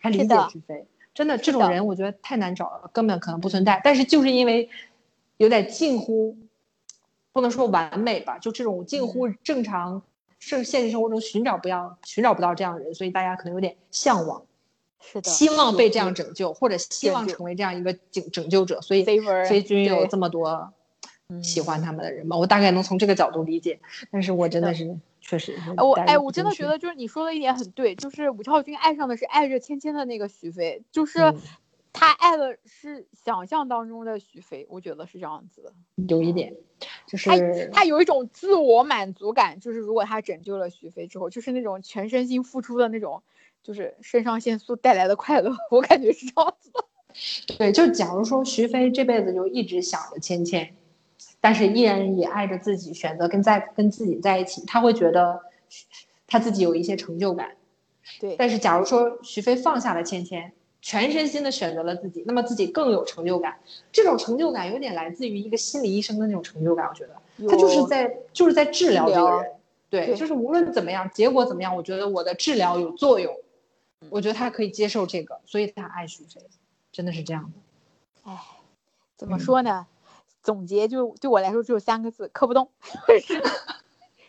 [0.01, 3.81] 还理解徐飞，真的这种人我觉得太难找了，根本可能不存在。
[3.85, 4.69] 但是就是因为
[5.37, 6.37] 有点近乎
[7.33, 10.03] 不能说完美吧，就这种近乎嗯正常，
[10.41, 14.45] 是现实生活中寻找不要寻找不到这样的人，所以大家可能有点向往，
[15.13, 18.81] 是的，希望被这样拯救，或者希望成为这样一个拯拯救者。
[18.81, 20.73] 所以 favor 飞君有这么多
[21.43, 23.79] 喜嗯欢他们的人吧，我大概能从这个角度理解。
[24.11, 31.41] 但是我真的是确实我哎，我真的觉得就是你说的一点很对，就是吴超君爱上的是爱着芊芊的那个许飞，就是嗯
[31.97, 35.73] 他爱的是想象当中的许飞，我觉得是这样子的。
[36.09, 36.53] 有一点，
[37.07, 43.23] 就他是他有一种自我满足感，就是如果他拯救了许飞之后，就是那种全身心付出的那种，
[43.65, 46.85] 就是肾上腺素带来的快乐，我感觉是这样子的。
[47.59, 50.69] 对，就假如说徐飞这辈子就一直想着芊芊，
[51.41, 55.41] 但是依然也爱着自己，选择跟在跟自己在一起，他会觉得
[56.27, 57.53] 他自己有一些成就感。
[58.21, 63.57] 对，但是假如说徐飞放下了芊芊，全身心的选择了自己，那么自己更有成就感。
[63.91, 67.15] 这种成就感有点来自于一个心理医生的那种成就感，我觉得
[67.49, 69.51] 他就是在就是在治疗这个人。
[69.89, 73.33] 对，对就是无论怎么样，结果怎么样，我觉得我的治疗有作用，
[74.11, 76.41] 我觉得他可以接受这个，所以他爱徐飞，
[76.93, 78.31] 真的是这样的。
[78.31, 78.39] 哎
[79.17, 79.87] 怎么嗯说呢？
[80.43, 82.69] 总结就对我来说只有三个字：磕不动。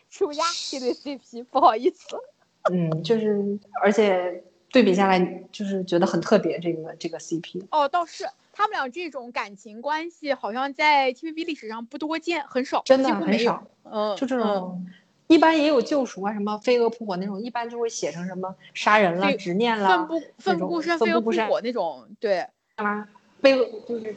[0.10, 2.18] 吃不下这对 CP，不好意思。
[2.72, 5.20] 嗯，就是而且对比下来，
[5.52, 7.66] 就是觉得很特别，这个这个 CP。
[7.70, 13.68] 哦，倒是他们俩这种感情关系，好像在 TVB 历史上不多见，很少，真的很少。
[13.84, 14.86] 嗯，就这嗯种，
[15.28, 23.08] 一般也有救赎啊，什么飞蛾扑火那种，一般就会写成什么杀人了、执念了，奋不奋不顾身，飞蛾扑火那种，对，啊，
[23.42, 24.16] 飞蛾就是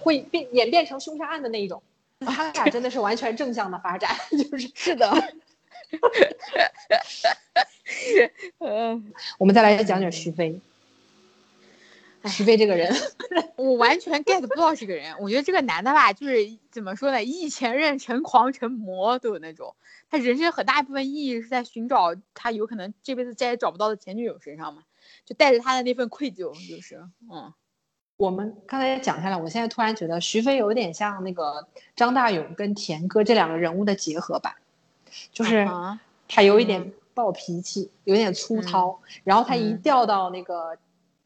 [0.00, 1.82] 会变演变成凶杀案的那一种。
[2.20, 4.10] 他俩真的是完全正向的发展，
[4.50, 5.08] 就是是的。
[8.58, 10.60] 嗯，我们再来讲讲徐飞。
[12.24, 12.92] 徐飞这个人，
[13.56, 15.14] 我完全 get 不到这个人。
[15.20, 19.74] 我觉得这个男的吧，就是怎么说呢，一前任成狂成魔都有那种。
[20.10, 24.82] 他人生很大一部分意义是在寻找他有可能这辈子再也找不到的前女友身上嘛，
[25.24, 26.96] 就带着他的那份愧疚，就是
[27.30, 27.52] 嗯。
[28.16, 34.56] 我们刚才讲下来，我现在突然觉得徐飞有点像那个张大勇跟田哥这两个人物的结合吧，
[35.32, 40.76] 就是啊他有一点暴脾气，有点粗糙，然后他一掉到那个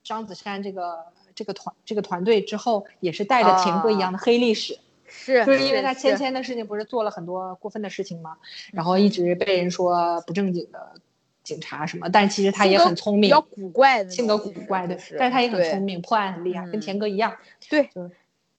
[0.02, 1.04] 张子珊这个
[1.34, 8.36] 这个团这个团队之后，也是带着田哥一样的黑历史，是，就是因为他是芊芊的事情不是做了很多过分的事情吗？
[8.72, 10.94] 然后一直被人说不正经的
[11.42, 17.36] 警察什么，但其实他也很聪明比较，古怪的性格古怪的，是但是他也很聪明，破案很厉害，跟嗯田哥一样，
[17.68, 17.88] 对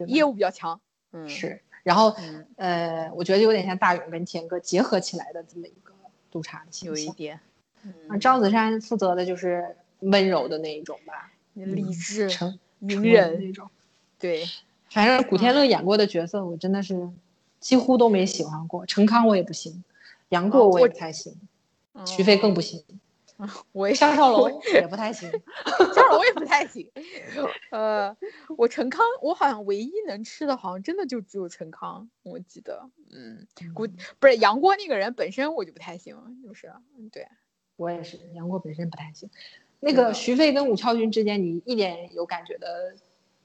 [0.07, 0.80] 业务比较强，
[1.11, 1.61] 嗯，是。
[1.84, 5.94] 然后嗯，呃，我觉得有点像大勇跟田哥结合起来的这么一个
[6.32, 7.06] 督察的形象。
[7.06, 7.36] 有一点，
[8.07, 13.70] 啊嗯，张子珊负责的就是温柔的那一种吧，理智、成隐成文忍，那种。
[14.20, 14.46] 对，
[14.90, 17.10] 反正古天乐演过的角色，我真的是
[17.60, 18.86] 几乎都没喜欢过。
[18.86, 19.84] 陈康我也不行，
[20.30, 21.36] 杨过我也不太行，
[22.06, 22.84] 徐飞更不行，
[23.72, 25.30] 我也项少龙也不太行。
[25.94, 26.90] 张少龙也不太行。
[27.72, 28.16] 呃，
[28.58, 32.90] 我陈康，我好像唯一能吃的，好像真的就只有陈康，我记得。
[33.12, 33.88] 嗯，古
[34.20, 37.28] 不是杨过那个人本身我就不太行，就是嗯对。
[37.76, 39.30] 我也是，杨过本身不太行。
[39.86, 42.96] 那个徐飞跟武超君之间，你一点有感觉的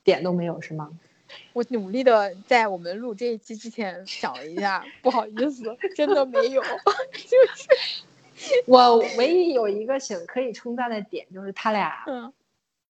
[0.05, 0.91] 点都没有是吗？
[1.53, 6.63] 我努力的在我们录这一期之前想了一下，不好意思，真的没有，
[7.13, 12.33] 就是我唯一有一个想可以称赞的点，就是他俩 嗯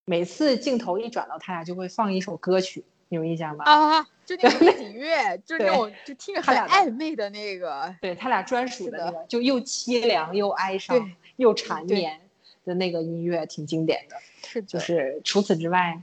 [0.05, 3.65] 每次镜头一转到他俩，就会放一首歌曲，你有印象吗？
[3.65, 12.21] 啊，就那个背景乐，就是那种就听着很暧昧的那个，对他俩专属的的那个，就又凄凉又哀伤又缠绵
[12.69, 14.17] 的那个音乐，挺经典的。
[14.47, 16.01] 是的，就是除此之外，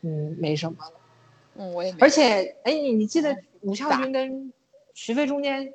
[0.00, 0.92] 嗯，没什么了。
[1.56, 4.52] 嗯，我也没而且，哎，你你记得嗯武孝咋君跟
[4.94, 5.74] 徐飞中间，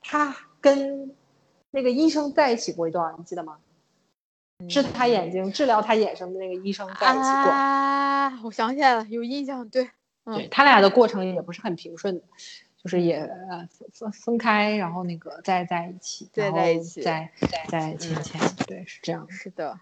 [0.00, 1.14] 他跟
[1.70, 3.58] 那个医生在一起过一段，你记得吗？
[4.68, 7.52] 治他眼睛、治疗他眼睛的那个医生在一起过。
[7.52, 9.88] 啊，我想起来了，有印象，对，
[10.24, 12.24] 嗯对他俩的过程也不是很平顺的，
[12.82, 17.30] 就是也呃分分分开，然后那个再在一起，再在一起再
[17.68, 19.26] 再牵牵，对，是这样。
[19.30, 19.80] 是的，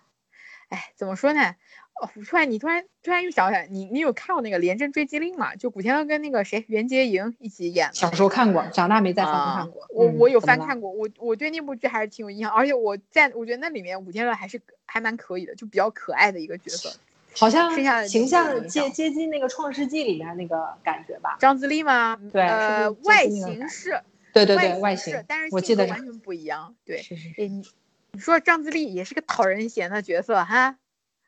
[0.68, 1.54] 哎，怎么说呢？
[2.00, 5.56] 哦，突然你突然突然又想起来，你你有看过那个《廉政追击令》吗？
[5.56, 7.94] 就古天乐跟那个谁袁洁莹一起演的。
[7.94, 9.86] 小时候看过，长大没再翻啊看过。
[9.90, 16.94] 我嗯我有翻看过，我我对那部剧还是挺有印象，而且我在我觉得那里面古天乐还是还蛮可以的，就比较可爱的一个角色。
[17.38, 17.70] 好像
[18.08, 21.36] 形象接接近那个《创世纪》里面那个感觉吧？
[21.38, 22.18] 张自力吗？
[22.32, 24.00] 对呃，外形是，
[24.32, 26.74] 对对对，外外形，是但是我记得是性格完全不一样。
[26.84, 27.62] 对，是是，是，你
[28.12, 30.76] 你说张自力也是个讨人嫌的角色哈？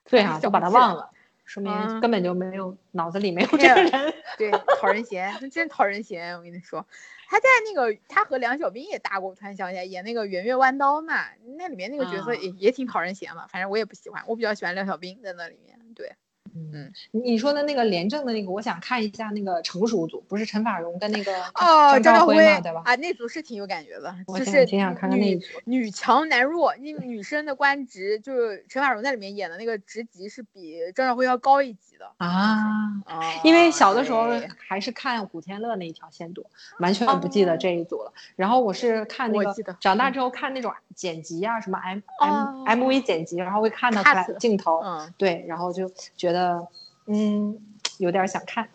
[0.08, 1.10] 对啊，就把他忘了。
[1.44, 4.14] 说明嗯根本就没有脑子里没有这个人。
[4.36, 6.36] 对，讨人嫌，真讨人嫌。
[6.36, 6.86] 我跟你说，
[7.26, 11.24] 他在那个他和梁小冰也搭过，突然想起来演那个《圆月弯刀》嘛，
[11.56, 13.46] 那里面那个角色啊也、也挺讨人嫌嘛。
[13.46, 15.77] 反正我也不喜欢，我比较喜欢梁小冰在那里面。
[15.98, 16.12] 对，
[16.54, 22.82] 嗯你你说的那个廉政的那个，我想看一下那个成熟组，不是陈法蓉跟那个哦，张兆辉嘛，对吧？
[22.84, 25.46] 啊，那组是挺有感觉的，我就是挺想看看那一女组。
[25.64, 32.10] 女强男弱，你女生的官职就是陈法蓉在里面演的那个职级是比张兆辉要高一级的。
[32.18, 36.44] 啊，哦，因为小的时候还是看古天乐那一条线多，
[36.78, 38.12] 完全不记得这一组了。
[38.36, 46.66] 然后我是看那个长大之后看那种剪辑啊，什么 M 哦 M MV 剪辑，然后会看到他镜头，嗯，对，然后就觉得
[47.06, 47.58] 嗯
[47.98, 48.68] 有点想看，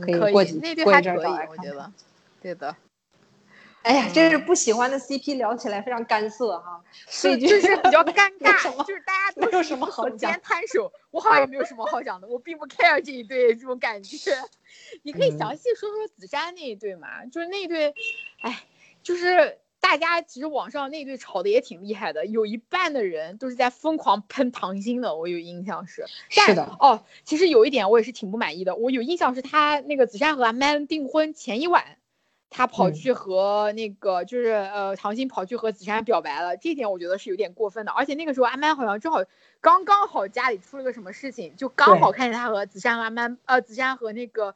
[0.00, 1.92] 可以过几以过一阵可以来，看看我觉得，
[2.42, 2.74] 对的。
[3.88, 14.18] 哎呀，真是嗯不喜欢的 CP 聊起来非常干涩哈，所以就是比较 尴尬，就是大家都有什么好讲摊手，我好像也没有什么好讲的，我并不 care 这一对这种感觉。
[15.02, 17.94] 你可以嗯详细说说紫珊那一对嘛，就是那一对，
[18.42, 18.62] 哎，
[19.02, 26.04] 就是大家其实网上那一对吵的也挺厉害的，有一半的人都是在疯狂喷唐鑫的，我有印象是。
[26.28, 31.96] 是的哦，其实有一点我也是挺不满意的，我有印象是他那个紫珊和阿曼订婚前一晚。
[32.50, 37.92] 他跑嗯去和那个就是呃唐鑫跑去和紫珊表白了，这点我觉得是有点过分的。
[37.92, 39.24] 而且那个时候阿曼好像正好
[39.60, 44.54] 刚刚好家里出了个什么事情，就刚好看见他和紫珊和阿曼呃紫珊和那个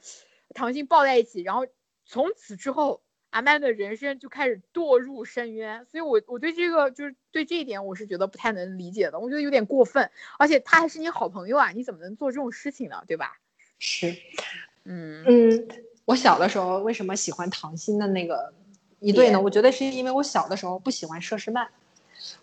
[0.55, 1.67] 唐鑫抱在一起，然后
[2.07, 5.87] 从此之后阿曼的人生就开始堕入深渊。
[5.91, 10.11] 所以我我对这个就是对这一点我是觉得不太能理解的，我觉得有点过分。
[10.39, 13.05] 而且他还是你好朋友啊，你怎么能做这种事情呢？
[13.07, 13.39] 对吧？
[13.79, 14.17] 是，
[14.85, 15.69] 嗯嗯，
[16.05, 18.53] 我小的时候为什么喜欢唐心的那个
[19.01, 19.41] 一对呢？
[19.41, 21.69] 我觉得是因为我小的时候不喜欢佘诗曼，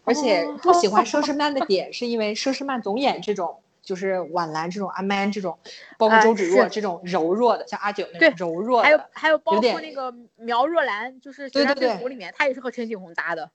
[0.04, 3.58] 而且哦不喜欢佘诗曼的点是因为佘诗曼总演这种。
[3.82, 5.58] 就是婉兰这种阿 man 这种，
[5.98, 13.50] 包括啊周芷若这种柔弱的，像阿九那种柔弱的，还有还有包括那个苗若兰，就是《对决战对对飞狐》里面，她也是和陈景洪搭的。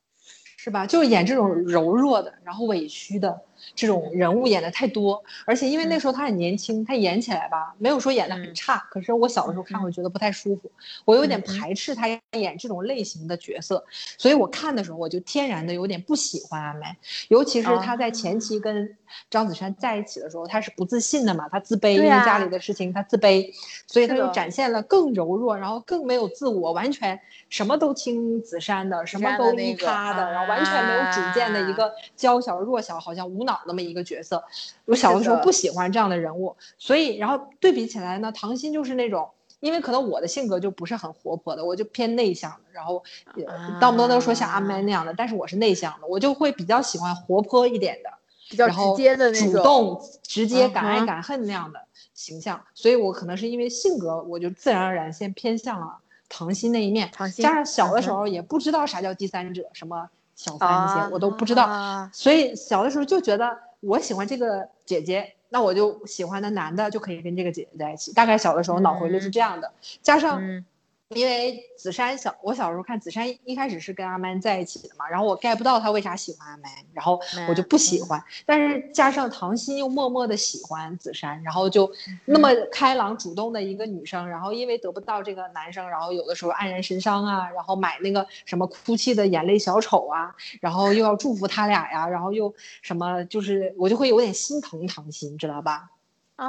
[0.57, 0.85] 是吧？
[0.85, 3.39] 就是演这种嗯柔弱的，然后委屈的
[3.73, 8.53] 这种人物演的太多，而且因为那时候他很年轻，他演起来吧，没有说演的很嗯。
[8.55, 9.83] 差，可是我小的时候看嗯。
[9.83, 10.71] 会觉得不太舒服，
[11.05, 13.83] 我有点排斥他演这种类型的角色，
[14.17, 16.85] 所以我看的时候我就天然的有点不喜欢阿梅，
[17.29, 18.97] 尤其是他在前期跟
[19.29, 23.47] 张子珊在一起的时候，他是不自信的嘛，他自卑，因为家里的事情他自卑，
[23.87, 27.19] 所以他就展现了更柔弱，然后更没有自我，完全
[27.49, 34.43] 什么都听子珊的，什么都依那个他的，然后完全没有主见的一个娇小弱小、好像无脑那么一个角色。
[34.85, 39.29] 我小的时候不喜欢这样的人物，所以然后对比起来呢，唐鑫就是那种。
[39.61, 43.03] 因为可能我的性格就不是很活泼的，我就偏内向的，然后
[43.35, 43.47] 也
[43.81, 48.09] 当不能说像阿麦那样的，但是我是内向的，我就会比较喜欢活泼一点的，
[48.49, 49.51] 比较直接的那种。
[49.53, 51.79] 主动、直接、嗯敢爱敢恨那样的
[52.13, 55.97] 形象，所以我可能是因为性格，我就自然而然先偏向了
[56.29, 57.09] 唐鑫那一面。
[57.35, 62.09] 加上小的时候也不知道啥叫第三者，什么小三那些、啊我都不知道，啊。
[62.13, 68.13] 所以小的时候就觉得我喜欢这个姐姐，那我就喜欢的男的就可以跟这个姐姐在一起。
[68.13, 69.71] 大概小的时候脑回路是这样的，
[70.01, 70.65] 加上嗯
[71.09, 78.23] 因为紫珊小，我小时候看紫珊一开始是跟阿曼在一起的嘛，然后我 get 不到他为啥喜欢阿曼，然后我就不喜欢。
[78.43, 81.91] 但是加上唐心又默默的喜欢紫珊，然后就
[82.25, 92.51] 那么开朗主动的一个女生，然后因为得不到这个男生，然后有的时候黯然神伤啊，然后买那个什么哭泣的眼泪小丑啊，然后又要祝福他俩呀，然后又
[92.81, 95.91] 什么就是我就会有点心疼唐心，知道吧？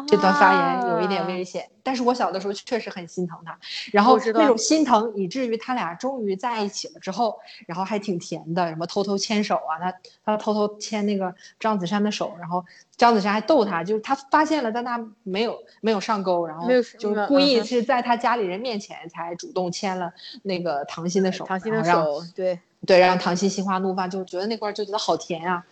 [0.08, 1.26] 这段发言有一点。
[1.26, 3.58] 危险，但是我小的时候确实很心疼他，
[3.92, 7.36] 然后那种心疼以至于他俩终于在一起了之后，
[7.66, 9.92] 然后还挺甜的，什么偷偷牵手啊，他
[10.24, 12.64] 他偷偷牵那个张子珊的手，然后
[12.96, 16.68] 张子珊还逗他，就是他发现了，但他没有没有上钩，然后
[16.98, 25.64] 就是故意是在他家里人面前才主动牵了那个唐鑫的手，唐鑫的手，对，对，让唐鑫心花怒放，就觉得那块儿就觉得好甜啊，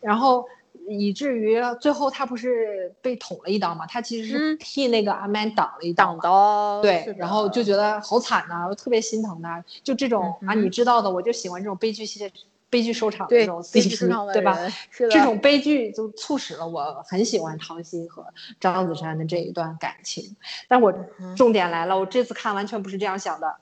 [0.00, 0.46] 然后
[0.88, 6.18] 以至于最后他不是被捅了一刀嘛，他其实是嗯替那个阿曼挡了一刀挡。
[6.20, 9.62] 刀，对然后就觉得好惨呐、我特别心疼他。
[9.82, 12.30] 就这种、啊，你知道的，我就喜欢这种悲剧系、
[12.68, 14.56] 悲剧收场的对这种 CP，对吧？
[14.90, 18.24] 是的，这种悲剧就促使了我很喜欢唐鑫和
[18.58, 20.36] 张子珊的这一段感情。
[20.68, 23.54] 但我嗯重点来了，我这次看完全不是这样想的，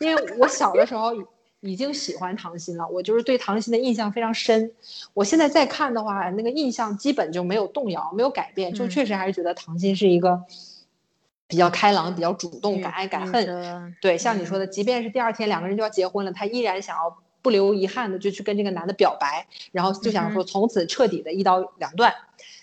[0.00, 1.12] 因为我小的时候
[1.60, 4.72] 已已经喜欢唐鑫了，我就是对唐鑫的印象非常深。
[5.14, 10.42] 我现在再看的话，那个印象基本就没有动摇，没有改变，就嗯确实还是觉得唐鑫是一个
[11.46, 13.94] 比较开朗、比较主动、敢爱敢恨。
[14.00, 22.14] 对，像你说的，即便是第二天两个人就要结婚了，他依然想要不留遗憾的就去跟这个男的表白，然后就想说从此彻底的一刀两断。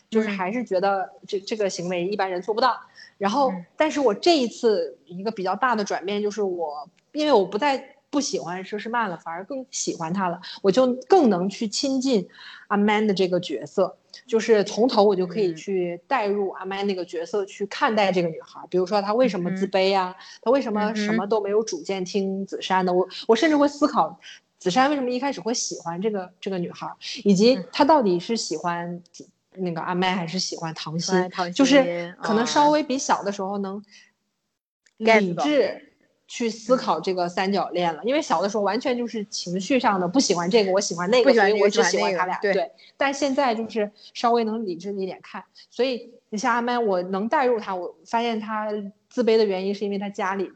[0.07, 2.80] 就是嗯还是觉得这这个行为一般人做不到。
[3.17, 12.25] 然后嗯，但是我这一次一个比较大的转变就是我，因为我不再不喜欢佘诗曼了，反而更喜欢她了，我就更能去亲近
[12.69, 15.55] 阿曼的这个角色，就是从头我就可以嗯。
[15.57, 24.17] 去带入阿曼那个角色去看待这个女孩儿，比如说她为什么自卑呀、她为什么什么都没有主见听子珊的，我我甚至会思考。
[24.59, 27.65] 子珊为什么一开始会喜欢这个这个女孩儿，以及嗯。
[27.73, 29.27] 她到底是喜欢子
[29.57, 31.53] 那个阿麦还是喜欢唐喜欢心？
[31.53, 32.71] 就是可能稍嗯。
[32.71, 33.83] 微比小的时候能
[34.97, 35.84] 理智
[36.27, 42.38] 去思考这个三角恋了，因为小的时候完全就是情绪上的不喜欢这个，我喜欢那个，所以我只喜欢他俩。
[42.39, 48.69] 对但现在就是稍微能理智一点看，所以你像阿麦，我能带入他，我发现他
[49.10, 50.52] 自卑的原因是因为他家里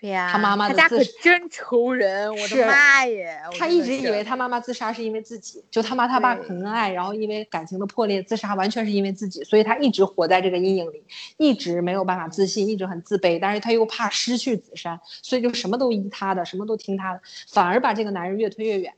[0.00, 3.38] 对呀，他妈妈的家可自真愁人，我的妈耶！
[3.58, 11.04] 他一直以为他妈妈自杀是因为自己，就他妈他爸很恩爱，然后因为感情的破裂自杀，完全是因为自己，所以他一直活在这个阴影里，
[11.36, 17.20] 一直没有办法自信，一直很自卑，但是他又怕失去子珊，所以就什么都依他的，什么都听他的，
[17.52, 18.94] 反而把这个男人越推越远。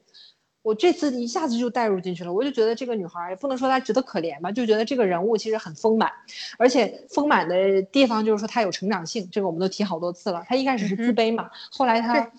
[0.63, 6.11] 我这次一下子就带入进去了，我就觉得这个女孩也不能说她值得可怜吧，就觉得这个人物其实很丰满，
[6.57, 10.45] 而且丰满的地方就是说她有成长性，这个我们都提好多次了。
[10.49, 12.31] 她一开始是自卑嘛，后来她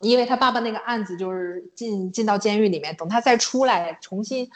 [0.00, 4.50] 因为她爸爸那个案子就是进进到监狱里面，等她再出来重新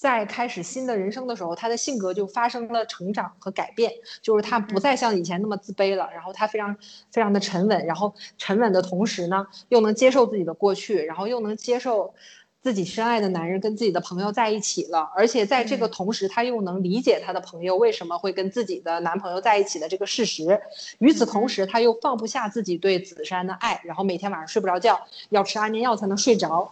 [0.00, 6.74] 再开始新的人生的时候，他的性格就发生了成长和改变，就是他不再像以前那么自卑了，然后他非常
[7.12, 12.14] 非常的沉稳，然后沉稳的同时呢，又能接受自己的过去，然后又能接受。
[12.62, 20.60] 自己深爱的男人跟自己的朋友在一起了，而且在这个嗯同时，他又能理解他的朋友为什么会跟自己的男朋友在一起的这个事实。
[20.98, 25.00] 与此同时，他又放不下自己对子珊的爱，然后每天晚上睡不着觉，
[25.30, 26.70] 要吃安眠药才能睡着，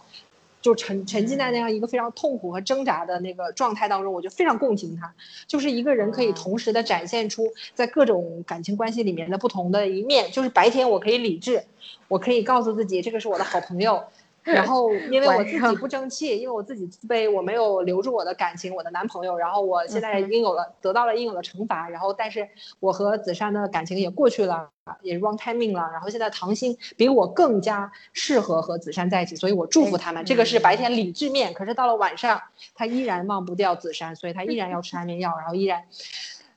[0.61, 5.13] 就沉沉浸在那样一个非常痛苦和挣扎的那个状态当中，我就非常共情他，
[5.47, 11.63] 就是一个人可以同时的展现出在各种感情关系里面的不同的一面，就是白天我可以理智，
[12.07, 14.03] 我可以告诉自己这个是我的好朋友。
[14.53, 22.47] 然后，因为我自己不争气，因为我自己自卑，我没有留住我的感情，我的男朋友，然后我现在嗯哼应有了、得到了应有的惩罚，然后但是
[22.79, 24.69] 我和子珊的感情也过去了，
[25.01, 30.23] 也 wrong timing 了，然后现在唐鑫比我更加适合和子珊在一起，所以我祝福他们。
[30.25, 32.41] 这个是白天理智面，可是到了晚上，
[32.75, 35.83] 他依然忘不掉子珊，所以他依然要吃安眠药，然后依然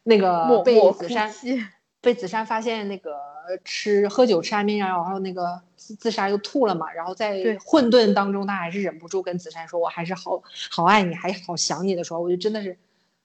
[0.04, 1.32] 那个被子珊。
[2.04, 3.16] 被子珊发现那个
[3.64, 12.76] 吃喝酒吃安眠药，然后那个自自杀又吐了嘛，然后在混沌当中，他还是忍不住跟子珊说：“我还是好好爱你，还好想你的时候，我就真的是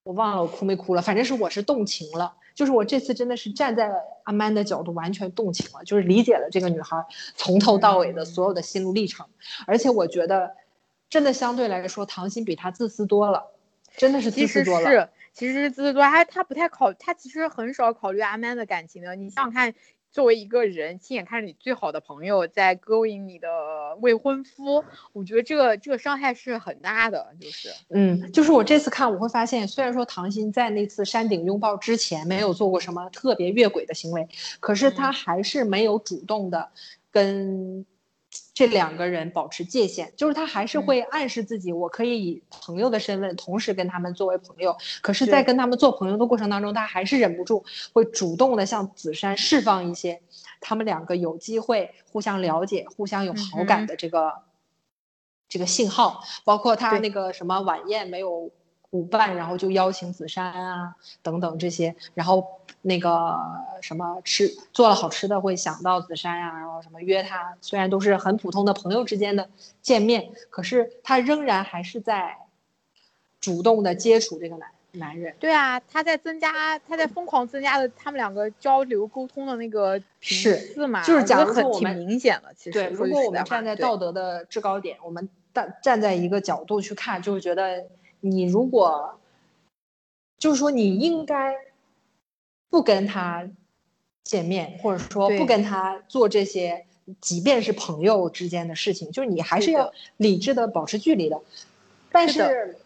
[0.03, 2.33] 我忘了我哭没哭了，反正是我是动情了。
[2.55, 3.91] 就是我这次真的是站在
[4.23, 9.27] 阿曼的角度完全动情了，就是理解了这个女孩从头到尾的所有的心路历程，
[9.67, 10.55] 而且我觉得
[11.07, 13.51] 真的相对来说，唐鑫比她自私多了，
[13.95, 14.89] 真的是自私多了。
[14.89, 19.15] 是，其实是自私多，他他不太考，他其实很少考虑阿曼的感情的。
[19.15, 19.75] 你想想看，
[20.17, 23.47] 作为一个人，亲眼看着你最好的朋友在勾引你的
[24.01, 24.83] 未婚夫，
[25.13, 27.69] 我觉得这个这个伤害是很大的，就是。
[27.89, 34.27] 嗯，就是我这次看，我会发现，虽然说唐鑫在那次山顶拥抱之前没有做过什么特别越轨的行为，
[34.59, 36.71] 可是他嗯还是没有主动的
[37.11, 37.85] 跟
[38.57, 40.81] 这两个人保持界限，就是他还是嗯。
[40.81, 47.63] 会暗示自己，我可以以朋友的身份同时跟他们作为朋友，可是，在跟他们做朋友的过程当中，他还是忍不住
[47.93, 50.21] 会主动的向子珊释放一些
[50.59, 54.33] 他们两个有机会互相了解、互相有好感的这个、
[55.47, 58.49] 这个信号，包括他那个什么晚宴没有
[58.91, 62.45] 舞伴，然后就邀请紫珊啊等等这些，然后
[62.81, 63.37] 那个
[63.81, 69.49] 什么吃做了好吃的会想到紫珊呀、然后什么约她，虽然都是很普通的朋友之间的
[69.81, 72.37] 见面，可是他仍然还是在
[73.41, 75.35] 主动的接触这个男男人。
[75.37, 82.53] 对啊，他在增加，他在疯狂增加的他们两个交流沟通的那个频次嘛，就是讲的很挺明显了。
[82.55, 87.85] 其实对，如果我们站在道德的制高点，我们站站在一个角度去看，就会觉得
[88.19, 89.19] 你如果
[90.37, 91.55] 就是说你应该
[92.69, 93.49] 不跟他
[94.23, 96.85] 见面，或者说不跟他做这些，
[97.21, 101.41] 即便是朋友之间的事情，就是你还是要理智的保持距离的。
[102.11, 102.77] 但是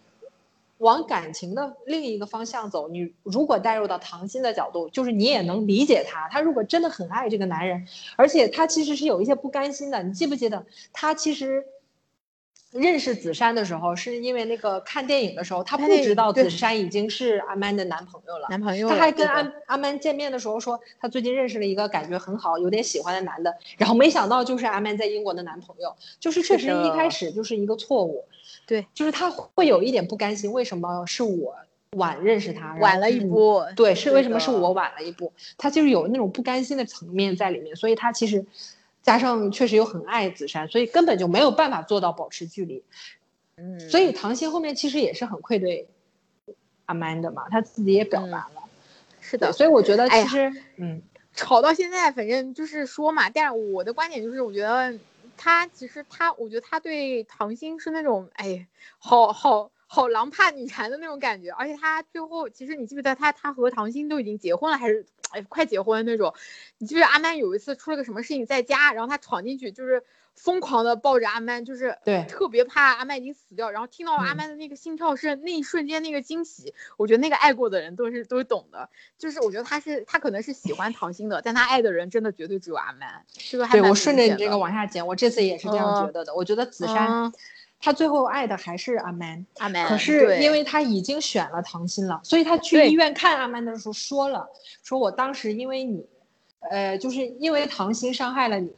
[0.77, 6.27] 往感情的另一个方向走，你如果带入到唐鑫的角度，就是你也能理解他。
[6.29, 10.01] 他如果真的很爱这个男人，而且他其实是有一些不甘心的。
[10.03, 11.65] 你记不记得他其实
[12.71, 18.47] 认识子珊的时候，是因为那个看电影的时候，他不知道子珊已经是阿曼的男朋友了。
[18.49, 28.25] 男朋友他还跟阿阿曼见面的时候说，他最近认识了一个感觉很好、有点喜欢的男的，然后没想到就是阿曼在英国的男朋友，就是确实一开始就是一个错误，
[28.65, 31.55] 对，就是他会有一点不甘心，为什么是我
[31.97, 33.61] 晚认识他，晚了一步。
[33.75, 35.33] 对，是为什么是我晚了一步？
[35.57, 38.45] 他就是有那种不甘心的层面在里面，所以他其实
[39.01, 42.83] 加上确实又很爱子珊，所以根本就没有办法做到保持距离。
[43.57, 45.87] 嗯，所以唐鑫后面其实也是很愧对
[46.85, 48.53] 阿曼的嘛，他自己也表达了。
[48.55, 48.61] 对，
[49.21, 51.01] 是的，所以我觉得其实，嗯，
[51.33, 54.97] 吵到现在，反正就是说嘛，但是我的观点就是，我觉得
[55.37, 58.67] 他其实他，我觉得他对唐鑫是那种，哎，
[58.99, 66.33] 好好好狼怕女缠的那种感觉，而且他最后其实你记不记得他他和唐鑫都已经结婚了，还是哎快结婚那种？
[66.77, 70.03] 你记得阿曼有一次出了个什么事情在家，然后他闯进去就是
[70.35, 78.89] 疯狂的抱着阿曼，就是对特别怕阿曼已经死掉，然后听到阿嗯曼的那个心跳声，那一瞬间那个惊喜，我觉得那个爱过的人都是都是懂的。
[79.17, 86.33] 就是我觉得他是他可能是喜欢唐心的，但他爱的人真的绝对只有阿曼，这个还对我顺着你这个往下讲，我这次也是这样嗯觉得的。
[86.33, 87.33] 我觉得紫珊嗯
[87.81, 94.47] 她最后爱的还是阿曼，阿曼，可是因为他已经选了唐鑫了，所以他去医院看阿曼的时候说了，
[94.83, 96.05] 说我当时因为你，
[96.59, 98.69] 呃，就是因为唐鑫伤害了你，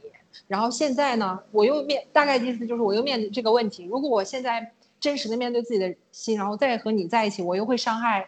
[0.48, 8.26] 然后现在呢，我又面大概意思就是我又面对这个问题，如果我现在真实的面对自己的心，然后再和你在一起，我又会伤害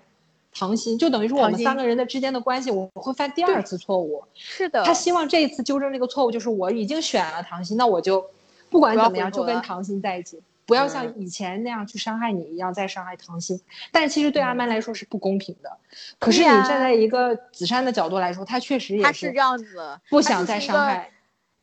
[0.53, 4.23] 唐心，就等于说我们三个人的之间的关系，我会犯第二次错误。
[4.35, 8.27] 是的，他希望这一次纠正这个错误，就是我已经选了唐心，那我就
[8.69, 13.59] 不管怎么样就跟唐心在一起，不要像嗯以前那样去伤害你一样再伤害唐心。
[13.91, 15.79] 但其实对阿曼来说是不公平的。
[16.19, 21.11] 可是你站在一个子珊的角度来说，他确实也他是这样子，不想再伤害。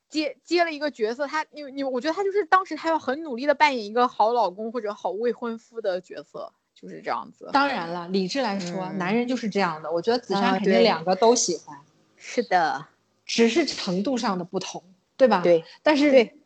[0.09, 7.49] 接接了一个角色，他你你，我觉得他就是当时他要很努力的扮演一个好老公或者好未婚夫的角色，就是这样子。
[7.51, 9.91] 当然了，理智来说，嗯男人就是这样的。
[9.91, 11.75] 我觉得子珊啊肯定两个都喜欢，
[12.15, 12.85] 是的，
[13.25, 14.83] 只是程度上的不同，
[15.17, 15.41] 对吧？。
[15.41, 16.37] 对，但是对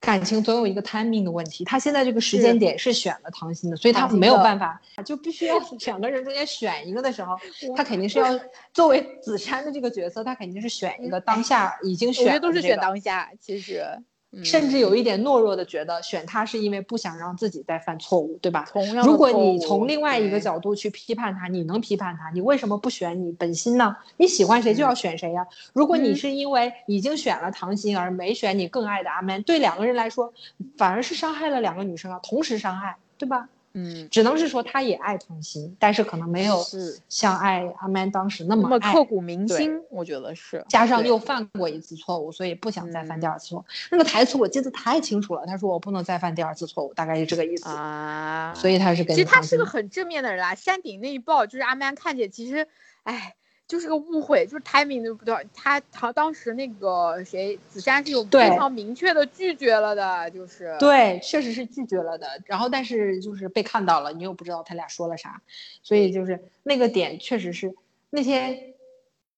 [0.00, 7.36] 感情总有一个 timing 的问题，他现在这个时间点是选了唐心的，所以他没有办法，就必须要两个人中间选一个的时候，
[7.76, 8.38] 他肯定是要
[8.72, 14.04] 作为子珊的这个角色，他肯定是选一个当下已经我选我、觉得都是选当下，其实，嗯
[14.44, 18.66] 甚至有一点懦弱的觉得选他是因为不想让自己再犯错误，对吧？
[18.70, 23.96] 同样如果你从另外一个角度去批判他，你能批判他，你为什么不选你本心呢？
[24.16, 30.32] 你喜欢谁就要选谁呀、如果你嗯是因为已经选了唐鑫而没选你更爱的阿曼，对两个人来说
[30.76, 33.48] 反而是伤害了两个女生啊，同时伤害，对吧？
[33.78, 40.64] 嗯，只能是说他也爱童心，但是可能没有是像爱阿曼当时那那么么爱刻骨铭心，我觉得是。
[40.66, 43.64] 加上又犯过一次错误，所以不想再犯第二次错误。
[43.90, 47.68] 那个台词我记得太清楚了，他说我不能再犯第二次错误，大概是这个意思。
[47.68, 50.54] 啊，所以他是跟其实他是个很正面的人啦。
[50.54, 52.66] 山顶那一抱就是阿曼看见，其实，
[53.02, 53.34] 哎，
[53.68, 55.34] 就是个误会，就是 timing 对不对？
[55.52, 62.26] 他他当时那个谁子珊是有非常明确的拒绝了的，就是对，确实是拒绝了的。
[62.46, 65.42] 然后但是就是被看到了，你又不知道他俩说了啥，
[65.82, 67.74] 所以就是那个点确实是
[68.10, 68.74] 那天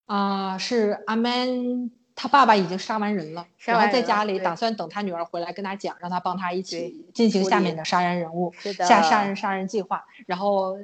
[0.06, 8.52] 啊、是阿曼他爸爸已经杀完人了，然后在家里打算等他女儿回来跟他讲，让他帮他一起进行下面的杀人人物。
[8.88, 10.78] 下杀人杀人计划，然后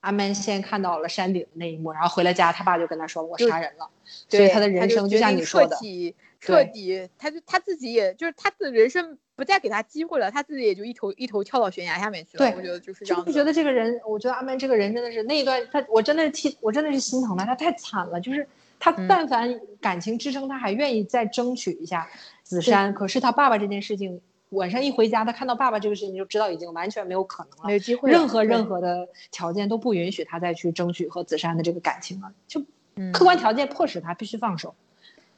[0.00, 3.88] 阿曼先看到了山顶的那一幕，然后回了家，他爸就跟他说我杀人了，
[4.28, 12.46] 所以他的人生就像你说的，彻底彻底，他就他自己也就是他的人生不再给他机会了，他自己也就一头一头跳到悬崖下面去了。
[12.46, 13.42] 对我觉得就是这就不觉。
[13.42, 18.46] 得这个人，我觉得阿曼这个人真的是那一段，他我真的是替我真的是心疼他，他太惨了，就是
[18.78, 22.08] 他嗯但凡感情支撑，他还愿意再争取一下
[22.44, 24.20] 子珊，可是他爸爸这件事情，
[24.50, 27.74] 晚上一回家，他看到爸爸这个事情就知道已经完全没有可能了没。
[27.74, 32.64] 有机会了，任何任何的条件都不允许他再去争取和子珊的这个感情了，就
[32.96, 34.74] 嗯客观条件迫使他必须放手，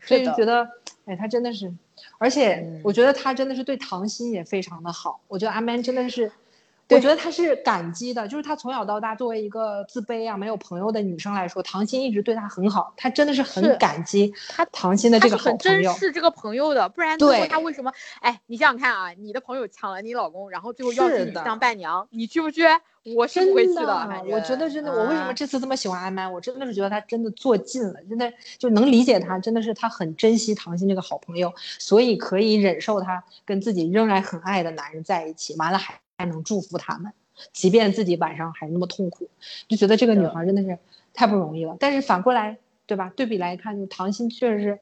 [0.01, 0.69] 所以就觉得，
[1.07, 1.73] 哎，他真的是，
[2.19, 6.31] 而且嗯我觉得他真的是对唐鑫也非常的好，我觉得阿 man 真的是，
[6.91, 17.93] 我觉得他是感激的，就是他从小到大作为一个自卑啊没有朋友的女生来说，唐鑫一直对她很好，她真的是很感激他唐鑫的这个好他是很朋友，珍视这个朋友的，不然最后对他为什么？
[18.21, 22.63] 哎，你想想看啊，你的朋友抢了你老公，然后最后要你当伴娘，你去不去？
[23.17, 26.31] 我是不会去真的，我觉得真的，我为什么啊这次这么喜欢阿曼？
[26.31, 37.13] 我真的是觉得他真的做尽了，真的就能理解他，真的是他很珍惜唐鑫这个好朋友，所以可以忍受他跟自己仍然很爱的男人在一起，完了还还能祝福他们，
[37.53, 39.29] 即便自己晚上还那么痛苦，
[39.69, 40.79] 就觉得这个女孩真的是
[41.15, 41.77] 太不容易了。
[41.79, 43.13] 但是反过来，对吧？
[43.15, 44.79] 对比来看，就唐鑫确实是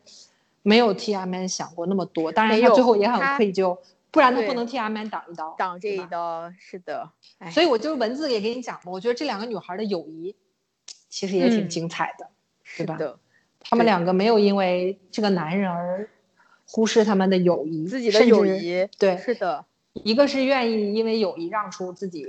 [0.63, 3.79] 没有替阿曼想过那么多，当然他没有最后也很愧疚，
[4.11, 10.35] 不然他不能替阿曼挡一刀，挡这一刀，是的，哎，所以我就文字也给你讲嘛，我觉得这两个女孩的友谊
[11.09, 12.31] 其实也挺嗯精彩的，吧
[12.65, 13.19] 是的，
[13.61, 16.09] 她们两个没有因为这个男人而
[16.67, 19.65] 忽视他们的友谊，自己的友谊，对是的，
[20.05, 22.27] 一个是愿意因为友谊让出自己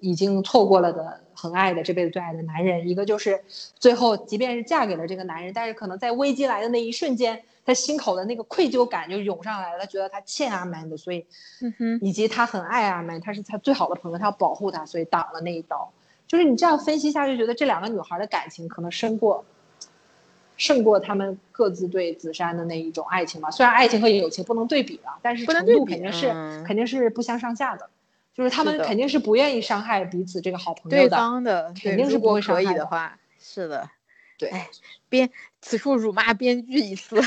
[0.00, 3.42] 已经错过了的很爱的这辈子最爱的男人，一个就是
[3.78, 11.26] 最后即便是嫁给了这个男人，但是可能在危机来的那一瞬间，他心口的那个愧疚感就涌上来了，他觉得他欠阿曼的，所以
[11.60, 15.92] 嗯哼，以及他很爱阿曼，他是他最好的朋友，他要保护他，所以挡了那一刀。
[16.26, 19.44] 就是你这样分析一下，就觉得这两个女孩的感情可能深过，
[20.58, 23.50] 胜过他们各自对紫珊的那一种爱情吧。
[23.50, 27.88] 虽然爱情和友情不能对比了，但是程度肯定是、嗯肯定是不相上下的。
[28.34, 31.16] 就是他们肯定是不愿意伤害彼此这个好朋友的对的。
[31.16, 33.90] 方的肯定是不会伤害的的话，是的，
[34.38, 34.68] 对，哎
[35.08, 35.28] 编
[35.60, 37.20] 此处辱骂编剧一次，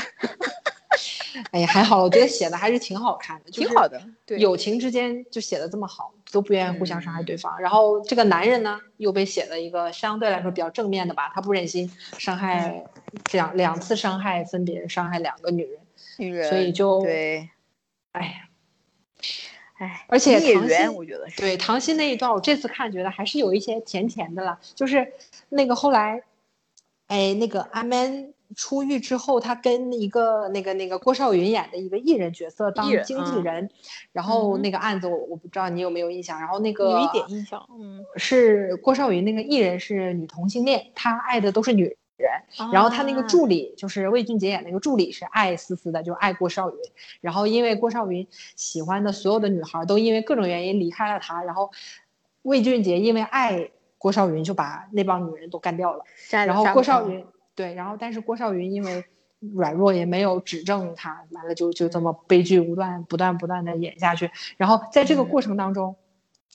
[1.50, 4.02] 哎呀，还好，我觉得写的还是挺好看的，挺好的。
[4.26, 7.60] 对，友情之间就写的这么好，都不愿意互相伤害对嗯方。
[7.60, 12.84] 然后这个男人呢，又被写了一个相对来说比较正面的吧，他不忍心伤害
[13.24, 15.80] 这样两次伤害，分别伤害两个女人。
[16.18, 17.48] 女人，所以就对，
[18.12, 18.32] 哎呀，
[19.78, 25.12] 哎，而且唐，心我觉得是对唐心那一段，我这次看觉得还是有一些甜甜的了，就是
[25.48, 26.22] 那个后来，
[27.06, 33.70] 哎，那个阿 Man 出狱之后，他跟一个那个那个郭少云演的一个艺人角色当经纪嗯人，
[34.12, 41.96] 然后嗯那个案子我我不知道你有没有印象，然后那个有一点印象，嗯，是郭少云那个艺人是女同性恋，他爱的都是女人。
[42.72, 46.76] 然后他那个啊助理就是魏俊杰演那个助理是爱思思的，就爱郭少云。
[47.20, 51.72] 然后因为郭少云喜欢的所有的女孩都因为各种原因离开了他，然后
[52.42, 56.04] 魏俊杰因为爱郭少云就把那帮女人都干掉了。
[56.30, 59.04] 然后郭少云对，然后但是郭少云因为
[59.54, 64.30] 软弱也没有指正他，完了就就这么悲剧不断不断不断的演下去。
[64.56, 65.96] 然后在这个嗯过程当中，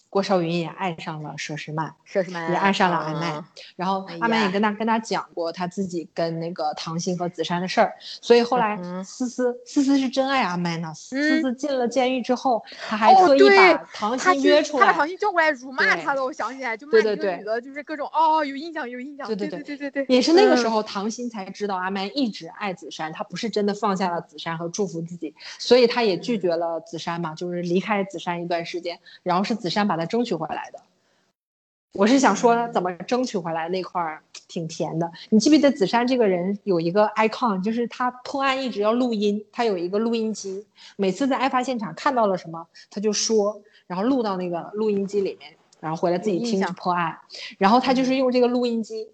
[0.09, 1.93] 郭少云也爱上了佘诗曼。
[2.05, 10.91] 佘诗曼也爱上了阿曼啊然后哎阿曼也跟他跟他讲过他自己跟那个唐鑫和紫珊的事儿，所以后来思思思思是真爱阿曼呢。
[10.95, 11.41] 思嗯。
[11.41, 15.71] 思进了监狱之后，他还哦特意对把唐鑫约出来他把唐，鑫叫过来辱。
[15.71, 30.79] 骂他了，我想起来，就骂对对对一个女的，就是各种哦，有印象有印象，对对对对对对对，也是那个时嗯候唐鑫才知道阿曼一直爱紫珊，他不是真的放下了紫珊和祝福自己，所以他也拒绝了紫珊嘛，就是离开紫珊一段时间，然后是紫珊把他争取回来的。
[31.93, 35.11] 我是想说，怎么争取回来那块儿挺甜的。
[35.29, 47.17] 你记不记得子珊这个人有一个 icon，就是他破案一直要录音，他有一个录音机，每次在案发现场看到了什么，他就说，然后录到那个录音机里面，然后回来自己听破案。
[47.57, 49.09] 然后他就是用这个录音机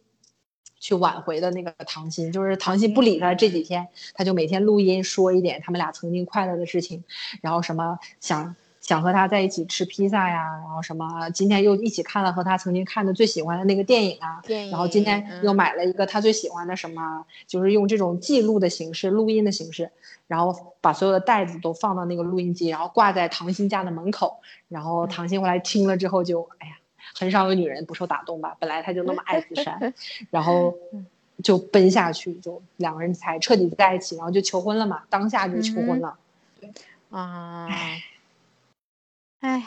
[0.77, 7.05] 去挽回的那个唐鑫，就是唐鑫不理他这几天，他就每天录音说一点他们俩曾经快乐的事情，
[7.39, 8.53] 然后什么想
[8.83, 19.89] 想和他在一起吃披萨呀，然后什么今天又一起看了和他曾经看的最喜欢的那个电影啊，电影，然后今天又嗯买了一个他最喜欢的什么，就是用这种记录的形式、录音的形式，
[20.27, 24.37] 然后把所有的袋子都放到那个录音机，然后挂在唐鑫家的门口，
[24.67, 26.73] 然后唐鑫回来听了之后就，哎呀，
[27.15, 28.57] 很少有女人不受打动吧？
[28.59, 29.93] 本来他就那么爱紫珊，
[30.29, 30.75] 然后
[31.41, 36.17] 就奔下去，就两个人才彻底在一起，然后就求婚了嘛，当下就求婚了。
[36.59, 36.69] 对
[37.11, 38.03] 啊，唉
[39.43, 39.61] 哎，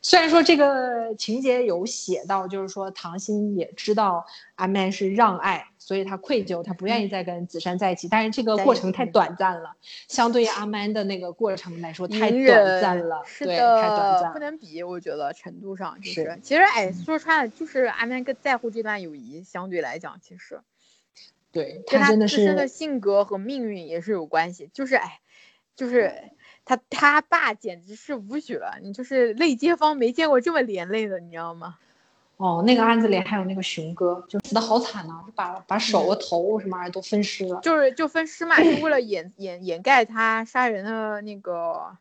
[0.00, 4.24] 虽然说这个情节有写到，就是说唐心也知道
[4.54, 8.06] 阿曼是让爱，所以他愧疚，他不愿意再跟子珊在一起。
[8.06, 9.74] 但是这个过程太短暂了，
[10.06, 14.32] 相对于阿曼的那个过程来说太短暂了，对，是的，太短暂。
[14.32, 20.60] 不能比，我觉得程度上就是，是其实哎，说穿了就是阿曼更在乎这段友谊，相对来讲，其实
[21.50, 24.70] 对跟他真的自身的，性格和命运也是有关系。
[24.72, 25.18] 就是哎，
[25.74, 26.12] 就是
[26.66, 31.78] 他他爸简直是无语了，你就是类街坊没见过这么连累的，你知道吗？
[32.36, 37.60] 哦，那个案子里还有那个熊哥，就死的好惨呐、就把把手和头什么玩意儿都分尸了。
[37.62, 41.96] 就是就分尸嘛，就为了掩掩掩盖他杀人的那个。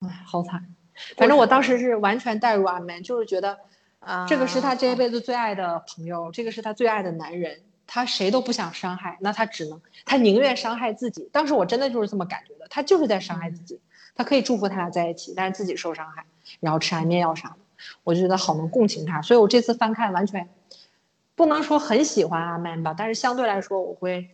[0.00, 0.74] 哎，好惨。
[1.16, 3.58] 反正我当时是完全带入阿曼，就是觉得
[3.98, 11.28] 啊，这个是他这一辈子最爱的朋友，这个是他最爱的男人，他谁都不想伤害，那他只能，他宁愿伤害自己。
[11.32, 13.80] 当时我真的就是这么感觉的，他就是在伤害自己。
[14.16, 16.24] 他可以祝福他俩在一起，但是自己受伤害，
[16.60, 17.56] 然后吃安眠药啥的，
[18.04, 19.20] 我就觉得好能共情他。
[19.22, 20.48] 所以我这次翻看完全
[21.34, 24.30] 不能说很喜欢阿曼吧，但是相对来说我会，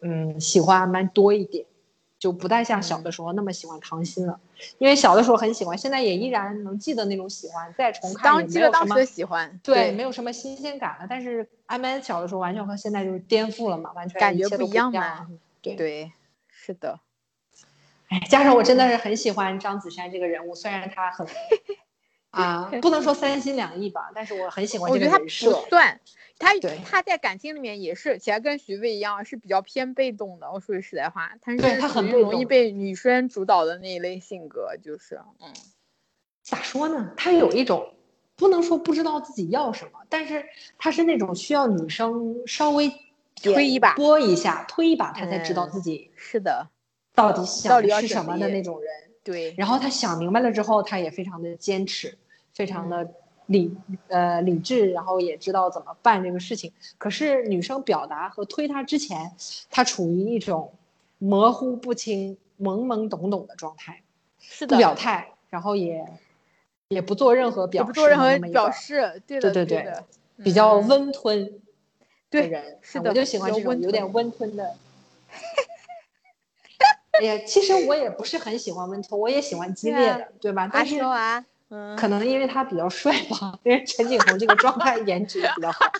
[0.00, 1.66] 嗯，喜欢阿曼多一点。
[2.24, 4.40] 就不再像小的时候那么喜欢唐心了，
[4.78, 11.06] 因为小的时候很喜欢，现在也依然能记得那种喜欢，再重看也当记得当时没有什么的喜欢，对，没有什么新鲜感了。
[11.06, 15.38] 但是安曼小的时候完全和现在就是颠覆了嘛，完全感觉都不不一样。
[15.60, 16.12] 对对，
[16.48, 16.98] 是的，
[18.08, 21.26] 哎，加上我真的是很喜欢张子珊这个人物，虽然他很
[22.34, 25.68] 啊，不能说三心两意吧，但是我很喜欢我觉得他不这个人设。
[25.68, 26.00] 算，
[26.38, 30.50] 他对他在感情里面也是，其实跟徐渭一样是比较偏被动的。
[30.52, 35.52] 我说句实在话，他是对他很属于被动容易被女生主导的那一类性格，就是嗯，
[36.42, 37.12] 咋说呢？
[37.16, 37.94] 他有一种
[38.36, 40.44] 不不能说不知道自己要什么，但是
[40.76, 42.92] 他是那种需要女生稍微
[43.42, 46.68] 推一把拨一下，推一把，他才知道嗯自己是的，
[47.14, 48.90] 到底到想底要什么的那种人。
[49.22, 52.18] 对，然后他想明白了之后，他也非常的坚持，
[52.54, 53.10] 非常嗯的
[53.46, 53.76] 理、
[54.08, 56.72] 呃理智，然后也知道怎么办这个事情。
[56.96, 59.32] 可是女生表达和推他之前，
[59.70, 60.72] 他处于一种
[61.18, 64.02] 模糊不清、懵懵懂懂的状态，
[64.38, 66.06] 是的，不表态，然后也
[66.88, 69.92] 也不做任何表示，不做任何表示，对的，对对
[70.42, 71.52] 比较嗯温吞的
[72.30, 74.74] 对人，是的啊我就喜欢温这种有点温吞的。
[77.20, 80.62] 哎呀，其实我也不是很喜欢温吞，我也喜欢激烈的，对吧？
[80.62, 80.96] 阿但是
[81.70, 85.90] 嗯，可能因为他比较帅吧，因为陈景洪这个状态颜值比较好，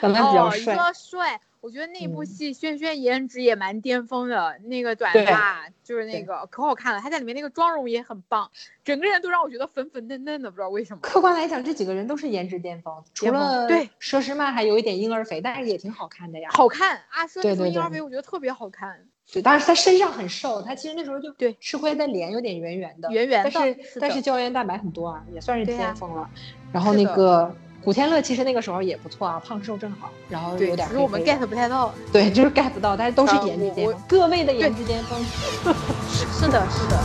[0.00, 0.74] 可能比较哦，一帅。
[0.74, 8.50] 说帅，我觉得那部嗯戏轩轩颜值也蛮巅峰的，那个短发就是那个可好看了，他在里面那个妆容也很棒，
[8.84, 11.00] 整个人都让我觉得粉粉嫩嫩的，不知道为什么。
[11.02, 16.50] 客观来讲，这几个人都是颜值巅峰，除了对佘诗曼还有一点婴儿肥，但是也挺好看的呀。
[16.52, 26.28] 好看，阿奢对对那个婴儿肥我觉得特别好看，对，但是他身上很瘦，他其实那时候就对吃亏在脸有点圆圆的，圆圆的但是但是胶原蛋白很多啊，也算是巅峰了。
[26.72, 31.92] 然后那个古天乐其实那个时候也不错啊，胖瘦正好，然后，有点只是我们 get 不太到。
[32.12, 35.18] 对，就是 get 不到，但是都是颜值巅峰，各位的颜值巅峰。
[36.10, 36.98] 是的，是的。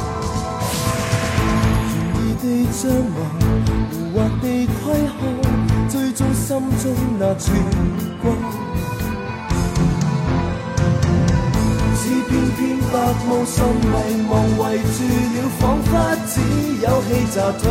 [12.12, 13.96] 只偏偏百無心迷
[14.28, 15.00] 茫，围住
[15.32, 15.90] 了，彷彿
[16.28, 16.34] 只
[16.82, 17.64] 有氣驟推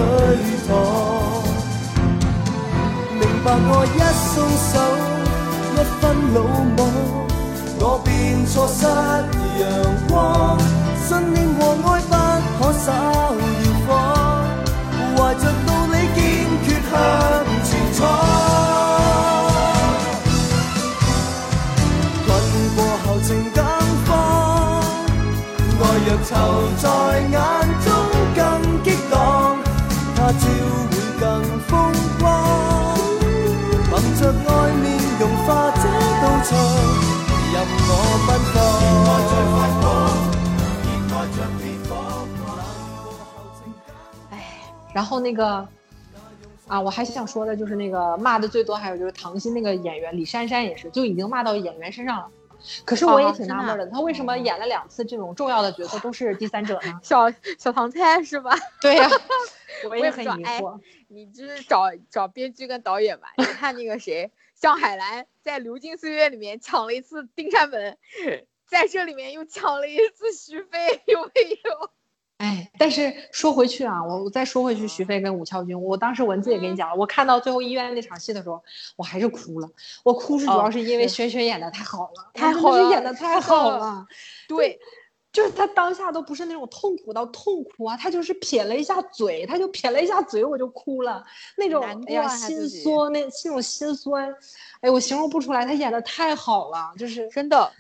[0.67, 0.69] 搪。
[3.21, 3.99] 明白我一
[4.33, 4.35] 松
[4.71, 4.75] 手，
[5.75, 6.03] 一分
[6.33, 6.37] 魯
[6.75, 6.81] 莽，
[7.81, 8.09] 我便
[8.47, 8.81] 错失
[9.61, 9.63] 阳
[10.09, 10.11] 光。
[11.07, 12.13] 信念和爱不
[12.59, 12.87] 可稍
[13.37, 13.39] 遙
[13.87, 13.91] 放，
[15.17, 15.45] 怀着
[26.33, 26.39] 愛若囚
[26.79, 26.87] 在
[27.21, 27.35] 眼
[27.83, 27.91] 中
[28.37, 28.39] 更
[28.85, 29.59] 激荡，
[30.15, 30.43] 他朝
[30.91, 31.23] 会更
[31.67, 31.71] 风
[32.21, 32.25] 光。
[33.91, 34.87] 憑着愛面
[35.19, 35.83] 融化這
[36.23, 36.49] 道牆，
[37.53, 37.91] 任我
[38.27, 38.57] 奔放。
[38.81, 39.85] 熱愛在發光，
[40.87, 43.91] 熱愛着烈火，冷過後情更
[44.31, 44.33] 哎，
[44.95, 45.67] 然后那个
[46.69, 52.29] 啊，我还想说的就是那个骂的最多，还有就是唐鑫那个演员李珊珊也是，就已经骂到演员身上了。
[52.85, 56.99] 可是我也挺纳闷的，他为什么演了两次这种重要的角色都是第三者呢？
[57.03, 58.55] 小小唐菜是吧？
[58.81, 59.09] 对呀、
[59.89, 60.79] 我也也很疑惑。
[61.09, 63.33] 你就是找找编剧跟导演吧。
[63.37, 67.99] 你看那个谁，向海兰在《流金岁月》里面抢了一次丁山本，
[68.69, 71.31] 在这里面又抢了一次徐飞，有没
[71.65, 71.91] 有？
[72.41, 78.63] 哎，但是说回去啊，我我再说回去，徐飞跟吴俏君，我当时文字也嗯跟你讲了，我看到最后医院那场戏的时候，
[78.97, 79.69] 我还是哭了。
[80.03, 84.07] 我哭是主哦要是因为是轩轩演的太好了，太好了演的太好了。
[84.49, 84.81] 对，
[85.31, 91.23] 就是他当下都不是那种痛苦到痛哭啊，他就是撇了一下嘴，他就撇了一下嘴，我就哭了，
[91.59, 94.35] 那种难哎呀心酸，那那种心酸，
[94.81, 97.71] 哎，我形容不出来，他演的太好了，就是真的。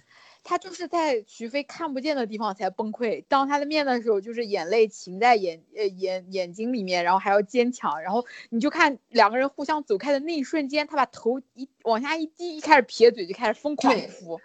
[0.43, 14.41] 他就是在徐飞看不见的地方才崩溃，当他的面的时候，就是眼泪噙在眼呃眼眼睛里面，然后还要坚强，然后你就看两个人互相走开的那一瞬间，他把头一往下一低，一开始撇嘴就开始疯狂哭，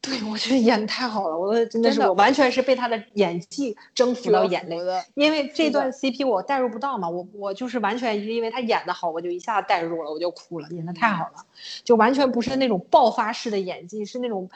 [0.00, 4.78] 对我觉得演的太好了，我真的真的是我完全是被他的演技征服到眼泪。
[5.14, 11.44] 因为这段 CP 我代入不到嘛，我我就是完全是因为他演的好，我就一下代入了，我就哭了，演的太好了，
[11.84, 14.48] 就完全不是那种爆发式的演技，是那种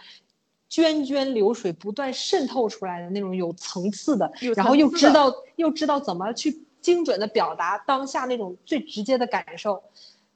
[0.73, 9.83] 涓涓流水不断渗透出来的那种有层次的，有然后又知道又知道怎么去精准的表达当下那种最直接的感受，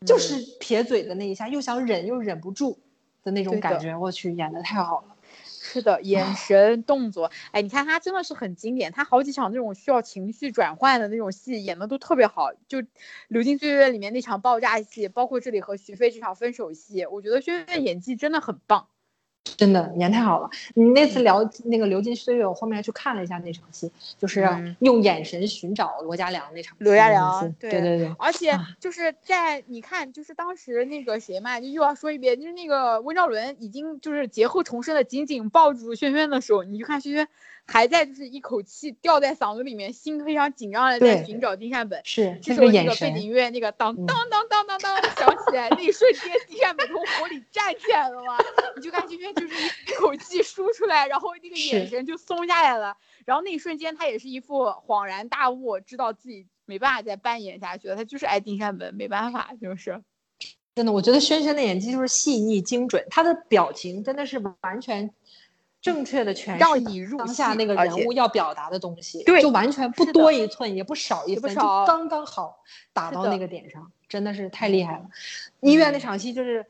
[0.00, 2.78] 嗯就是撇嘴的那一下，又想忍又忍不住
[3.24, 5.16] 的那种感觉，我去演的太好了。
[5.68, 12.52] 是的，眼神、动作，哎，你看他真的是很经典，他好几场那种需要情绪转换的那种戏演的都特别好。
[12.68, 12.78] 就
[13.28, 18.86] 《流金岁月》里面那场爆炸戏，包括这里和徐飞这场分手戏，我觉得轩轩演技真的很棒。
[19.56, 20.50] 真的演太好了！
[20.74, 26.84] 你那嗯次聊那个《流金岁月》，我后面去看了一下那场戏，就是嗯用眼神寻找罗嘉良那场戏。
[26.84, 37.28] 罗嘉良对对对对，而且啊就是在你看，就是当时那个谁嘛，就又要说一遍，就是那个温兆伦已经就是劫后重生的紧紧抱住轩轩的时候，你就看轩轩
[37.64, 42.00] 还在就是一口气吊在嗓子里面，心非常紧张的在寻找丁善本。
[42.04, 45.02] 是这时候那那个背景，音乐那个当嗯当当当当当
[45.46, 48.36] 响起来，那一瞬间丁善本从火里站起来了嘛，
[48.76, 60.02] 你就看轩轩就是一口气输出来，然后那个眼神就松下来了，然后那一瞬间他也是一副恍然大悟，知道自己没办法再扮演下去了，他就是爱丁山本，没办法，就是。
[60.74, 65.10] 真的，我觉得轩轩的演技就是细腻精准，他的表情真的是完全
[65.86, 75.06] 正确的诠释让你入当下那个人物要表达的东西，对就完全不多一寸，也不少一分，就刚刚好打到那个点上，真的是太厉害了。
[75.60, 76.66] 医院那嗯场戏就是，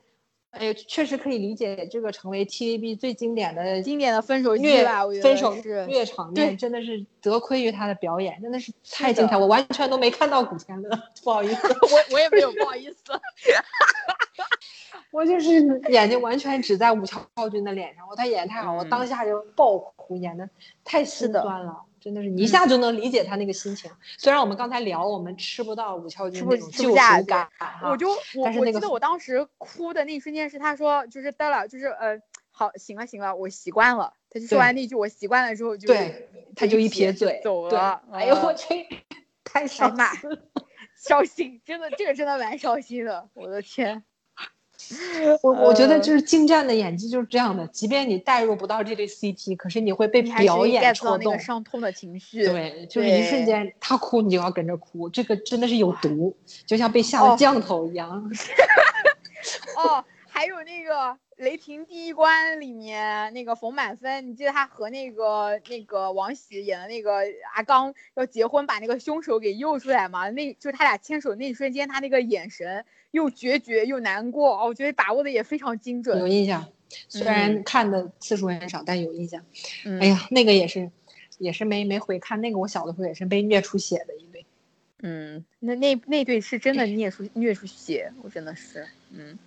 [0.51, 4.85] 哎呀，确实可以理解这个成为 TVB 最经典的经典的分手剧虐
[5.21, 10.89] 分手是虐场对面，真的是得亏于他的表演，真的是太精彩，我完全都没看到古天乐，
[11.23, 11.67] 不好意思。
[11.67, 12.97] 我我也没有不好意思，
[15.11, 20.49] 我就是眼睛完全只在吴巧君的脸上，我他演的太好，我嗯当下就爆哭，演的
[20.83, 23.89] 太心酸了，真的是你一下就能理解他那个心情。
[24.17, 26.95] 虽然我们刚才聊，我们吃不到吴巧君吃不那种救赎
[27.25, 27.49] 感，
[27.83, 32.19] 我就我但是那个我记得我当时哭的那一瞬间是他说就是得了，就是呃
[32.51, 34.13] 好行了行了，我习惯了。
[34.29, 38.01] 他就说完那句我习惯了之后就对他就一撇嘴走了。
[38.11, 38.87] 哎呦我呃去，
[39.43, 40.37] 太哎伤妈心了。
[40.97, 44.03] 伤心，真的这个真的蛮伤心的，我的天。
[45.43, 51.43] 我我觉得呃就是近战的演技就是这样的，即便你带入不到这对 CP，可是你会被表演戳动那个。
[51.43, 52.45] 伤痛的情绪。
[52.45, 56.35] 对，就是一瞬间他哭你就要跟着哭，这个真的是有毒，
[56.65, 58.09] 就像被下了哦降头一样。
[59.77, 60.93] 哦，还有那个
[61.37, 67.19] 《雷霆第一关》里面那个冯满分，你记得他和那个那个王喜演的那个
[67.53, 70.31] 阿刚要结婚，把那个凶手给诱出来吗？
[70.31, 76.27] 那就是他俩牵手那一瞬间，他那个眼神又决绝又难过，哦，我觉得把握的也非常精准有。
[76.27, 76.67] 印象，
[77.07, 79.45] 虽然嗯看的次数很少，但有印象。
[79.85, 80.89] 嗯哎，呀，那个也是，
[81.37, 82.41] 也是没没回看。
[82.41, 84.43] 那个我小的时候也是被虐出血的一对。
[85.03, 89.37] 嗯，那那那对是真的虐出虐出血，我真的是，嗯，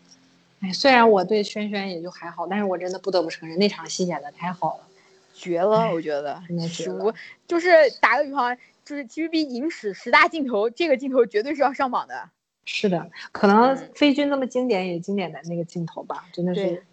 [0.60, 4.84] 哎，虽然我对轩轩也就还好，但是我真的不得不承认那场戏演的太好了。
[5.32, 7.14] 绝了，我觉得真的绝熟了，
[7.48, 7.70] 就是
[8.00, 8.54] 打个比方，
[8.84, 12.28] 就是 TVB 影史十大镜头，这个镜头绝对是要上榜的。
[12.66, 16.84] 是的，可能嗯飞君那么经典，也经典的那个镜头吧，真的是。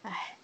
[0.00, 0.36] 哎，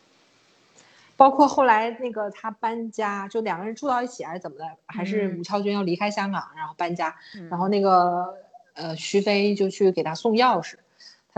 [1.16, 8.36] 包括后来那个他搬家，就两个人住到一起还是怎么的，还是嗯吴超君要离开香港，然后搬家，嗯然后那个
[8.74, 10.74] 呃徐飞就去给他送钥匙，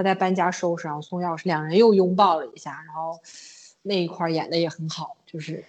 [0.00, 3.20] 他在搬家收拾，然后送钥匙，两人又拥抱了一下，然后
[3.82, 5.62] 那一块儿演的也很好，就是，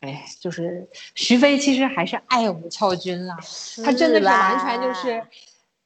[0.00, 3.36] 哎，就是徐飞其实还是爱吴俏君了，
[3.84, 5.22] 他真的是完全就是，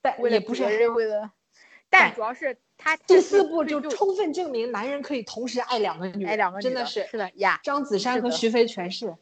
[0.00, 1.32] 但也不是为了，
[1.90, 9.16] 但但主要是他第四部就就充分证明男人可以同时爱两个女人，爱两个女真的是是是的呀，张子珊和徐飞全是。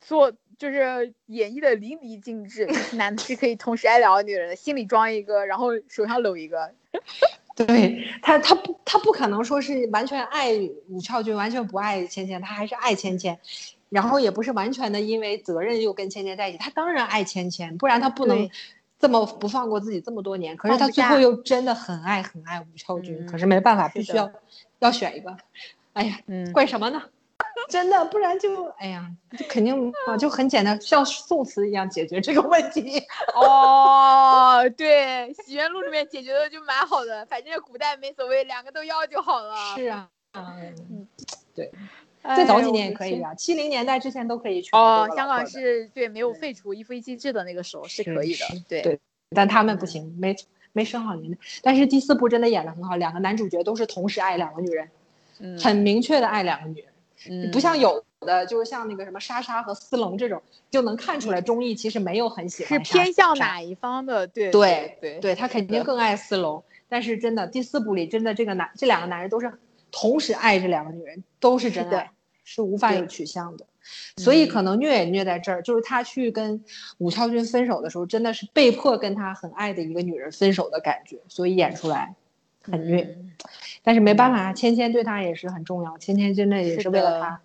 [0.00, 6.72] 做就是演绎的淋漓尽致，男的是可以同时爱两个女人的，心里装一个，然后手上搂一个，
[7.66, 10.52] 对他，他不，他不可能说是完全爱
[10.88, 13.36] 武俏君，完全不爱芊芊，他还是爱芊芊，
[13.88, 18.48] 然后也不是完全的因为责任又跟芊芊在一起，他当然爱芊芊，不然他不能
[18.98, 20.56] 这么不放过自己这么多年。
[20.56, 24.30] 可是他最后又真的很爱很爱武翘君，可嗯是没办法，必须要
[24.78, 25.36] 要选一个。
[25.92, 27.02] 哎呀，嗯，怪什么呢？
[27.68, 33.02] 真的，不然就哎呀，就肯定啊，就很简单，像宋词一样解决这个问题。
[33.36, 39.54] 哦，对，《洗冤录》里面解决的就蛮好的，反正古代没所谓，两个都要就好了。
[39.76, 41.06] 是啊，嗯，
[42.22, 42.70] 哎，再早几。
[42.70, 48.98] 年也可以啊，七零年代之前都可以去哦这，个香港是对没有废除一夫一妻制的那个时候是可以的，对对
[49.30, 50.34] 但他们不行，没
[50.72, 51.38] 没生好年代。
[51.62, 54.90] 但是第四部真的演的很好，两个男主角都是同时爱两个女人，
[55.40, 56.87] 嗯，很明确的爱两个女人，
[57.28, 64.26] 嗯不像有的就是像那个什么莎莎和思龙这种，就能看出来钟意其实没有很喜是欢莎偏向哪一方的？
[64.26, 69.52] 对对对对他肯定更爱思龙，但是真的第四部里真的这个男这两个男人都是
[69.90, 72.10] 同时爱这两个女人，都是真的爱，
[72.44, 73.66] 是无法有取向的。
[74.18, 74.48] 所以嗯。
[74.48, 76.62] 可能虐也虐在这儿，就是他去跟
[76.98, 82.14] 武孝君分手的时候，真的是被迫跟他很爱的一个女人分手的感觉，所以演出来
[82.70, 83.02] 很虐。
[83.02, 83.24] 嗯
[83.80, 87.40] 但是没办法，芊芊对他也是很重要，芊芊真的也是是为了他。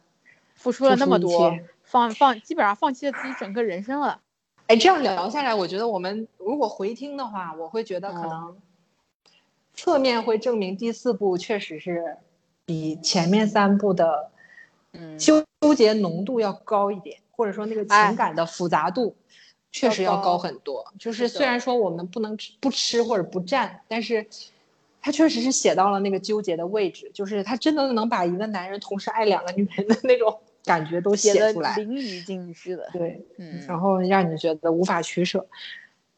[0.55, 4.19] 付出了那么多，放放基本上放弃了自己整个人生了。
[4.67, 8.57] 哎，这样聊下来，我觉得我们如果回听的话，我会觉得可嗯能
[9.73, 12.17] 侧面会证明第四部确实是
[12.65, 14.29] 比前面三部的
[14.91, 15.45] 嗯，纠
[15.77, 19.15] 结浓度要高一点，或者说那个哎情感的复杂度
[19.71, 20.91] 确实要高很多。
[20.99, 24.27] 就是虽然说我们不能吃不吃或者不占，但是
[25.03, 31.75] 他确实是写到了那个纠结的位置，就是他真的能把一个男人同时爱两个女人的那种感觉都写的出来。
[31.75, 32.89] 淋漓尽致的。
[32.93, 35.45] 对，嗯，然后让你觉得无法取舍，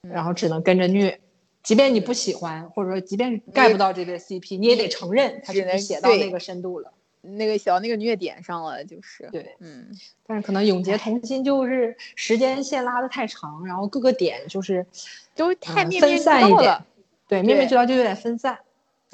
[0.04, 1.20] 嗯然后只能跟着虐。
[1.64, 6.94] 即便你不喜欢，或者说即便是 get 不到这对 CP，你也得承认他是只能写到那个深度了。
[7.22, 9.88] 那个小那个虐点上了，就是对，嗯，
[10.28, 14.86] 但是可能《永结同心》就是时间线拉的太长，然后各个点就是
[15.34, 16.86] 都太面面俱到散一点了。
[17.28, 18.60] 对面面俱到，就有点分散。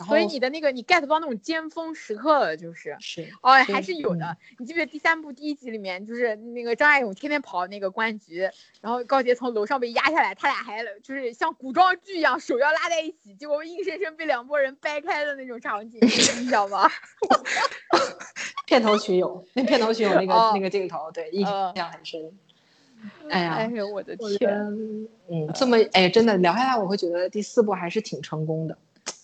[0.02, 4.36] 然后所以你的那个你 get 不到那种尖峰时刻了，就是，是哦，还是有的。
[4.58, 8.50] 你记不记得第三部第一集里面，就是那个张爱勇天天跑那个公安局，
[8.82, 16.90] 然后高洁从楼上被压下来，他俩还就是像古装剧一样手要拉在一起，结果硬生生被两拨人掰开的那种场景，你知道吗？
[18.66, 22.32] 片头曲有，那片头曲有那个、哦那个镜头，对，印嗯象很深。
[23.30, 24.50] 哎呀，哎呦我的天，，
[25.28, 28.78] 嗯，这么哎，真的聊下来，我会觉得第四部还是挺成功的，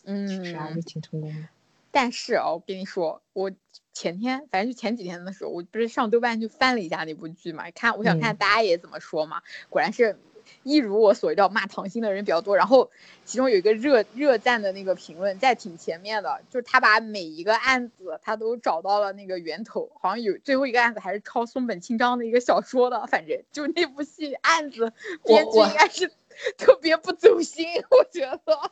[0.08, 1.50] 是还是嗯，挺成功的。
[1.92, 3.52] 但是哦，我跟你说，我
[3.92, 10.18] 前天反正就前几天的时候，我不是上豆瓣就翻了一下那部剧嘛，看我想看嗯大家也怎么说嘛，果然是
[10.64, 12.56] 一如我所料，骂唐鑫的人比较多。
[12.56, 12.92] 然后
[13.26, 24.94] 其中有一个热热赞的那个评论在挺前面的，就是他把每一个案子他都找到了那个源头，好像有最后一个案子还是抄松本清张的一个小说的，反正就那部戏案子
[25.24, 26.12] 编剧应该是
[26.58, 28.72] 特别不走心，我觉得。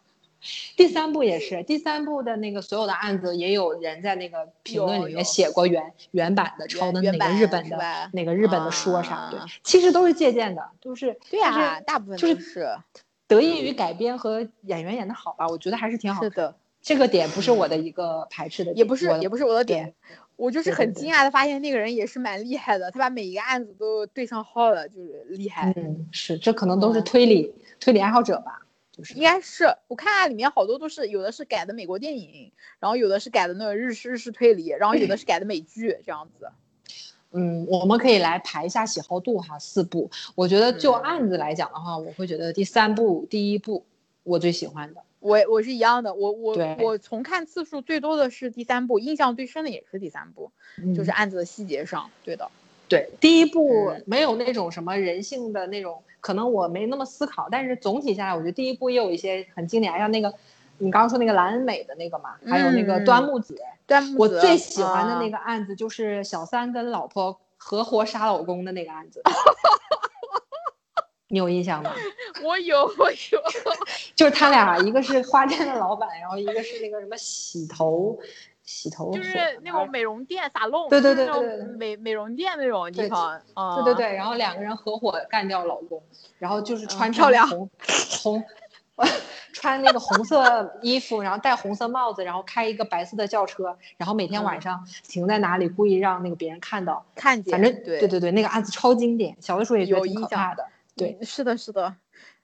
[0.76, 12.78] 第三部也是，第三部的那个所有的案子，也有人在那个评论里面写过原原版的，抄的哪个日本的是吧哪个日本的说啥，对啊，其实都是借鉴的，都是对啊，大部分就是是
[13.28, 16.56] 得益于改编和演员演的好吧，我觉得还是挺好的。
[16.82, 19.96] 这个点不是我的一个排斥的点，也不是也不是我的点，
[20.36, 25.74] 我就是很惊讶的发现那个人也是蛮厉害的，他把每一个案子都对上号了，就是厉害。
[25.76, 28.62] 嗯，是，这可能都是嗯推理、推理爱好者吧，
[28.96, 36.50] 就是应该是我看它里面好多都是有的是改的美国电影，然后有的是改的那个日式日式推理，然后有的是改的美剧这样子。
[37.32, 41.02] 嗯，我们可以来排一下喜好度哈，四部，我觉得就嗯。
[41.02, 43.86] 案子来讲的话，我会觉得第三部第一部
[44.24, 50.52] 我最喜欢的，我我是一样的，我我我从看次数最多的是第三部，印象最深的也是第三部，
[50.96, 51.14] 就是嗯。
[51.14, 52.50] 案子的细节上，对的。
[52.88, 54.04] 对，第一部嗯。
[54.08, 60.34] 没有那种什么人性的那种，可能我没那么思考，但是总体下来，我觉得第一部也有一些很经典，像那个
[60.80, 69.22] 你刚刚说那个蓝恩美的那个嘛，还有那个嗯端木子，端木子我最喜欢的那啊个案子就是小三跟老婆合伙杀老公的那个案子，
[71.30, 71.94] 你有印象吗？
[72.44, 73.40] 我 有我有，
[74.16, 78.18] 就是他俩，一个是花店的老板，然后一个是那个什么洗头，
[78.66, 86.02] 洗头就是那种美容店撒弄，对对对对美美容店那种地对方，啊，对对对，然后两个人合伙干掉老公，
[86.40, 87.70] 然后就是穿漂亮红
[88.24, 88.44] 红，
[89.54, 97.06] 穿那个红色衣服，然后戴红色帽子，然后开一个白色的轿车，然后每天晚嗯上停在哪里，故意让那个别人看到。
[97.16, 100.66] 看见，反正对对对对，那个案子超经典，小的时候也觉得挺可怕的。
[100.96, 101.96] 对，嗯是的，是的，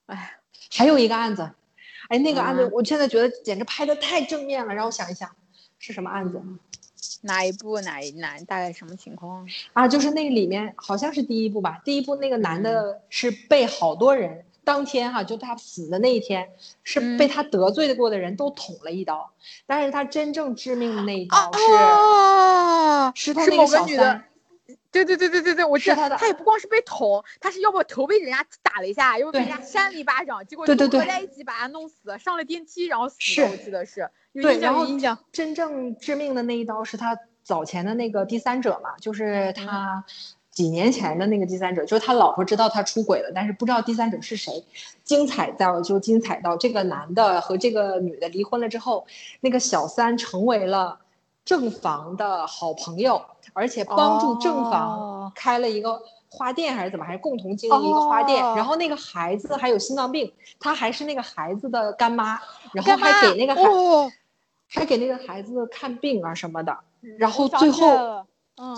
[0.05, 0.37] 哎，
[0.75, 1.49] 还有一个案子，
[2.09, 5.29] 哎，那个案子嗯我现在觉得简直拍的太正面了，让我想一想，
[5.81, 6.41] 是什么案子？
[7.23, 9.45] 哪一部哪一哪大概什么情况？
[9.73, 16.47] 啊，就是那个里面好像是第一部吧，第一部那个男嗯的是被好多人当天哈、就他死的那一天
[16.83, 19.31] 是嗯被他得罪过的人都捅了一刀，
[19.65, 24.23] 但是他真正致命的那一刀是、啊，是他是那个小三，
[24.91, 34.85] 对对对对对对，我知道他的他也不光是被捅，他是要不头被人家打了一下，又被人家扇了一巴掌，结果就合在一起把他弄死，上了电梯然后死是的，我记得是有对，印然后
[35.31, 40.03] 真正致命的那一刀是他早前的那个第三者嘛，就是嗯他
[40.51, 44.65] 几年前的那个第三者，就是他老婆知道他出轨了，但是不知道第三者是谁。
[45.05, 49.07] 精彩到就精彩到这个男的和这个女的离婚了之后，
[49.39, 50.99] 那个小三成为了
[51.45, 53.21] 正房的好朋友，
[53.53, 55.31] 而且帮助正房哦。
[55.35, 56.01] 开了一个。
[56.33, 58.53] 花店还是怎么，还是共同经营一个花店，哦。
[58.55, 60.31] 然后那个孩子还有心脏病，
[60.61, 62.39] 她还是那个孩子的干妈，
[62.71, 64.09] 然后还给那个孩、哦，
[64.69, 66.77] 还给那个孩子看病啊什么的，
[67.19, 68.25] 然后最后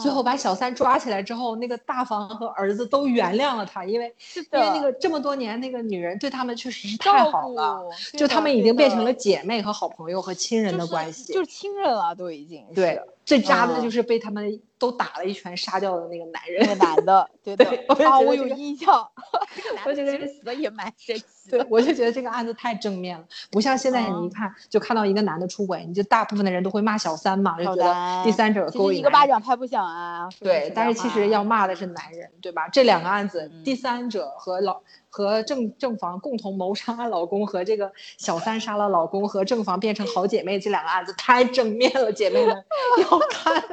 [0.01, 11.33] 最后把小三抓起来之后，那个大房和儿子都原谅了他，因为是的，因为那个这么多年那个女人对他们确实是太照好了，顾，就的他们已经变成了姐妹和好朋友和亲人的关系。
[11.33, 16.83] 就是亲人了，都已经对，最渣的嗯就是被他们都打了一拳杀掉的那个男人那个。
[16.83, 17.63] 男的，对 的
[17.95, 19.09] 对啊，我有印象，
[19.55, 30.27] 这个男的我觉得其实死的也蛮神奇对的，，我就觉得这个案子太正面了，不像现在你一嗯看就看到一个男的出轨，你就大部分的人都会骂小三嘛，就觉得第三者勾引一个巴掌拍不响啊。
[30.41, 32.67] 对，但是其实要骂的是男人，对吧？
[32.67, 42.55] 这两个案子，嗯第三者和老和正正房共同谋杀老公，和这个小三杀了老公，和正房变成好姐妹，这两个案子太正面了，姐妹们
[43.09, 43.63] 要看。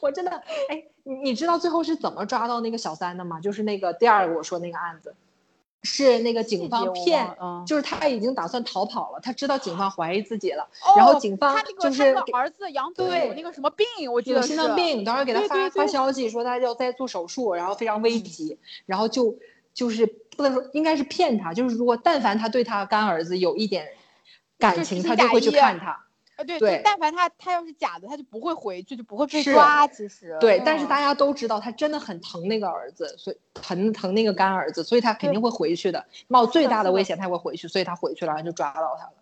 [0.00, 3.40] 我真的，哎，你你知道最后是怎么抓到那个小三的吗？
[3.40, 5.14] 就是那个第二个我说那个案子，
[5.82, 19.36] 是那个警方骗，嗯就是他已经打算逃跑了，他知道警方怀疑自己了，然后哦警方就是他那个儿子杨子对有那个什么病，我记得是心脏病，当时给他发发消息说他要在做手术，然后非常危急，然后就
[19.72, 23.88] 就是不能说应该是骗他，就是如果但凡他对他干儿子有一点
[24.58, 26.00] 感情，他就会去看他。
[26.36, 29.86] 啊，对，对但凡他他要是假的，他就不会回去，就不会被抓。
[29.86, 39.12] 其实对，但是嗯大家都知道他真的很疼那个儿子，所以疼疼那个干儿子，所以他肯定会回去的，冒最大的危险他会回去，所以他回去了，然后就抓到他了。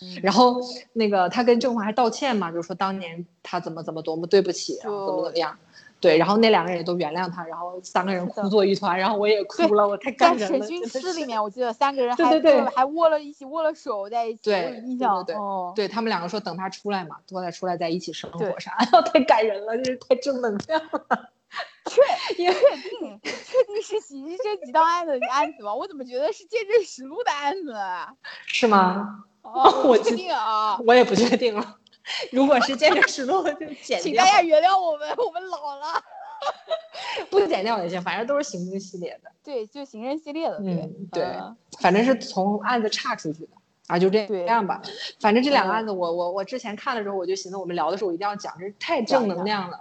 [0.00, 0.56] 嗯然后
[0.94, 5.56] 那个他跟郑华还道歉嘛，就说当年他怎么怎么多么对不起，怎么怎么样。
[6.02, 10.58] 对，然后那两个人也都原谅他，然后三个人哭作一团，然后我也哭了，我太在感人了。
[10.58, 15.24] 审讯室里面，我记得三个人 还对对对还握了一起握了手在一起，对对印象。
[15.24, 18.72] 对对哦，对他们两个说等他出来嘛，等他出来再一起生活啥，
[19.14, 21.30] 太感人了，这是太正能量了。
[21.86, 22.00] 确
[22.34, 22.44] 确
[22.98, 25.72] 定确定是刑事侦缉档案的案子吗？
[25.74, 28.12] 我怎么觉得是见证实录的案子啊？
[28.46, 29.24] 是吗？
[29.42, 30.78] 哦，我确定啊。
[30.86, 31.76] 我也不确定了。
[32.32, 33.52] 如果是见证实录，就
[33.82, 36.02] 剪掉请大，家原谅我们，我们老了。
[37.30, 39.30] 不剪掉也行，反正都是刑侦系列的。
[39.44, 43.50] 对，就刑侦系列的，对嗯，对嗯反正是从案子岔出去的
[43.86, 44.82] 啊，就这样吧。
[45.20, 49.78] 反正这两个嗯案子我，我我之前看了之后，我就寻思我们聊的时候我一定要讲，这太正能量了。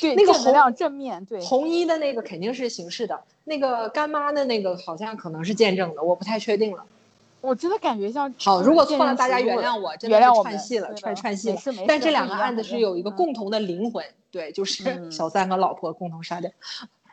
[0.00, 6.86] 对，那个红量正面，对，红衣的那个肯定是刑事的，那个干妈的那个好像可能是见证的，我不太确定了。
[7.40, 11.58] 我真的感觉像好，如果错了，大家原谅我，真的是原谅我串戏了，串串戏了。
[11.86, 16.50] 但这两个案子是有一个嗯共同的灵魂，对，就是 嗯小三和老婆共同杀掉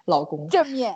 [0.06, 0.48] 老公。
[0.50, 0.96] 正面，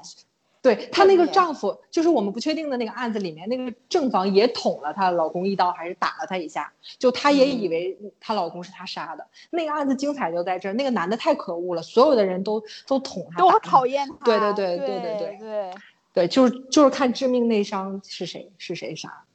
[0.61, 9.25] 对她那个丈夫，就是我们不确定的那个案子里面，那个正房也捅了她老公一刀，还是打了她一下，就她也以嗯为她老公是她杀的。
[9.51, 14.25] 那个案子精彩就在这儿，那个男的太可恶了，所有的人都都捅他，都打他讨厌他。
[14.25, 15.71] 对对对对对对对
[16.13, 19.25] 对对，就是就是看致命内伤是谁是谁杀。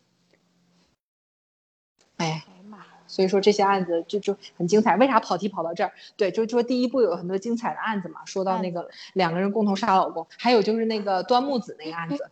[2.17, 4.97] 哎，哎呀妈，所以说这些案子就就很精彩。
[4.97, 5.93] 为啥跑题跑到这儿？
[6.17, 12.31] 对，就就说第一部有很多精彩的案子嘛，说到那个两个人共同杀老公，还有就是那个端木子那个案子，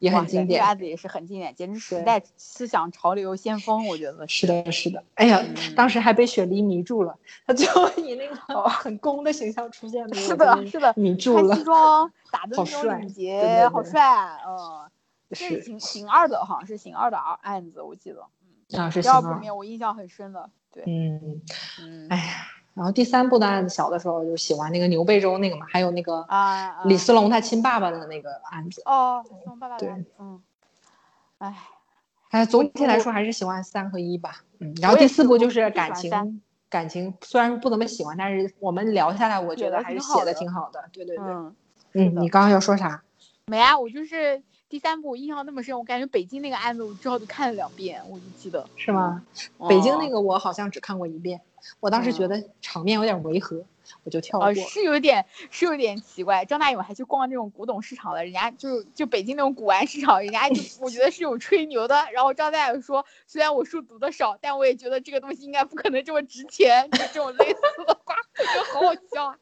[0.00, 0.58] 也很经典。
[0.58, 5.04] 这个案子也是很经典，简直时代思想潮流先锋，我觉得是的，是的。
[5.14, 7.16] 哎呀，嗯当时还被雪梨迷住了，
[7.46, 11.64] 他最后 以那个哦很攻的形象出现，的是的，是的，迷住了穿西。
[11.64, 14.02] 装打 的好那种领结，好帅，
[14.44, 14.90] 嗯。
[15.28, 18.26] 这是是刑刑二的，好像是刑二的案案子，我记得。
[18.72, 19.22] 嗯，啊，是第二。
[19.22, 21.40] 部里面我印象很深的，对，嗯，
[21.80, 28.80] 嗯，哎呀，然后第三部的案子，小的时候就喜欢那个牛背洲那个嘛，还有那个啊，啊李思龙他亲爸爸的那个案子。
[28.84, 30.40] 哦，送爸爸的对案子，嗯，
[31.38, 31.56] 哎，
[32.30, 34.44] 哎，总体来说还是喜欢三和一吧。
[34.60, 40.84] 嗯，然后第四部就是感情，感情虽然不怎么喜欢，但是我们聊下来，我觉得得还是写的挺好的。
[40.92, 41.56] 对对对，嗯，
[41.94, 43.02] 嗯，你刚刚要说啥？
[43.46, 44.40] 没啊，我就是
[44.70, 49.20] 第三部我印象那么深，我感觉北京那个案子我之后就看了两遍，我就记得是吗？
[49.68, 51.40] 北京那个个我好像只看过一遍，
[51.80, 53.64] 我当时觉得场面有点违和，
[54.04, 54.54] 我就跳过呃。
[54.54, 56.44] 是有点是有点奇怪。
[56.44, 62.06] 张大勇还去逛那种古董市场了，人家就就北京那种古玩市场，人家就 我觉得是有吹牛的。
[62.12, 69.36] 然后张大勇说，虽然我书读的少，但我也觉得这个东西应该不可能这么值钱，就这种类似的话，我觉得好好笑啊。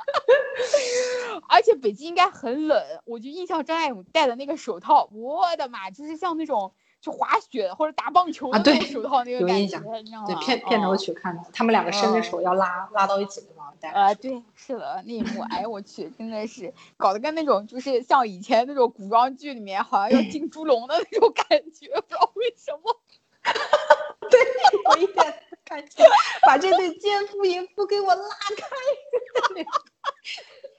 [1.48, 10.40] 而且北京应该很冷，我就印象张爱勇戴的那个手套，我的妈，就是像那种去滑雪或者打棒球的那种手套那个感觉，你知道吗？
[10.40, 13.90] 片片头嗯曲看的，他们两个伸着哦手要拉拉到一起的嘛，戴。
[13.90, 22.96] 呃，对，是的，那一幕，哎呦我去，真的是搞得跟那种就是像以前那种古装剧里面好像要进猪笼的那种感觉， 不知道为什么。
[24.30, 24.38] 对
[24.84, 26.04] 有一点感觉，
[26.46, 28.66] 把这对奸夫淫妇给我拉开。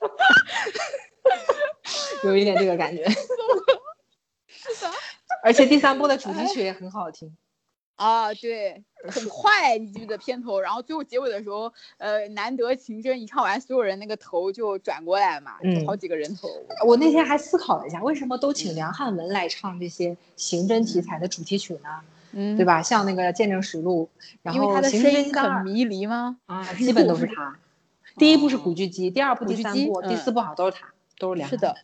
[2.23, 4.91] 有一点这个感觉，是的。
[5.44, 7.36] 而且第三部的主题曲也很好听。
[7.95, 10.60] 啊，对，很快，你记不记得片头？
[10.60, 16.49] 然后最后结尾的时候，呃，难得情真一唱完，所有人那个头就转过来嘛，好几个人头。
[16.86, 22.02] 我那天还思考了一下，为什么都请梁汉文来唱这些刑侦题材的主题曲呢？
[22.32, 22.65] 嗯对？
[22.65, 22.82] 吧？
[22.82, 24.10] 像那个《见证实录》，
[24.41, 26.38] 然后《因为他的刑声音很迷离吗？
[26.48, 27.56] 啊，基本都是他。
[28.17, 31.75] 第一部是古巨基，第二部、第三部、第嗯四部好像都是他，都是梁是的。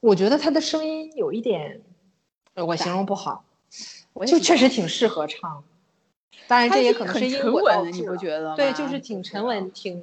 [0.00, 1.80] 我觉得他的声音有一点，
[2.54, 3.44] 呃我形容不好，
[4.12, 5.64] 我就确实挺适合唱。
[6.46, 8.56] 当然，这也可能很是因果沉稳的，导致了你不觉得吗？
[8.56, 10.02] 对，就是挺沉稳，挺。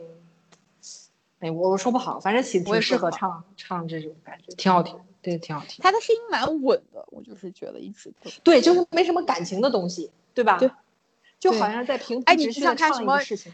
[1.39, 5.83] 哎，我我说不好，反正挺我挺适合唱唱这种感觉，挺好听，对，挺好听。
[5.83, 8.31] 他的声音蛮稳的，我就是觉得一直都。
[8.43, 10.57] 对，就是没什么感情的东西，对吧？
[10.57, 10.71] 对，
[11.39, 13.53] 就好像在平铺哎你想看什么事情。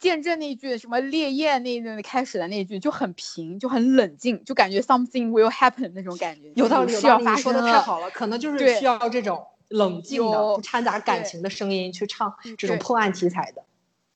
[0.00, 13.62] 见证那句什么烈焰那那开始的那句就很平，就很冷静，就感觉 something will happen 那种感觉，有道理，是要发说的太好了，可能就是需要这种冷静的、不掺杂感情的声音去唱这种破案题材的。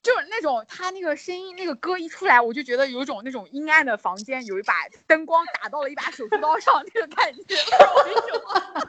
[0.02, 4.74] 就是那种他那个声音，那个歌一出来，我就觉得有一种那种阴暗的房间有一把
[5.06, 8.88] 灯光打到了一把手术刀上那个感觉，不知道为什么。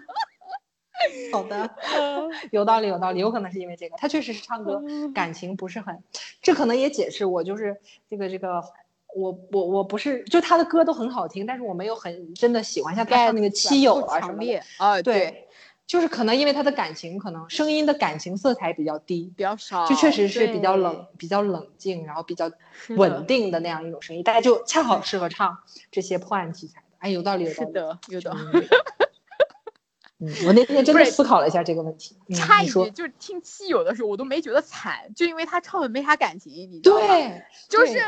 [1.32, 1.70] 好的，
[2.52, 4.82] 有道理，有道理，有可能是因为这个，他确实是唱歌
[5.14, 6.04] 感情不是很，
[6.42, 7.78] 这可能也解释我就是
[8.10, 8.64] 这个这个。
[9.18, 14.60] 我我我不是，就他的歌都很好听，但是我没有很真的喜欢像他唱那个《七友》啊什么的。
[14.78, 15.48] 啊，对，
[15.88, 22.52] 就是可能因为他的感情，可能声音的感情色彩比较低，比较少，就确实是比较冷、比较冷静，然后比较
[22.98, 25.60] 稳定的那样一种声音，大家就恰好适合唱
[25.90, 26.86] 这些破案题材的。
[26.98, 28.10] 哎，有道理，有道理。
[28.10, 28.36] 有的。
[28.54, 29.05] 嗯
[30.26, 32.18] 嗯，我那天真的思考了一下这个问题。
[32.28, 37.08] 嗯插一你说句，就是听七友的时候，我都没觉得惨，就因为他唱的没啥感情，你知道吗？
[37.08, 38.02] 对，就是对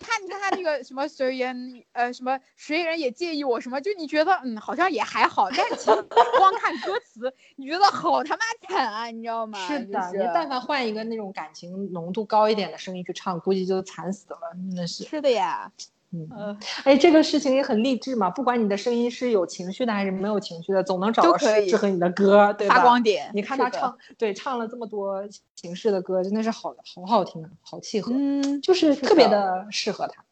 [0.00, 1.54] 他，你看他那个什么随缘，
[1.92, 9.58] 呃，什么谁人也介意我什么，就你觉得嗯好像也还好，但是其实光看歌词，你觉得好他妈惨啊，你知道吗？
[9.68, 15.04] 是的，就你但凡换一个那种感情浓度高一点的声音去唱，估计就惨死了，真的是。
[15.04, 15.70] 是的呀，
[16.14, 22.76] 嗯，呃，哎，这个事情也很励志嘛，不管你的声音是有情绪的还是没有情绪的，总能找到适适合你的歌，对吧？
[22.76, 23.28] 发光点。
[23.34, 25.24] 你看，他唱，对，唱了这么多
[25.56, 30.24] 形式的歌，真的是好好好听啊，好契合，嗯，就是是特别的的适合他。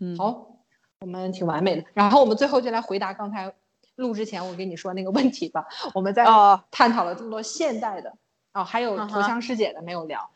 [0.00, 0.56] 嗯，好，
[1.00, 1.84] 我们挺完美的。
[1.92, 3.52] 然后我们最后就来回答刚才
[3.96, 5.66] 录之前我跟你说那个问题吧。
[5.92, 8.14] 我们在哦，探讨了这么多现代的，
[8.54, 10.30] 哦，还有嗯哼头香师姐的没有聊，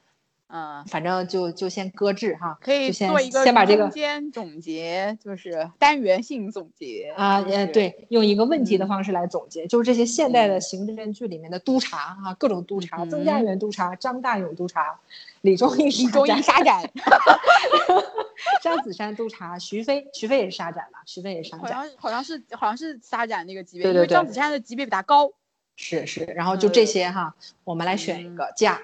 [0.52, 0.84] 嗯。
[0.86, 14.98] 反正就就先搁置哈，可以先做一个先把这个中间总结，就是单元性总结啊，呃，对，用一个问题的嗯方式来总结，就是这些现代的嗯刑侦剧里面的督察啊，各种督察，曾嗯家元督察、张大勇督察、
[15.40, 16.90] 李忠义李忠义展沙展，
[18.60, 21.02] 张子山督察、徐飞，徐飞也是沙展吧？
[21.06, 25.32] 徐飞也是沙好展，像好像是好像是沙展那个级别，对对对因为张子山的级别比他高。
[25.74, 27.34] 是是，然后就这些哈，
[27.64, 28.78] 我们来选一嗯个嫁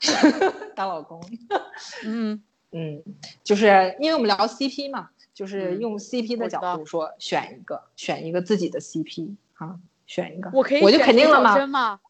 [0.74, 1.20] 当老公。
[2.04, 3.02] 嗯，嗯，
[3.44, 10.50] 就是因为我们聊 CP 嘛，就是嗯用 CP 的角度说，选一个，选一个自己的 CP 啊，选一个。
[10.52, 12.00] 我可以我就肯定了吗生 吗？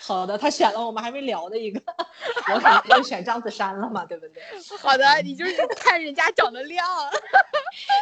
[0.00, 1.82] 好的，他选了我们还没聊的一个，
[2.54, 4.42] 我肯定选张子珊了嘛，对不对？
[4.78, 6.86] 好的，你就是看人家长得靓。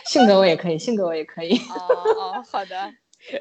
[0.07, 2.93] 性格我也可以，性格我也可以，哦哦，好的。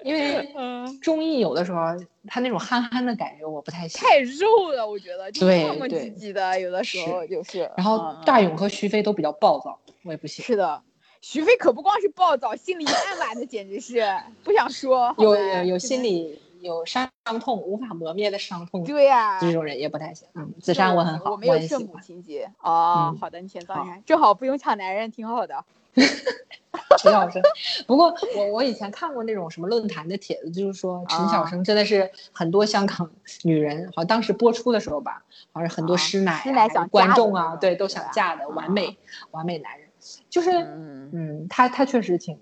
[0.03, 1.79] 因为 嗯，综艺有的时候
[2.27, 4.09] 他那种憨憨的感觉我不太喜欢。
[4.09, 7.69] 太肉了，我觉得就对磨磨对唧唧的，有的时候就是。
[7.75, 10.45] 然后嗯大勇和徐飞都比较暴躁，我也不喜欢。
[10.47, 10.81] 是的，
[11.21, 14.01] 徐飞可不光是暴躁，心里暗暗的，简直是
[14.43, 15.13] 不想说。
[15.17, 17.09] 有有有心里有伤
[17.41, 20.25] 痛无法磨灭的伤痛，对呀、这种人也不太行。
[20.35, 21.99] 嗯，子珊我很好，我没有圣母。
[22.01, 22.49] 情节。
[22.61, 25.65] 哦，嗯好的，你先放一下，正好不用抢男人，挺好的。
[26.99, 27.41] 陈小生，
[27.87, 31.49] 不过我我以前看过那种什么论坛的帖子，就是说陈小啊。
[31.49, 33.09] 生真的是很多香港
[33.43, 38.97] 女人，好像当时播出的时候吧，好像很多啊师奶、师奶想观众啊，对，都想嫁的完啊美。
[39.31, 39.89] 完美男人，
[40.29, 42.39] 就是嗯，嗯，他他确实挺，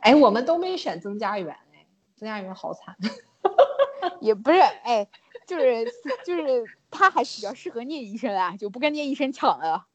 [0.00, 1.86] 哎，我们都没选曾家园，哎，
[2.16, 2.96] 曾家园好惨，
[4.20, 5.06] 也不是，哎，
[5.46, 5.84] 就是
[6.24, 9.86] 就是他还是比较适合聂医生啊，就不跟聂医生抢了。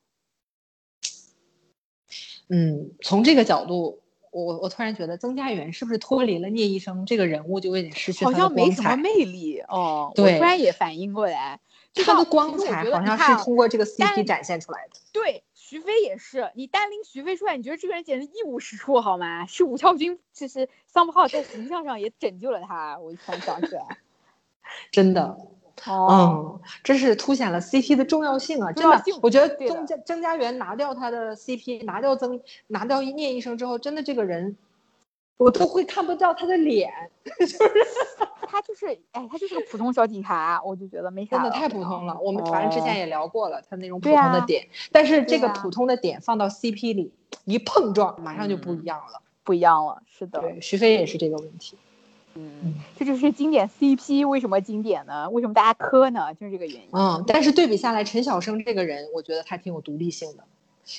[2.49, 4.01] 嗯，从这个角度。
[4.31, 8.95] 我我突然觉得曾家园是不是脱离了聂医生这个人物，就有点失去好像没什么。
[8.95, 10.11] 魅力哦。
[10.11, 11.59] 我对突然也反应过来，
[11.93, 14.99] 就他的光彩好像是通过这个但 CP 展现出来的。
[15.11, 19.47] 对，徐飞也是，你单拎徐飞出来，你觉得这个人简直一无是处，好吗？
[19.47, 23.97] 是吴孝军，其实桑普浩在形象上也拯救了他，我突然想起来。
[24.91, 25.39] 真的，
[25.85, 28.71] 哦，嗯，这是凸显了 CP 的重要性啊！
[28.73, 34.57] 真的我觉得曾家曾家园拿掉他的 CP，拿掉曾拿掉聂医生之后，真的这个人，
[35.37, 36.91] 我都会看不到他的脸，
[37.39, 37.57] 就是
[38.47, 41.43] 他就是，哎，他就是个普通小警察，我就觉得没啥了。
[41.43, 42.19] 真的太普通了。
[42.19, 47.13] 我们反正之前哦也聊过了，他那种普通的点，但是这个普通的点放到 CP 里
[47.45, 49.21] 一碰撞，马上就不一嗯样了。
[49.43, 50.39] 不一样了，是的。
[50.41, 51.77] 对，徐飞也是这个问题。
[52.63, 55.29] 嗯，这就是经典 CP 为什么经典呢？
[55.29, 56.33] 为什么大家磕呢？
[56.33, 56.89] 就是这个原因。
[56.91, 60.43] 嗯，但是对比下来，陈小生这个人，我觉得他挺有独立性的，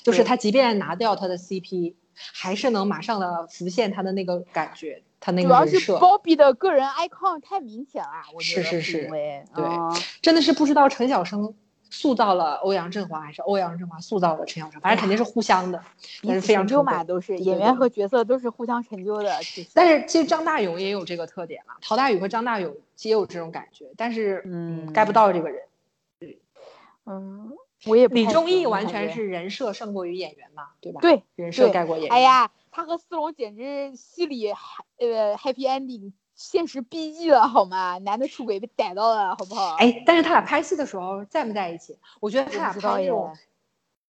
[0.02, 9.08] 就是他即便拿掉他的 CP，还是能马上的浮现他的那个感觉，他那个主要是，Bobby 的个人 icon 太明显了，我觉得是是是。
[9.54, 9.64] 对。
[9.64, 11.54] 嗯真的是不知道陈小生
[11.90, 15.82] 塑造了欧阳震华，还是欧阳震华塑造了陈小春，反正肯定是互相的，
[16.22, 19.38] 但是非常成就嘛，都是演员和角色都是互相成就的。
[19.74, 25.62] 但是其实张大勇也有这个特点了，陶大宇和张大勇皆有这种感觉，但是嗯盖不到这个人，
[27.06, 27.52] 嗯，
[27.86, 31.00] 我也不李忠义完全是人设胜过于演员嘛，对吧？
[31.00, 32.12] 对人设盖过演员。
[32.12, 34.48] 哎，呀，他和思龙简直戏里
[34.98, 37.98] 呃 happy ending，现实 BE 了好吗？
[37.98, 41.98] 男的出轨被逮到了，好不好？，哎，但是他俩拍戏的时候在不在一起？
[42.18, 43.36] 我觉得他俩我不知道耶拍那种，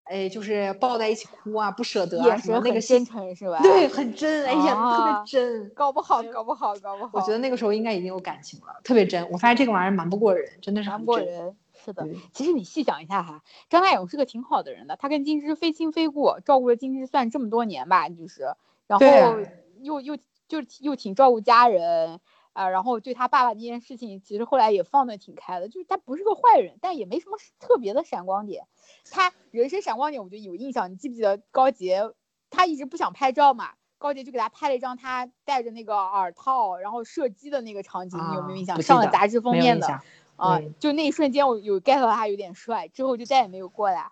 [0.06, 3.60] 哎，就是抱在一起哭啊，不舍得啊，什么那个真，诚是吧？
[3.62, 5.70] 对，，很真，哎呀，特啊别真。
[5.72, 7.12] 搞不好，搞不好，搞不好。
[7.12, 9.30] 我觉得那个时候应该已经有感情了，特别真。
[9.30, 11.00] 我发现这个玩意儿瞒不过人，真的是瞒。
[11.00, 11.58] 不过人。
[11.84, 18.56] 是的，其实你细想一下哈，张大勇是个挺好的人的，他跟金枝非亲非故，照顾了金枝算这么多年吧，就是，
[18.88, 19.06] 然后
[19.82, 20.16] 又又
[20.52, 22.20] 就是又挺照顾家人
[22.52, 28.66] 啊、然后对他爸爸那件事情，其实后来也放得挺开的，就是他不是个坏人，但也没什么特别的闪光点。
[29.10, 32.12] 他人生闪光点我就有印象，你记不记得高杰，
[32.50, 38.82] 他一直不想拍照嘛，高杰就给他拍了一张他戴着那个耳套然后射击的那个场景，你有没有印象？
[38.82, 39.88] 上了杂志封面的。
[40.36, 44.12] 啊，嗯就那一瞬间我有 get 到他有点帅，之后就再也没有过来。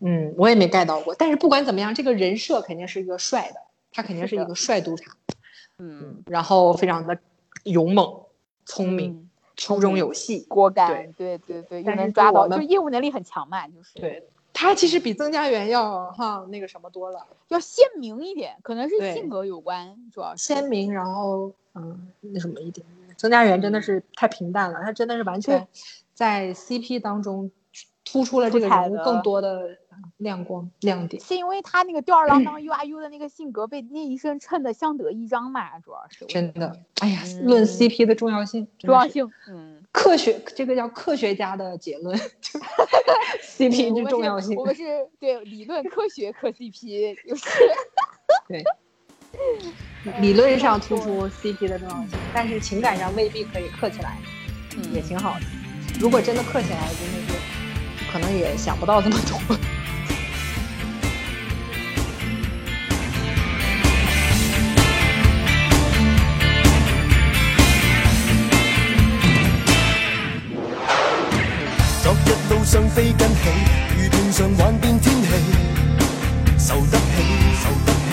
[0.00, 1.14] 嗯，我也没 get 到过。
[1.14, 3.60] 但是不管怎么样，这个人设肯定是一个帅的，
[3.92, 5.12] 他肯定是一个帅督察。
[5.78, 7.18] 嗯，然后非常的
[7.64, 8.22] 勇猛、
[8.64, 10.40] 聪明、嗯粗中有细。
[10.48, 14.22] 果敢，对对对，又能抓到，就业务能力很强嘛，就是对
[14.52, 22.86] 他其实比曾家园要哈那个什么多了，要鲜明一点，可能是性格有关，主要是鲜明，然后嗯那什么一点。
[23.16, 25.66] 曾家园真的是太平淡了，他真的是完全
[26.12, 27.50] 在 CP 当中
[28.06, 29.76] 突出了这个人物更多的
[30.18, 31.20] 亮光亮点。
[31.22, 42.60] 是因为他那个吊儿郎当、U I U 的那个性格被那一身衬得相得益彰嘛，主要是真的，哎呀，嗯论 CP 的重要性，重要性，嗯，科学，这个叫科学家的结论 就
[43.42, 44.64] ，CP 之我们是重要性我。
[44.64, 44.84] 们是
[45.18, 47.44] 对理论科学磕 CP，就是
[48.48, 48.64] 对，
[50.20, 54.16] 理论上突出 CP 的重要性，但是情感上未必可以刻起来，
[54.92, 55.46] 也嗯，挺好的。
[55.98, 57.55] 如果真的刻起来，真的是
[58.18, 59.38] 可能也想不到这么多。
[72.02, 73.50] 昨日路上飛緊起，
[73.98, 75.28] 如平常幻變天氣，
[76.58, 77.22] 受得起，
[77.60, 78.08] 受得起。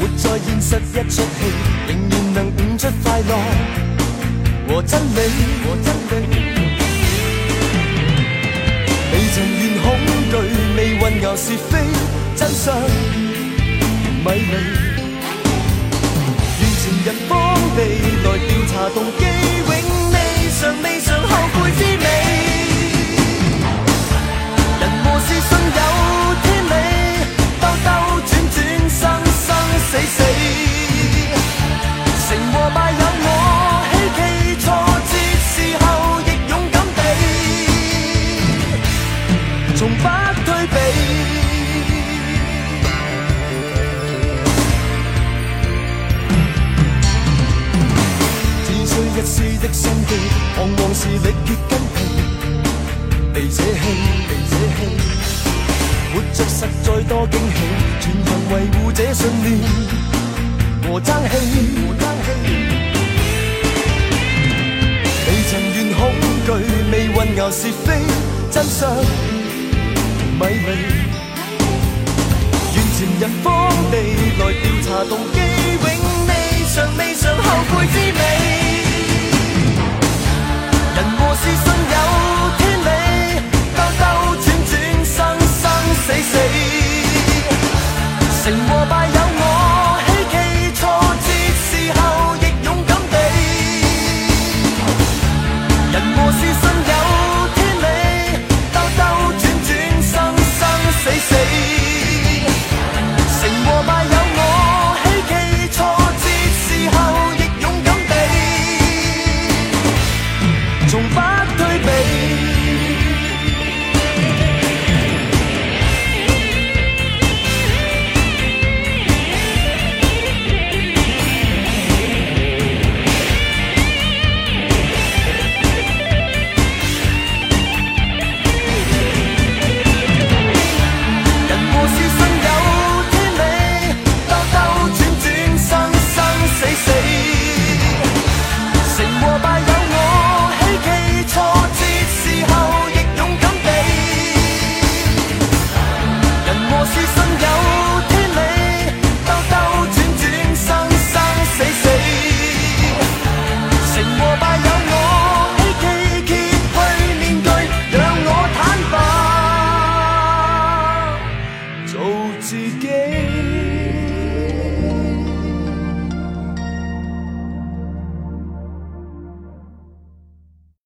[0.00, 1.38] 活在現實一出戲，
[1.86, 3.30] 仍然能悟出快樂
[4.66, 5.20] 和真理，
[5.62, 6.55] 和真理。
[9.36, 9.84] 未曾願恐
[10.32, 10.34] 懼，
[10.76, 11.78] 未混淆是非，
[12.34, 12.74] 真相
[14.24, 14.54] 迷離。
[16.58, 17.34] 願前人荒
[17.76, 17.78] 地
[18.24, 19.20] 來調查動機，
[19.66, 19.70] 永
[20.10, 20.16] 未
[20.58, 22.06] 尝未嘗後悔之味。
[24.80, 25.80] 人和事信有
[26.42, 26.72] 天理，
[27.60, 27.88] 兜兜
[28.24, 28.56] 轉轉，
[28.88, 29.48] 生生
[29.90, 30.75] 死死。
[49.26, 50.14] 需一絲的心機，
[50.56, 51.98] 往往是力竭筋疲。
[53.34, 53.84] 被捨棄，
[54.28, 54.80] 被捨棄，
[56.14, 57.58] 活着實在多驚喜，
[58.00, 59.46] 全憑維護這信念
[60.84, 61.34] 和爭氣，
[61.74, 62.28] 和爭氣。
[65.26, 65.98] 未曾願恐
[66.46, 66.48] 懼，
[66.92, 67.86] 未混淆是非，
[68.52, 68.78] 真相
[70.38, 70.68] 迷離。
[72.74, 73.50] 願前日方
[73.90, 73.94] 地
[74.38, 75.36] 來調查動機，
[75.82, 75.84] 永
[76.28, 76.30] 未
[76.72, 77.44] 尝未嘗後
[77.74, 78.65] 悔之味。
[80.96, 81.96] 人和事信有
[82.56, 82.88] 天理，
[83.76, 84.02] 兜兜
[84.40, 84.72] 转转，
[85.04, 85.62] 生生
[85.94, 86.32] 死死。
[88.42, 89.42] 成和败有我
[90.06, 90.34] 希冀，
[90.72, 90.80] 挫
[91.20, 91.28] 折
[91.68, 92.00] 时候
[92.40, 93.14] 亦勇敢地。
[95.92, 96.40] 人和事